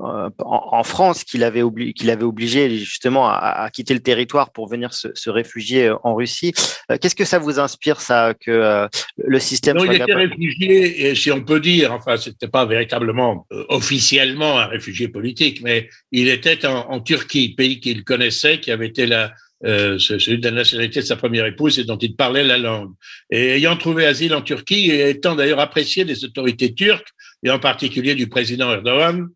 en, 0.00 0.82
France 0.84 1.24
qu'il 1.24 1.44
avait, 1.44 1.62
qu'il 1.94 2.10
avait 2.10 2.24
obligé 2.24 2.78
justement 2.78 3.28
à, 3.28 3.68
quitter 3.72 3.94
le 3.94 4.00
territoire 4.00 4.50
pour 4.50 4.68
venir 4.68 4.92
se, 4.94 5.30
réfugier 5.30 5.88
euh, 5.88 5.96
en 6.02 6.14
Russie. 6.14 6.52
Euh, 6.90 6.96
qu'est-ce 7.00 7.14
que 7.14 7.24
ça 7.24 7.38
vous 7.38 7.58
inspire, 7.58 8.00
ça, 8.00 8.34
que 8.34 8.88
le 9.16 9.38
système 9.38 9.76
non, 9.76 9.84
il 9.84 9.94
était 10.00 10.14
réfugié, 10.14 11.06
et 11.06 11.14
si 11.14 11.30
on 11.30 11.42
peut 11.42 11.60
dire, 11.60 11.92
enfin, 11.92 12.16
c'était 12.16 12.48
pas 12.48 12.66
véritablement 12.66 13.46
officiellement 13.68 14.58
un 14.58 14.66
réfugié 14.66 15.08
politique, 15.08 15.62
mais 15.62 15.88
il 16.10 16.28
était 16.28 16.66
en, 16.66 17.00
Turquie, 17.00 17.54
pays 17.54 17.80
qu'il 17.80 18.04
connaissait, 18.04 18.60
qui 18.60 18.70
avait 18.70 18.88
été 18.88 19.06
la, 19.06 19.32
celui 19.62 20.38
de 20.38 20.44
la 20.44 20.54
nationalité 20.54 21.00
de 21.00 21.06
sa 21.06 21.16
première 21.16 21.46
épouse 21.46 21.78
et 21.78 21.84
dont 21.84 21.96
il 21.98 22.16
parlait 22.16 22.44
la 22.44 22.58
langue. 22.58 22.92
Et 23.30 23.50
ayant 23.56 23.76
trouvé 23.76 24.06
asile 24.06 24.34
en 24.34 24.42
Turquie 24.42 24.90
et 24.90 25.10
étant 25.10 25.34
d'ailleurs 25.34 25.60
apprécié 25.60 26.04
des 26.04 26.24
autorités 26.24 26.74
turques, 26.74 27.08
et 27.42 27.50
en 27.50 27.58
particulier 27.58 28.14
du 28.14 28.28
président 28.28 28.72
Erdogan, 28.72 29.20
euh, 29.20 29.26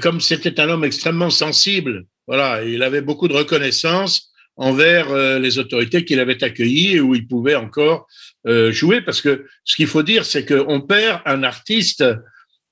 comme 0.00 0.20
c'était 0.20 0.60
un 0.60 0.68
homme 0.68 0.84
extrêmement 0.84 1.30
sensible, 1.30 2.06
voilà, 2.26 2.64
il 2.64 2.82
avait 2.82 3.02
beaucoup 3.02 3.28
de 3.28 3.34
reconnaissance 3.34 4.32
envers 4.56 5.10
euh, 5.10 5.38
les 5.38 5.58
autorités 5.58 6.04
qu'il 6.04 6.20
avait 6.20 6.42
accueillies 6.42 6.96
et 6.96 7.00
où 7.00 7.14
il 7.14 7.26
pouvait 7.26 7.56
encore 7.56 8.06
euh, 8.46 8.72
jouer. 8.72 9.02
Parce 9.02 9.20
que 9.20 9.46
ce 9.64 9.76
qu'il 9.76 9.86
faut 9.86 10.02
dire, 10.02 10.24
c'est 10.24 10.46
qu'on 10.46 10.80
perd 10.80 11.20
un 11.26 11.42
artiste 11.42 12.04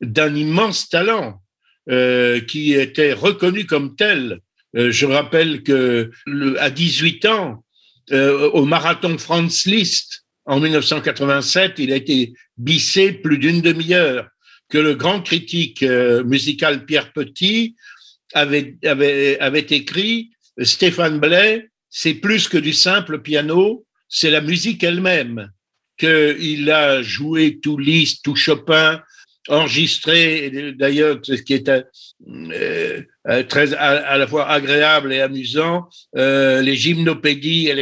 d'un 0.00 0.34
immense 0.34 0.88
talent 0.88 1.40
qui 2.48 2.74
était 2.74 3.12
reconnu 3.12 3.66
comme 3.66 3.96
tel. 3.96 4.38
je 4.72 5.04
rappelle 5.04 5.64
que 5.64 6.12
à 6.60 6.70
18 6.70 7.24
ans, 7.26 7.64
au 8.12 8.64
marathon 8.64 9.18
Franz 9.18 9.68
Liszt 9.68 10.22
en 10.44 10.60
1987, 10.60 11.74
il 11.78 11.92
a 11.92 11.96
été 11.96 12.34
bissé 12.56 13.12
plus 13.12 13.38
d'une 13.38 13.60
demi-heure 13.60 14.28
que 14.72 14.78
le 14.78 14.94
grand 14.94 15.20
critique 15.20 15.82
euh, 15.82 16.24
musical 16.24 16.86
Pierre 16.86 17.12
Petit 17.12 17.76
avait, 18.32 18.78
avait, 18.84 19.38
avait 19.38 19.68
écrit 19.68 20.30
Stéphane 20.62 21.20
Blais, 21.20 21.68
c'est 21.90 22.14
plus 22.14 22.48
que 22.48 22.56
du 22.56 22.72
simple 22.72 23.20
piano, 23.20 23.84
c'est 24.08 24.30
la 24.30 24.40
musique 24.40 24.82
elle-même. 24.82 25.50
Qu'il 25.98 26.70
a 26.70 27.02
joué 27.02 27.60
tout 27.60 27.76
Liszt, 27.76 28.24
tout 28.24 28.34
Chopin, 28.34 29.02
enregistré, 29.48 30.72
d'ailleurs, 30.74 31.18
ce 31.22 31.34
qui 31.34 31.52
est 31.52 31.68
euh, 31.68 33.02
euh, 33.28 33.42
très 33.42 33.74
à, 33.74 34.16
la 34.16 34.26
fois 34.26 34.48
agréable 34.48 35.12
et 35.12 35.20
amusant, 35.20 35.90
les 36.14 36.76
gymnopédies 36.76 37.68
et 37.68 37.74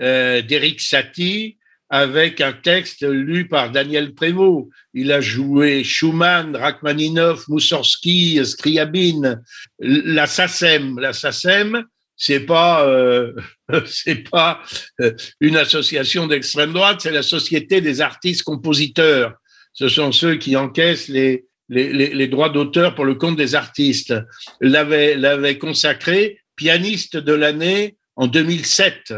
euh, 0.00 0.42
d'Éric 0.42 0.80
Satie, 0.80 1.57
avec 1.90 2.40
un 2.40 2.52
texte 2.52 3.02
lu 3.02 3.48
par 3.48 3.70
Daniel 3.70 4.14
Prévost. 4.14 4.68
Il 4.94 5.10
a 5.12 5.20
joué 5.20 5.84
Schumann, 5.84 6.54
Rachmaninoff, 6.54 7.48
Moussorski, 7.48 8.44
Scriabine, 8.44 9.42
la 9.78 10.26
SACEM. 10.26 10.98
La 10.98 11.12
SACEM, 11.12 11.84
c'est 12.16 12.40
pas 12.40 12.86
euh, 12.86 13.32
pas 14.30 14.60
euh, 15.00 15.12
une 15.40 15.56
association 15.56 16.26
d'extrême 16.26 16.72
droite, 16.72 17.00
c'est 17.00 17.10
la 17.10 17.22
Société 17.22 17.80
des 17.80 18.00
artistes 18.00 18.42
compositeurs. 18.42 19.34
Ce 19.72 19.88
sont 19.88 20.12
ceux 20.12 20.36
qui 20.36 20.56
encaissent 20.56 21.08
les, 21.08 21.44
les 21.68 22.28
droits 22.28 22.48
d'auteur 22.48 22.94
pour 22.94 23.04
le 23.04 23.14
compte 23.14 23.36
des 23.36 23.54
artistes. 23.54 24.14
L'avait 24.60 25.16
l'avait 25.16 25.58
consacré 25.58 26.40
pianiste 26.56 27.16
de 27.16 27.32
l'année 27.32 27.96
en 28.16 28.26
2007. 28.26 29.14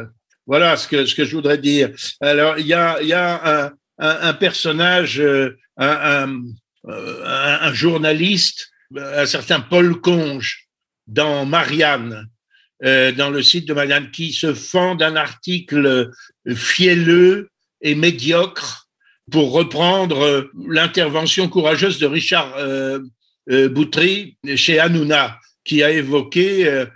Voilà 0.50 0.76
ce 0.76 0.88
que, 0.88 1.24
je 1.24 1.36
voudrais 1.36 1.58
dire. 1.58 1.90
Alors, 2.20 2.58
il 2.58 2.66
y 2.66 2.74
a, 2.74 3.00
y 3.04 3.12
a 3.12 3.68
un, 3.68 3.72
un, 3.98 4.34
personnage, 4.34 5.20
euh, 5.20 5.56
un, 5.76 6.42
un, 6.88 7.72
journaliste, 7.72 8.68
un 8.96 9.26
certain 9.26 9.60
Paul 9.60 10.00
Conge, 10.00 10.66
dans 11.06 11.46
Marianne, 11.46 12.26
euh, 12.84 13.12
dans 13.12 13.30
le 13.30 13.44
site 13.44 13.68
de 13.68 13.74
Marianne, 13.74 14.10
qui 14.10 14.32
se 14.32 14.52
fend 14.52 14.96
d'un 14.96 15.14
article 15.14 16.10
fielleux 16.52 17.50
et 17.80 17.94
médiocre 17.94 18.88
pour 19.30 19.52
reprendre 19.52 20.50
l'intervention 20.66 21.48
courageuse 21.48 22.00
de 22.00 22.06
Richard 22.06 22.56
euh, 22.58 22.98
Boutry 23.46 24.36
chez 24.56 24.80
Hanouna, 24.80 25.38
qui 25.62 25.84
a 25.84 25.92
évoqué 25.92 26.86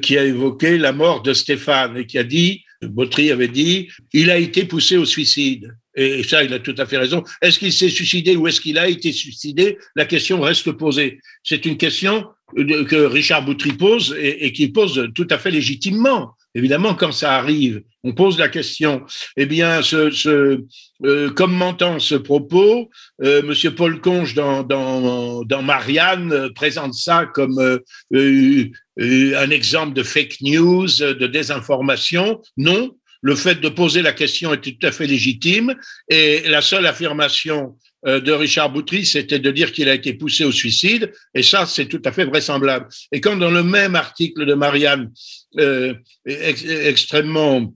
qui 0.00 0.16
a 0.16 0.24
évoqué 0.24 0.78
la 0.78 0.92
mort 0.92 1.22
de 1.22 1.34
Stéphane 1.34 1.96
et 1.96 2.06
qui 2.06 2.16
a 2.16 2.24
dit 2.24 2.62
Bautry 2.82 3.30
avait 3.30 3.48
dit, 3.48 3.88
il 4.12 4.30
a 4.30 4.38
été 4.38 4.64
poussé 4.64 4.96
au 4.96 5.04
suicide. 5.04 5.74
Et 5.94 6.22
ça, 6.22 6.42
il 6.42 6.52
a 6.54 6.58
tout 6.58 6.74
à 6.78 6.86
fait 6.86 6.96
raison. 6.96 7.22
Est-ce 7.42 7.58
qu'il 7.58 7.72
s'est 7.72 7.90
suicidé 7.90 8.34
ou 8.34 8.48
est-ce 8.48 8.60
qu'il 8.60 8.78
a 8.78 8.88
été 8.88 9.12
suicidé? 9.12 9.76
La 9.94 10.06
question 10.06 10.40
reste 10.40 10.72
posée. 10.72 11.20
C'est 11.44 11.66
une 11.66 11.76
question 11.76 12.28
que 12.54 13.04
Richard 13.04 13.44
Boutry 13.44 13.72
pose 13.72 14.16
et, 14.18 14.52
qui 14.52 14.68
pose 14.68 15.08
tout 15.14 15.26
à 15.30 15.38
fait 15.38 15.50
légitimement. 15.50 16.32
Évidemment, 16.54 16.94
quand 16.94 17.12
ça 17.12 17.36
arrive, 17.36 17.82
on 18.04 18.12
pose 18.12 18.38
la 18.38 18.48
question. 18.48 19.02
Eh 19.38 19.46
bien, 19.46 19.80
ce, 19.80 20.10
ce 20.10 20.64
euh, 21.04 21.30
commentant 21.30 21.98
ce 21.98 22.14
propos, 22.14 22.90
euh, 23.22 23.42
Monsieur 23.42 23.74
Paul 23.74 24.00
Conge 24.02 24.34
dans, 24.34 24.62
dans, 24.62 25.44
dans 25.44 25.62
Marianne 25.62 26.50
présente 26.54 26.92
ça 26.92 27.24
comme 27.24 27.58
euh, 27.58 27.78
euh, 28.14 28.66
un 28.98 29.50
exemple 29.50 29.94
de 29.94 30.02
fake 30.02 30.40
news, 30.42 30.88
de 30.98 31.26
désinformation. 31.26 32.42
Non, 32.56 32.94
le 33.22 33.36
fait 33.36 33.60
de 33.60 33.68
poser 33.68 34.02
la 34.02 34.12
question 34.12 34.52
était 34.52 34.72
tout 34.72 34.86
à 34.86 34.92
fait 34.92 35.06
légitime 35.06 35.74
et 36.08 36.42
la 36.48 36.60
seule 36.60 36.86
affirmation 36.86 37.76
euh, 38.04 38.20
de 38.20 38.32
Richard 38.32 38.70
Boutry, 38.70 39.06
c'était 39.06 39.38
de 39.38 39.50
dire 39.52 39.70
qu'il 39.70 39.88
a 39.88 39.94
été 39.94 40.12
poussé 40.12 40.44
au 40.44 40.50
suicide, 40.50 41.12
et 41.34 41.44
ça, 41.44 41.66
c'est 41.66 41.86
tout 41.86 42.02
à 42.04 42.10
fait 42.10 42.24
vraisemblable. 42.24 42.88
Et 43.12 43.20
quand 43.20 43.36
dans 43.36 43.50
le 43.50 43.62
même 43.62 43.94
article 43.94 44.44
de 44.44 44.54
Marianne, 44.54 45.12
euh, 45.60 45.94
extrêmement 46.26 47.72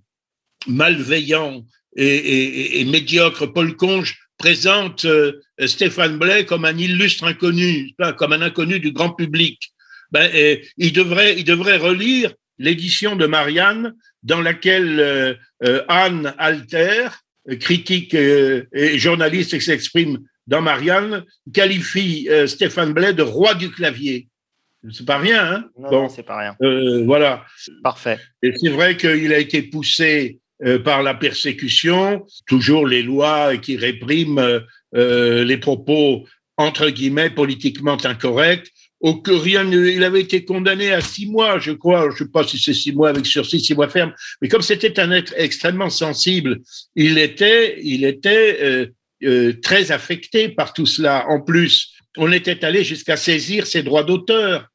malveillant 0.66 1.64
et, 1.96 2.84
médiocre, 2.84 3.46
Paul 3.46 3.76
Conge 3.76 4.18
présente 4.36 5.04
euh, 5.04 5.40
Stéphane 5.64 6.18
Blais 6.18 6.44
comme 6.44 6.64
un 6.64 6.76
illustre 6.76 7.24
inconnu, 7.24 7.94
comme 8.18 8.32
un 8.32 8.42
inconnu 8.42 8.80
du 8.80 8.90
grand 8.90 9.10
public, 9.10 9.72
ben, 10.12 10.30
il, 10.76 10.92
devrait, 10.92 11.36
il 11.36 11.44
devrait 11.44 11.76
relire 11.76 12.32
l'édition 12.58 13.16
de 13.16 13.26
Marianne 13.26 13.94
dans 14.22 14.40
laquelle 14.40 15.38
Anne 15.88 16.34
Alter 16.38 17.08
critique 17.60 18.14
et 18.14 18.98
journaliste 18.98 19.58
qui 19.58 19.64
s'exprime 19.64 20.18
dans 20.46 20.62
Marianne, 20.62 21.24
qualifie 21.52 22.28
euh, 22.30 22.46
Stéphane 22.46 22.92
Blais 22.92 23.12
de 23.12 23.22
roi 23.22 23.54
du 23.54 23.70
clavier. 23.70 24.28
C'est 24.92 25.06
pas 25.06 25.18
rien, 25.18 25.44
hein? 25.44 25.64
Non, 25.90 26.08
c'est 26.08 26.22
pas 26.22 26.38
rien. 26.38 26.56
Euh, 26.62 27.04
voilà. 27.04 27.44
Parfait. 27.82 28.18
Et 28.42 28.52
c'est 28.56 28.68
vrai 28.68 28.96
qu'il 28.96 29.32
a 29.32 29.38
été 29.38 29.62
poussé 29.62 30.38
euh, 30.64 30.78
par 30.78 31.02
la 31.02 31.14
persécution, 31.14 32.24
toujours 32.46 32.86
les 32.86 33.02
lois 33.02 33.56
qui 33.56 33.76
répriment 33.76 34.62
les 34.92 35.58
propos 35.58 36.26
entre 36.56 36.88
guillemets 36.88 37.28
politiquement 37.28 37.98
incorrects 38.02 38.72
que 39.22 39.30
rien, 39.30 39.70
il 39.70 40.02
avait 40.04 40.22
été 40.22 40.44
condamné 40.44 40.92
à 40.92 41.00
six 41.00 41.26
mois, 41.26 41.58
je 41.58 41.72
crois, 41.72 42.08
je 42.10 42.24
sais 42.24 42.30
pas 42.30 42.44
si 42.44 42.58
c'est 42.58 42.74
six 42.74 42.92
mois 42.92 43.10
avec 43.10 43.26
sursis, 43.26 43.60
six 43.60 43.74
mois 43.74 43.88
ferme, 43.88 44.12
mais 44.40 44.48
comme 44.48 44.62
c'était 44.62 44.98
un 44.98 45.10
être 45.10 45.34
extrêmement 45.36 45.90
sensible, 45.90 46.60
il 46.94 47.18
était, 47.18 47.78
il 47.82 48.04
était 48.04 48.58
euh, 48.62 48.86
euh, 49.24 49.52
très 49.62 49.92
affecté 49.92 50.48
par 50.48 50.72
tout 50.72 50.86
cela. 50.86 51.26
En 51.28 51.40
plus, 51.40 51.92
on 52.16 52.32
était 52.32 52.64
allé 52.64 52.84
jusqu'à 52.84 53.16
saisir 53.16 53.66
ses 53.66 53.82
droits 53.82 54.04
d'auteur. 54.04 54.66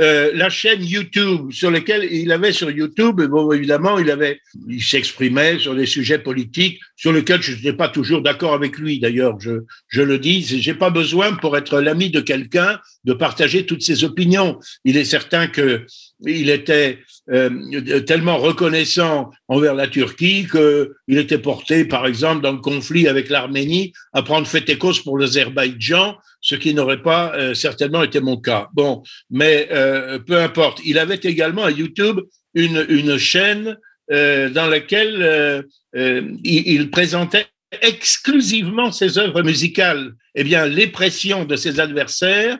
Euh, 0.00 0.30
la 0.34 0.48
chaîne 0.48 0.82
YouTube 0.82 1.52
sur 1.52 1.70
laquelle 1.70 2.04
il 2.10 2.32
avait 2.32 2.52
sur 2.52 2.70
YouTube, 2.70 3.20
bon, 3.20 3.52
évidemment, 3.52 3.98
il 3.98 4.10
avait, 4.10 4.40
il 4.68 4.82
s'exprimait 4.82 5.58
sur 5.58 5.74
des 5.74 5.84
sujets 5.84 6.18
politiques 6.18 6.80
sur 6.96 7.12
lesquels 7.12 7.42
je 7.42 7.54
n'étais 7.54 7.74
pas 7.74 7.88
toujours 7.88 8.22
d'accord 8.22 8.54
avec 8.54 8.78
lui. 8.78 9.00
D'ailleurs, 9.00 9.38
je, 9.38 9.64
je 9.88 10.00
le 10.00 10.18
dis, 10.18 10.42
j'ai 10.42 10.74
pas 10.74 10.88
besoin 10.88 11.34
pour 11.34 11.58
être 11.58 11.80
l'ami 11.80 12.10
de 12.10 12.20
quelqu'un 12.20 12.78
de 13.04 13.12
partager 13.12 13.66
toutes 13.66 13.82
ses 13.82 14.04
opinions. 14.04 14.58
Il 14.84 14.96
est 14.96 15.04
certain 15.04 15.46
que 15.46 15.84
il 16.26 16.50
était 16.50 16.98
euh, 17.30 18.00
tellement 18.00 18.38
reconnaissant 18.38 19.30
envers 19.48 19.74
la 19.74 19.88
Turquie 19.88 20.46
qu'il 20.50 21.18
était 21.18 21.38
porté, 21.38 21.84
par 21.84 22.06
exemple, 22.06 22.42
dans 22.42 22.52
le 22.52 22.58
conflit 22.58 23.08
avec 23.08 23.28
l'Arménie, 23.28 23.92
à 24.12 24.22
prendre 24.22 24.46
fait 24.46 24.68
et 24.68 24.78
cause 24.78 25.00
pour 25.00 25.18
l'Azerbaïdjan, 25.18 26.16
ce 26.40 26.54
qui 26.54 26.74
n'aurait 26.74 27.02
pas 27.02 27.32
euh, 27.34 27.54
certainement 27.54 28.02
été 28.02 28.20
mon 28.20 28.36
cas. 28.36 28.68
Bon, 28.74 29.02
mais 29.30 29.68
euh, 29.72 30.18
peu 30.18 30.40
importe. 30.40 30.80
Il 30.84 30.98
avait 30.98 31.20
également 31.22 31.64
à 31.64 31.70
YouTube 31.70 32.20
une, 32.54 32.84
une 32.88 33.18
chaîne 33.18 33.76
dans 34.10 34.68
laquelle 34.68 35.64
il, 35.94 36.34
il 36.44 36.90
présentait 36.90 37.46
exclusivement 37.80 38.92
ses 38.92 39.16
œuvres 39.16 39.42
musicales. 39.42 40.12
Eh 40.34 40.44
bien, 40.44 40.66
les 40.66 40.86
pressions 40.86 41.46
de 41.46 41.56
ses 41.56 41.80
adversaires 41.80 42.58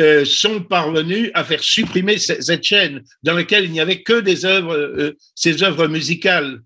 euh, 0.00 0.24
sont 0.24 0.62
parvenus 0.62 1.30
à 1.34 1.44
faire 1.44 1.62
supprimer 1.62 2.16
cette 2.16 2.64
chaîne 2.64 3.02
dans 3.22 3.34
laquelle 3.34 3.66
il 3.66 3.72
n'y 3.72 3.80
avait 3.80 4.00
que 4.00 4.20
des 4.20 4.46
œuvres, 4.46 4.74
euh, 4.74 5.18
ces 5.34 5.62
œuvres 5.62 5.86
musicales 5.86 6.60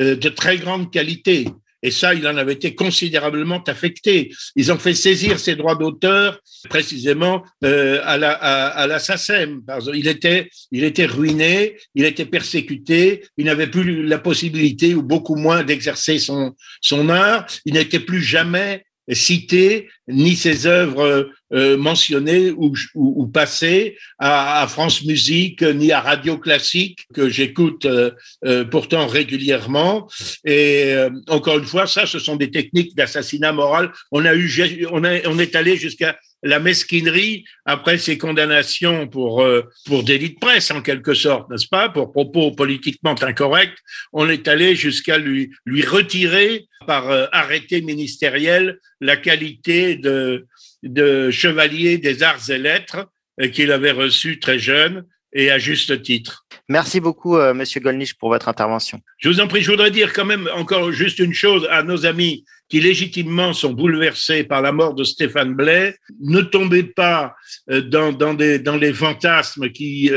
euh, 0.00 0.16
de 0.16 0.28
très 0.28 0.58
grande 0.58 0.92
qualité. 0.92 1.46
Et 1.84 1.92
ça, 1.92 2.12
il 2.12 2.26
en 2.26 2.36
avait 2.36 2.54
été 2.54 2.74
considérablement 2.74 3.62
affecté. 3.68 4.32
Ils 4.56 4.72
ont 4.72 4.78
fait 4.78 4.94
saisir 4.94 5.38
ses 5.38 5.54
droits 5.54 5.76
d'auteur 5.76 6.40
précisément 6.70 7.44
à 7.62 8.18
la 8.18 8.32
à, 8.32 8.86
la 8.86 8.98
SACEM. 9.00 9.62
Il 9.92 10.06
était 10.06 10.48
il 10.70 10.84
était 10.84 11.06
ruiné, 11.06 11.76
il 11.96 12.04
était 12.04 12.26
persécuté, 12.26 13.24
il 13.36 13.46
n'avait 13.46 13.66
plus 13.66 14.04
la 14.04 14.18
possibilité 14.18 14.94
ou 14.94 15.02
beaucoup 15.02 15.34
moins 15.34 15.64
d'exercer 15.64 16.20
son 16.20 16.54
son 16.80 17.08
art. 17.08 17.46
Il 17.64 17.74
n'était 17.74 17.98
plus 17.98 18.22
jamais 18.22 18.84
cité 19.10 19.88
ni 20.12 20.36
ses 20.36 20.66
œuvres 20.66 21.30
euh, 21.54 21.76
mentionnées 21.76 22.50
ou, 22.50 23.26
passées 23.26 23.98
à, 24.18 24.66
France 24.68 25.04
Musique 25.04 25.60
ni 25.60 25.92
à 25.92 26.00
Radio 26.00 26.38
Classique 26.38 27.06
que 27.12 27.28
j'écoute 27.28 27.84
euh, 27.84 28.12
euh, 28.46 28.64
pourtant 28.64 29.06
régulièrement. 29.06 30.08
Et 30.46 30.94
encore 31.28 31.58
une 31.58 31.66
fois, 31.66 31.86
ça, 31.86 32.06
ce 32.06 32.18
sont 32.18 32.36
des 32.36 32.50
techniques 32.50 32.96
d'assassinat 32.96 33.52
moral. 33.52 33.92
On 34.12 34.24
a 34.24 34.34
eu, 34.34 34.86
on, 34.90 35.04
est 35.04 35.54
allé 35.54 35.76
jusqu'à 35.76 36.16
la 36.42 36.58
mesquinerie 36.58 37.44
après 37.66 37.98
ces 37.98 38.16
condamnations 38.16 39.06
pour 39.06 39.46
pour 39.86 40.02
délit 40.02 40.30
de 40.30 40.38
presse 40.40 40.70
en 40.70 40.80
quelque 40.80 41.14
sorte, 41.14 41.50
n'est-ce 41.50 41.68
pas, 41.68 41.88
pour 41.88 42.10
propos 42.10 42.50
politiquement 42.50 43.14
incorrects, 43.22 43.78
on 44.12 44.28
est 44.28 44.48
allé 44.48 44.74
jusqu'à 44.74 45.18
lui 45.18 45.50
lui 45.66 45.84
retirer 45.84 46.66
par 46.86 47.08
arrêté 47.30 47.80
ministériel 47.80 48.80
la 49.00 49.16
qualité 49.16 49.96
de 50.02 50.46
de 50.82 51.30
chevalier 51.30 51.98
des 51.98 52.22
arts 52.22 52.50
et 52.50 52.58
lettres 52.58 53.06
euh, 53.40 53.48
qu'il 53.48 53.70
avait 53.72 53.92
reçu 53.92 54.38
très 54.38 54.58
jeune 54.58 55.04
et 55.34 55.50
à 55.50 55.58
juste 55.58 56.02
titre. 56.02 56.44
Merci 56.68 57.00
beaucoup, 57.00 57.36
euh, 57.36 57.54
Monsieur 57.54 57.80
Golnisch, 57.80 58.14
pour 58.14 58.28
votre 58.28 58.48
intervention. 58.48 59.00
Je 59.18 59.28
vous 59.28 59.40
en 59.40 59.48
prie, 59.48 59.62
je 59.62 59.70
voudrais 59.70 59.90
dire 59.90 60.12
quand 60.12 60.24
même 60.24 60.48
encore 60.54 60.92
juste 60.92 61.18
une 61.18 61.32
chose 61.32 61.66
à 61.70 61.82
nos 61.82 62.04
amis 62.04 62.44
qui 62.68 62.80
légitimement 62.80 63.52
sont 63.52 63.72
bouleversés 63.72 64.44
par 64.44 64.62
la 64.62 64.72
mort 64.72 64.94
de 64.94 65.04
Stéphane 65.04 65.54
Blais. 65.54 65.96
Ne 66.20 66.40
tombez 66.40 66.82
pas 66.82 67.34
euh, 67.70 67.80
dans, 67.82 68.12
dans, 68.12 68.34
des, 68.34 68.58
dans 68.58 68.76
les 68.76 68.92
fantasmes 68.92 69.70
qui 69.70 70.10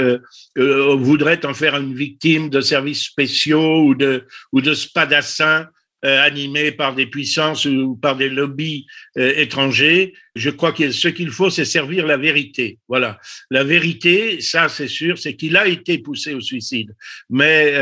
voudraient 0.56 1.46
en 1.46 1.54
faire 1.54 1.76
une 1.76 1.96
victime 1.96 2.50
de 2.50 2.62
services 2.62 3.04
spéciaux 3.04 3.84
ou 3.84 3.96
de, 3.96 4.26
ou 4.52 4.62
de 4.62 4.74
spadassins 4.74 5.62
euh, 5.62 5.66
animés 6.06 6.72
par 6.72 6.96
des 6.96 7.06
puissances 7.06 7.66
ou 7.66 7.96
par 7.96 8.16
des 8.16 8.30
lobbies 8.30 8.86
euh, 9.18 9.34
étrangers. 9.38 10.14
Je 10.36 10.50
crois 10.50 10.72
que 10.72 10.92
ce 10.92 11.08
qu'il 11.08 11.32
faut, 11.32 11.50
c'est 11.50 11.66
servir 11.66 12.06
la 12.06 12.18
vérité. 12.18 12.80
Voilà. 12.88 13.20
La 13.50 13.64
vérité, 13.64 14.42
ça, 14.42 14.70
c'est 14.70 14.88
sûr, 14.88 15.18
c'est 15.18 15.36
qu'il 15.36 15.58
a 15.58 15.68
été 15.68 15.98
poussé 15.98 16.34
au 16.34 16.42
suicide. 16.42 16.94
Mais, 17.30 17.74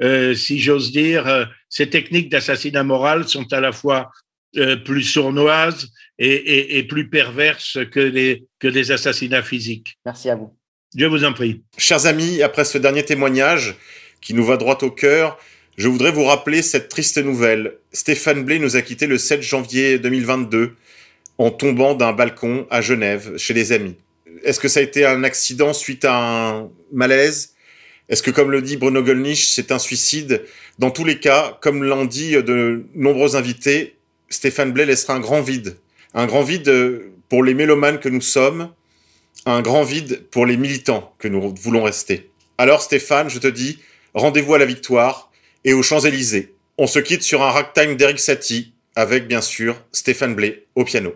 euh, 0.00 0.34
si 0.34 0.60
j'ose 0.60 0.92
dire, 0.92 1.48
ces 1.68 1.90
techniques 1.90 2.28
d'assassinat 2.28 2.84
moral 2.84 3.26
sont 3.26 3.52
à 3.52 3.60
la 3.60 3.72
fois 3.72 4.12
plus 4.84 5.02
sournoises 5.02 5.90
et, 6.18 6.84
plus 6.84 7.10
perverses 7.10 7.78
que 7.90 8.08
des, 8.08 8.44
que 8.60 8.68
des 8.68 8.92
assassinats 8.92 9.42
physiques. 9.42 9.98
Merci 10.06 10.30
à 10.30 10.36
vous. 10.36 10.56
Je 10.96 11.04
vous 11.04 11.24
en 11.24 11.32
prie. 11.32 11.62
Chers 11.76 12.06
amis, 12.06 12.42
après 12.42 12.64
ce 12.64 12.78
dernier 12.78 13.04
témoignage 13.04 13.74
qui 14.20 14.34
nous 14.34 14.44
va 14.44 14.56
droit 14.56 14.78
au 14.82 14.90
cœur, 14.90 15.38
je 15.78 15.86
voudrais 15.86 16.10
vous 16.10 16.24
rappeler 16.24 16.60
cette 16.62 16.88
triste 16.88 17.18
nouvelle. 17.18 17.78
Stéphane 17.92 18.42
Blé 18.42 18.58
nous 18.58 18.74
a 18.74 18.82
quittés 18.82 19.06
le 19.06 19.16
7 19.16 19.42
janvier 19.42 20.00
2022 20.00 20.74
en 21.38 21.50
tombant 21.52 21.94
d'un 21.94 22.12
balcon 22.12 22.66
à 22.68 22.80
Genève 22.80 23.36
chez 23.36 23.54
les 23.54 23.70
amis. 23.70 23.94
Est-ce 24.42 24.58
que 24.58 24.66
ça 24.66 24.80
a 24.80 24.82
été 24.82 25.06
un 25.06 25.22
accident 25.22 25.72
suite 25.72 26.04
à 26.04 26.16
un 26.16 26.70
malaise? 26.92 27.54
Est-ce 28.08 28.24
que, 28.24 28.32
comme 28.32 28.50
le 28.50 28.60
dit 28.60 28.76
Bruno 28.76 29.04
Gollnisch, 29.04 29.50
c'est 29.50 29.70
un 29.70 29.78
suicide? 29.78 30.42
Dans 30.80 30.90
tous 30.90 31.04
les 31.04 31.20
cas, 31.20 31.56
comme 31.60 31.84
l'ont 31.84 32.06
dit 32.06 32.32
de 32.32 32.84
nombreux 32.96 33.36
invités, 33.36 33.94
Stéphane 34.30 34.72
Blé 34.72 34.84
laissera 34.84 35.14
un 35.14 35.20
grand 35.20 35.42
vide. 35.42 35.76
Un 36.12 36.26
grand 36.26 36.42
vide 36.42 37.04
pour 37.28 37.44
les 37.44 37.54
mélomanes 37.54 38.00
que 38.00 38.08
nous 38.08 38.20
sommes, 38.20 38.72
un 39.46 39.62
grand 39.62 39.84
vide 39.84 40.24
pour 40.32 40.44
les 40.44 40.56
militants 40.56 41.14
que 41.20 41.28
nous 41.28 41.54
voulons 41.54 41.84
rester. 41.84 42.30
Alors 42.56 42.82
Stéphane, 42.82 43.30
je 43.30 43.38
te 43.38 43.46
dis, 43.46 43.78
rendez-vous 44.12 44.54
à 44.54 44.58
la 44.58 44.66
victoire, 44.66 45.27
et 45.64 45.72
aux 45.72 45.82
Champs-Élysées. 45.82 46.54
On 46.76 46.86
se 46.86 46.98
quitte 46.98 47.22
sur 47.22 47.42
un 47.42 47.50
ragtime 47.50 47.96
d'Eric 47.96 48.18
Satie 48.18 48.72
avec 48.94 49.26
bien 49.26 49.40
sûr 49.40 49.82
Stéphane 49.92 50.34
Blé 50.34 50.66
au 50.74 50.84
piano. 50.84 51.14